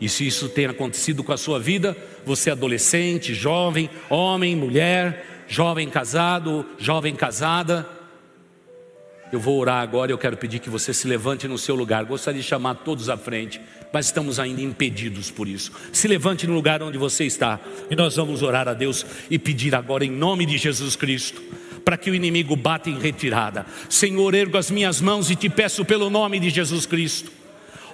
E 0.00 0.08
se 0.08 0.26
isso 0.26 0.48
tem 0.48 0.64
acontecido 0.64 1.22
com 1.22 1.32
a 1.32 1.36
sua 1.36 1.60
vida, 1.60 1.94
você 2.24 2.48
é 2.48 2.52
adolescente, 2.54 3.34
jovem, 3.34 3.90
homem, 4.08 4.56
mulher, 4.56 5.44
jovem 5.46 5.90
casado, 5.90 6.64
jovem 6.78 7.14
casada, 7.14 7.86
eu 9.32 9.38
vou 9.40 9.58
orar 9.58 9.82
agora 9.82 10.10
e 10.10 10.14
eu 10.14 10.18
quero 10.18 10.36
pedir 10.36 10.58
que 10.58 10.70
você 10.70 10.92
se 10.92 11.06
levante 11.06 11.46
no 11.46 11.58
seu 11.58 11.74
lugar. 11.74 12.04
Gostaria 12.04 12.40
de 12.40 12.46
chamar 12.46 12.74
todos 12.76 13.08
à 13.08 13.16
frente, 13.16 13.60
mas 13.92 14.06
estamos 14.06 14.38
ainda 14.38 14.60
impedidos 14.60 15.30
por 15.30 15.46
isso. 15.46 15.72
Se 15.92 16.08
levante 16.08 16.46
no 16.46 16.54
lugar 16.54 16.82
onde 16.82 16.98
você 16.98 17.24
está 17.24 17.60
e 17.90 17.96
nós 17.96 18.16
vamos 18.16 18.42
orar 18.42 18.68
a 18.68 18.74
Deus 18.74 19.06
e 19.30 19.38
pedir 19.38 19.74
agora 19.74 20.04
em 20.04 20.10
nome 20.10 20.46
de 20.46 20.58
Jesus 20.58 20.96
Cristo 20.96 21.42
para 21.84 21.96
que 21.96 22.10
o 22.10 22.14
inimigo 22.14 22.54
bata 22.54 22.90
em 22.90 22.98
retirada. 22.98 23.64
Senhor, 23.88 24.34
ergo 24.34 24.58
as 24.58 24.70
minhas 24.70 25.00
mãos 25.00 25.30
e 25.30 25.36
te 25.36 25.48
peço 25.48 25.84
pelo 25.84 26.10
nome 26.10 26.38
de 26.38 26.50
Jesus 26.50 26.84
Cristo 26.86 27.39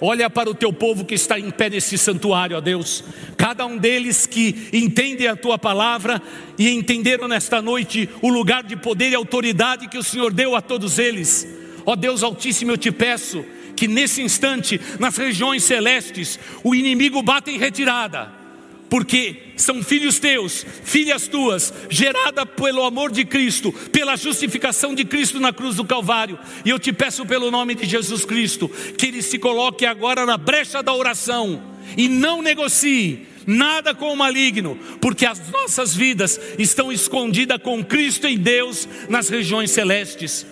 Olha 0.01 0.29
para 0.29 0.51
o 0.51 0.55
teu 0.55 0.73
povo 0.73 1.05
que 1.05 1.15
está 1.15 1.39
em 1.39 1.51
pé 1.51 1.71
nesse 1.71 1.97
santuário, 1.97 2.57
ó 2.57 2.61
Deus. 2.61 3.03
Cada 3.37 3.65
um 3.65 3.79
deles 3.79 4.27
que 4.27 4.69
entende 4.73 5.27
a 5.27 5.37
tua 5.37 5.59
palavra 5.59 6.21
e 6.59 6.71
entenderam 6.71 7.27
nesta 7.27 7.63
noite 7.63 8.09
o 8.21 8.29
lugar 8.29 8.63
de 8.63 8.77
poder 8.77 9.11
e 9.11 9.15
autoridade 9.15 9.89
que 9.89 9.99
o 9.99 10.03
Senhor 10.03 10.33
deu 10.33 10.55
a 10.55 10.61
todos 10.61 10.99
eles. 10.99 11.47
Ó 11.85 11.97
Deus 11.97 12.23
Altíssimo, 12.23 12.73
eu 12.73 12.77
te 12.77 12.91
peço 12.91 13.45
que 13.75 13.87
nesse 13.87 14.23
instante, 14.23 14.81
nas 14.99 15.17
regiões 15.17 15.63
celestes, 15.63 16.39
o 16.65 16.75
inimigo 16.75 17.23
bata 17.23 17.51
em 17.51 17.59
retirada 17.59 18.46
porque 18.89 19.53
são 19.57 19.83
filhos 19.83 20.19
teus, 20.19 20.65
filhas 20.85 21.27
tuas, 21.27 21.73
gerada 21.89 22.47
pelo 22.47 22.85
amor 22.85 23.11
de 23.11 23.25
Cristo, 23.25 23.73
pela 23.91 24.17
justificação 24.17 24.95
de 24.95 25.05
Cristo 25.05 25.41
na 25.41 25.53
cruz 25.53 25.77
do 25.77 25.85
Calvário. 25.85 26.39
E 26.65 26.71
eu 26.71 26.79
te 26.79 26.93
peço 26.93 27.27
pelo 27.27 27.51
nome 27.51 27.75
de 27.75 27.87
Jesus 27.87 28.25
Cristo, 28.25 28.69
que 28.97 29.07
ele 29.07 29.23
se 29.23 29.39
coloque 29.39 29.85
agora 29.87 30.25
na 30.25 30.37
brecha 30.37 30.83
da 30.83 30.95
oração 30.95 31.63
e 31.97 32.09
não 32.09 32.43
negocie 32.43 33.27
nada 33.47 33.95
com 33.95 34.13
o 34.13 34.17
maligno, 34.17 34.77
porque 35.01 35.25
as 35.25 35.51
nossas 35.51 35.95
vidas 35.95 36.41
estão 36.59 36.93
escondidas 36.93 37.63
com 37.63 37.85
Cristo 37.85 38.27
em 38.27 38.37
Deus 38.37 38.89
nas 39.09 39.29
regiões 39.29 39.71
celestes. 39.71 40.45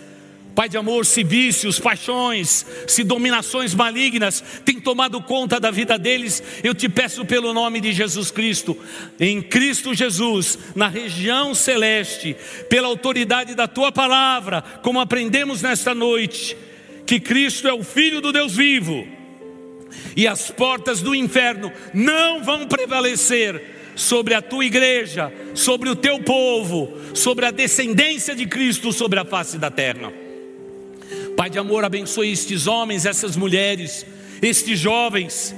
Pai 0.55 0.69
de 0.69 0.77
amor, 0.77 1.05
se 1.05 1.25
vícios, 1.25 1.81
paixões, 1.81 2.65
se 2.87 3.03
dominações 3.03 3.75
malignas 3.75 4.43
têm 4.65 4.79
tomado 4.79 5.21
conta 5.21 5.59
da 5.59 5.71
vida 5.71 5.99
deles, 5.99 6.43
eu 6.63 6.73
te 6.73 6.89
peço 6.89 7.25
pelo 7.25 7.53
nome 7.53 7.81
de 7.81 7.93
Jesus 7.93 8.31
Cristo, 8.31 8.77
em 9.19 9.43
Cristo 9.43 9.93
Jesus, 9.93 10.57
na 10.77 10.87
região 10.87 11.55
celeste, 11.57 12.37
pela 12.69 12.87
autoridade 12.87 13.55
da 13.55 13.67
tua 13.67 13.91
palavra, 13.91 14.63
como 14.83 15.01
aprendemos 15.01 15.61
nesta 15.61 15.93
noite, 15.93 16.57
que 17.05 17.19
Cristo 17.19 17.67
é 17.67 17.73
o 17.73 17.83
Filho 17.83 18.21
do 18.21 18.33
Deus 18.33 18.55
vivo, 18.55 19.07
e 20.17 20.29
as 20.29 20.53
portas 20.53 21.01
do 21.01 21.17
inferno 21.17 21.73
não 21.93 22.45
vão 22.45 22.69
prevalecer 22.69 23.93
sobre 23.97 24.35
a 24.35 24.43
tua 24.43 24.65
igreja, 24.65 25.33
sobre 25.53 25.89
o 25.89 25.97
teu 25.97 26.21
povo, 26.21 26.97
sobre 27.13 27.47
a 27.47 27.51
descendência 27.51 28.37
de 28.37 28.47
Cristo 28.47 28.93
sobre 28.93 29.19
a 29.19 29.25
face 29.25 29.59
da 29.59 29.71
terra. 29.71 30.24
Pai 31.37 31.51
de 31.51 31.59
amor, 31.59 31.85
abençoe 31.85 32.33
estes 32.33 32.67
homens, 32.67 33.07
essas 33.07 33.37
mulheres, 33.37 34.07
estes 34.41 34.79
jovens, 34.79 35.55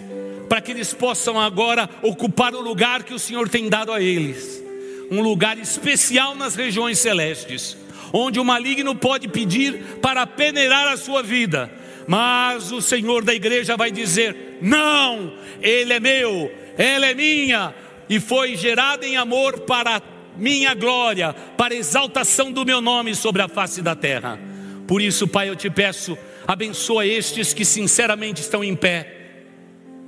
para 0.49 0.61
que 0.61 0.71
eles 0.71 0.95
possam 0.95 1.39
agora 1.41 1.89
ocupar 2.03 2.55
o 2.55 2.61
lugar 2.61 3.03
que 3.03 3.15
o 3.15 3.19
Senhor 3.19 3.49
tem 3.49 3.69
dado 3.69 3.93
a 3.93 4.01
eles 4.01 4.67
um 5.11 5.21
lugar 5.21 5.59
especial 5.59 6.35
nas 6.35 6.55
regiões 6.55 6.99
celestes, 6.99 7.77
onde 8.13 8.41
o 8.41 8.45
maligno 8.45 8.95
pode 8.95 9.29
pedir 9.29 9.99
para 10.01 10.27
peneirar 10.27 10.89
a 10.89 10.97
sua 10.97 11.23
vida, 11.23 11.71
mas 12.07 12.73
o 12.73 12.81
Senhor 12.81 13.25
da 13.25 13.35
igreja 13.35 13.77
vai 13.77 13.91
dizer: 13.91 14.59
não, 14.61 15.33
ele 15.61 15.93
é 15.93 16.01
meu, 16.01 16.53
ela 16.77 17.07
é 17.07 17.15
minha, 17.15 17.75
e 18.09 18.21
foi 18.21 18.57
gerada 18.57 19.07
em 19.07 19.17
amor 19.17 19.61
para 19.61 20.03
minha 20.37 20.75
glória, 20.75 21.33
para 21.57 21.75
exaltação 21.75 22.53
do 22.53 22.65
meu 22.65 22.81
nome 22.81 23.15
sobre 23.15 23.43
a 23.43 23.49
face 23.49 23.81
da 23.83 23.95
terra. 23.95 24.39
Por 24.87 25.03
isso, 25.03 25.27
Pai, 25.27 25.49
eu 25.49 25.57
te 25.57 25.69
peço, 25.69 26.17
abençoa 26.47 27.07
estes 27.07 27.53
que 27.53 27.65
sinceramente 27.65 28.41
estão 28.41 28.63
em 28.63 28.77
pé, 28.77 29.13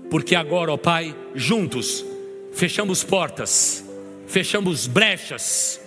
porque 0.08 0.34
agora, 0.34 0.72
ó 0.72 0.76
Pai, 0.76 1.14
juntos, 1.34 2.04
fechamos 2.52 3.02
portas, 3.02 3.84
fechamos 4.26 4.86
brechas 4.86 5.80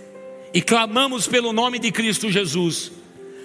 e 0.53 0.61
clamamos 0.61 1.27
pelo 1.27 1.53
nome 1.53 1.79
de 1.79 1.91
Cristo 1.91 2.29
Jesus, 2.29 2.91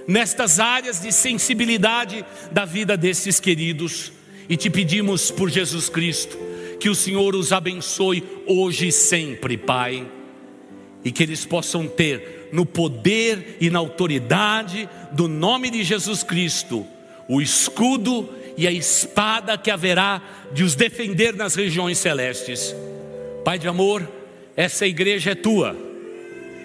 nestas 0.07 0.59
áreas 0.59 1.01
de 1.01 1.13
sensibilidade 1.13 2.25
da 2.51 2.65
vida 2.65 2.97
desses 2.97 3.39
queridos, 3.39 4.13
e 4.49 4.57
te 4.57 4.69
pedimos 4.69 5.31
por 5.31 5.49
Jesus 5.49 5.89
Cristo, 5.89 6.37
que 6.81 6.89
o 6.89 6.95
Senhor 6.95 7.35
os 7.35 7.53
abençoe 7.53 8.23
hoje 8.47 8.89
e 8.89 8.93
sempre, 8.93 9.57
Pai, 9.57 10.07
e 11.07 11.13
que 11.13 11.23
eles 11.23 11.45
possam 11.45 11.87
ter 11.87 12.49
no 12.51 12.67
poder 12.67 13.59
e 13.61 13.71
na 13.71 13.79
autoridade 13.79 14.89
do 15.13 15.29
nome 15.29 15.71
de 15.71 15.85
Jesus 15.85 16.25
Cristo, 16.25 16.85
o 17.29 17.41
escudo 17.41 18.29
e 18.57 18.67
a 18.67 18.73
espada 18.73 19.57
que 19.57 19.71
haverá 19.71 20.21
de 20.53 20.65
os 20.65 20.75
defender 20.75 21.33
nas 21.33 21.55
regiões 21.55 21.99
celestes. 21.99 22.75
Pai 23.45 23.57
de 23.57 23.69
amor, 23.69 24.11
essa 24.57 24.85
igreja 24.85 25.31
é 25.31 25.35
tua, 25.37 25.77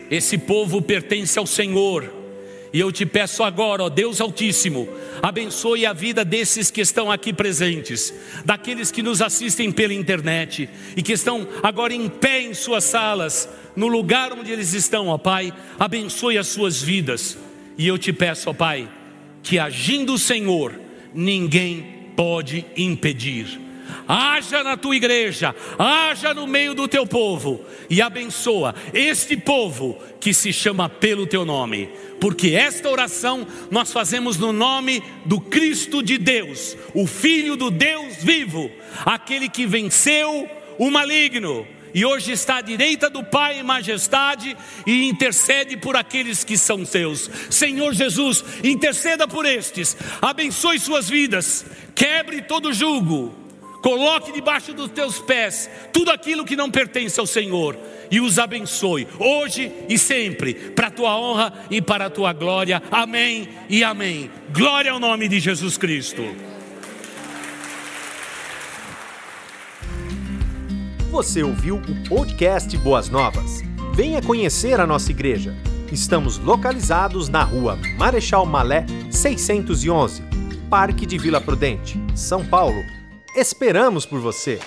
esse 0.10 0.40
povo 0.40 0.82
pertence 0.82 1.38
ao 1.38 1.46
Senhor, 1.46 2.12
E 2.74 2.80
eu 2.80 2.92
te 2.92 3.06
peço 3.06 3.44
agora, 3.44 3.84
ó 3.84 3.90
Deus 3.90 4.22
Altíssimo, 4.22 4.88
abençoe 5.22 5.86
a 5.86 5.92
vida 5.92 6.24
desses 6.24 6.72
que 6.72 6.80
estão 6.80 7.12
aqui 7.12 7.34
presentes, 7.34 8.14
daqueles 8.46 8.92
que 8.92 9.04
nos 9.04 9.22
assistem 9.22 9.72
pela 9.72 9.94
internet 9.94 10.70
e 10.96 11.04
que 11.04 11.12
estão 11.12 11.46
agora 11.62 11.94
em 11.94 12.08
pé 12.08 12.42
em 12.42 12.54
suas 12.54 12.86
salas, 12.86 13.50
no 13.76 13.88
lugar 13.88 14.32
onde 14.32 14.52
eles 14.52 14.74
estão, 14.74 15.08
ó 15.08 15.18
Pai, 15.18 15.54
abençoe 15.78 16.38
as 16.38 16.48
suas 16.48 16.82
vidas. 16.82 17.38
E 17.78 17.88
eu 17.88 17.98
te 17.98 18.14
peço, 18.14 18.50
ó 18.50 18.54
Pai, 18.54 18.90
que 19.44 19.60
agindo 19.60 20.14
o 20.14 20.20
Senhor, 20.20 20.80
ninguém 21.14 22.12
pode 22.16 22.66
impedir 22.78 23.71
haja 24.12 24.62
na 24.62 24.76
tua 24.76 24.94
igreja, 24.94 25.56
haja 25.80 26.34
no 26.34 26.46
meio 26.46 26.74
do 26.74 26.86
teu 26.86 27.08
povo 27.08 27.64
e 27.90 28.02
abençoa 28.02 28.76
este 28.94 29.38
povo 29.38 29.98
que 30.20 30.34
se 30.34 30.52
chama 30.52 30.90
pelo 30.90 31.26
teu 31.26 31.46
nome, 31.46 31.90
porque 32.20 32.50
esta 32.50 32.90
oração 32.90 33.48
nós 33.70 33.94
fazemos 33.94 34.38
no 34.38 34.52
nome 34.52 35.02
do 35.24 35.40
Cristo 35.40 36.04
de 36.04 36.18
Deus, 36.18 36.76
o 36.94 37.08
Filho 37.08 37.56
do 37.56 37.72
Deus 37.72 38.18
vivo, 38.18 38.70
aquele 39.06 39.48
que 39.48 39.66
venceu 39.66 40.50
o 40.78 40.92
maligno 40.92 41.66
e 41.94 42.04
hoje 42.04 42.34
está 42.34 42.58
à 42.58 42.62
direita 42.62 43.10
do 43.10 43.24
Pai 43.24 43.60
em 43.60 43.64
majestade 43.64 44.58
e 44.86 45.06
intercede 45.06 45.78
por 45.78 45.96
aqueles 45.96 46.44
que 46.44 46.58
são 46.58 46.86
seus. 46.86 47.30
Senhor 47.50 47.94
Jesus, 47.94 48.44
interceda 48.62 49.26
por 49.26 49.46
estes, 49.46 49.96
abençoe 50.22 50.80
suas 50.80 51.10
vidas, 51.10 51.66
quebre 51.96 52.42
todo 52.42 52.74
jugo 52.74 53.41
Coloque 53.82 54.32
debaixo 54.32 54.74
dos 54.74 54.92
teus 54.92 55.20
pés 55.20 55.70
tudo 55.92 56.12
aquilo 56.12 56.46
que 56.46 56.56
não 56.56 56.70
pertence 56.70 57.20
ao 57.20 57.26
Senhor 57.26 57.78
e 58.12 58.20
os 58.20 58.38
abençoe, 58.38 59.08
hoje 59.18 59.72
e 59.90 59.98
sempre, 59.98 60.54
para 60.54 60.88
a 60.88 60.92
tua 60.92 61.18
honra 61.18 61.54
e 61.70 61.82
para 61.82 62.06
a 62.06 62.10
tua 62.10 62.34
glória. 62.34 62.82
Amém 62.92 63.50
e 63.70 63.84
amém. 63.84 64.30
Glória 64.54 64.92
ao 64.92 65.00
nome 65.00 65.28
de 65.28 65.40
Jesus 65.40 65.78
Cristo. 65.78 66.22
Você 71.10 71.42
ouviu 71.42 71.76
o 71.76 72.10
podcast 72.10 72.78
Boas 72.78 73.10
Novas? 73.10 73.62
Venha 73.94 74.22
conhecer 74.22 74.80
a 74.80 74.88
nossa 74.88 75.12
igreja. 75.12 75.56
Estamos 75.92 76.38
localizados 76.38 77.28
na 77.28 77.44
rua 77.44 77.78
Marechal 77.98 78.46
Malé 78.46 78.86
611, 79.10 80.24
Parque 80.70 81.06
de 81.06 81.18
Vila 81.18 81.42
Prudente, 81.42 82.00
São 82.16 82.46
Paulo 82.46 82.82
Esperamos 83.34 84.06
por 84.06 84.20
você! 84.20 84.60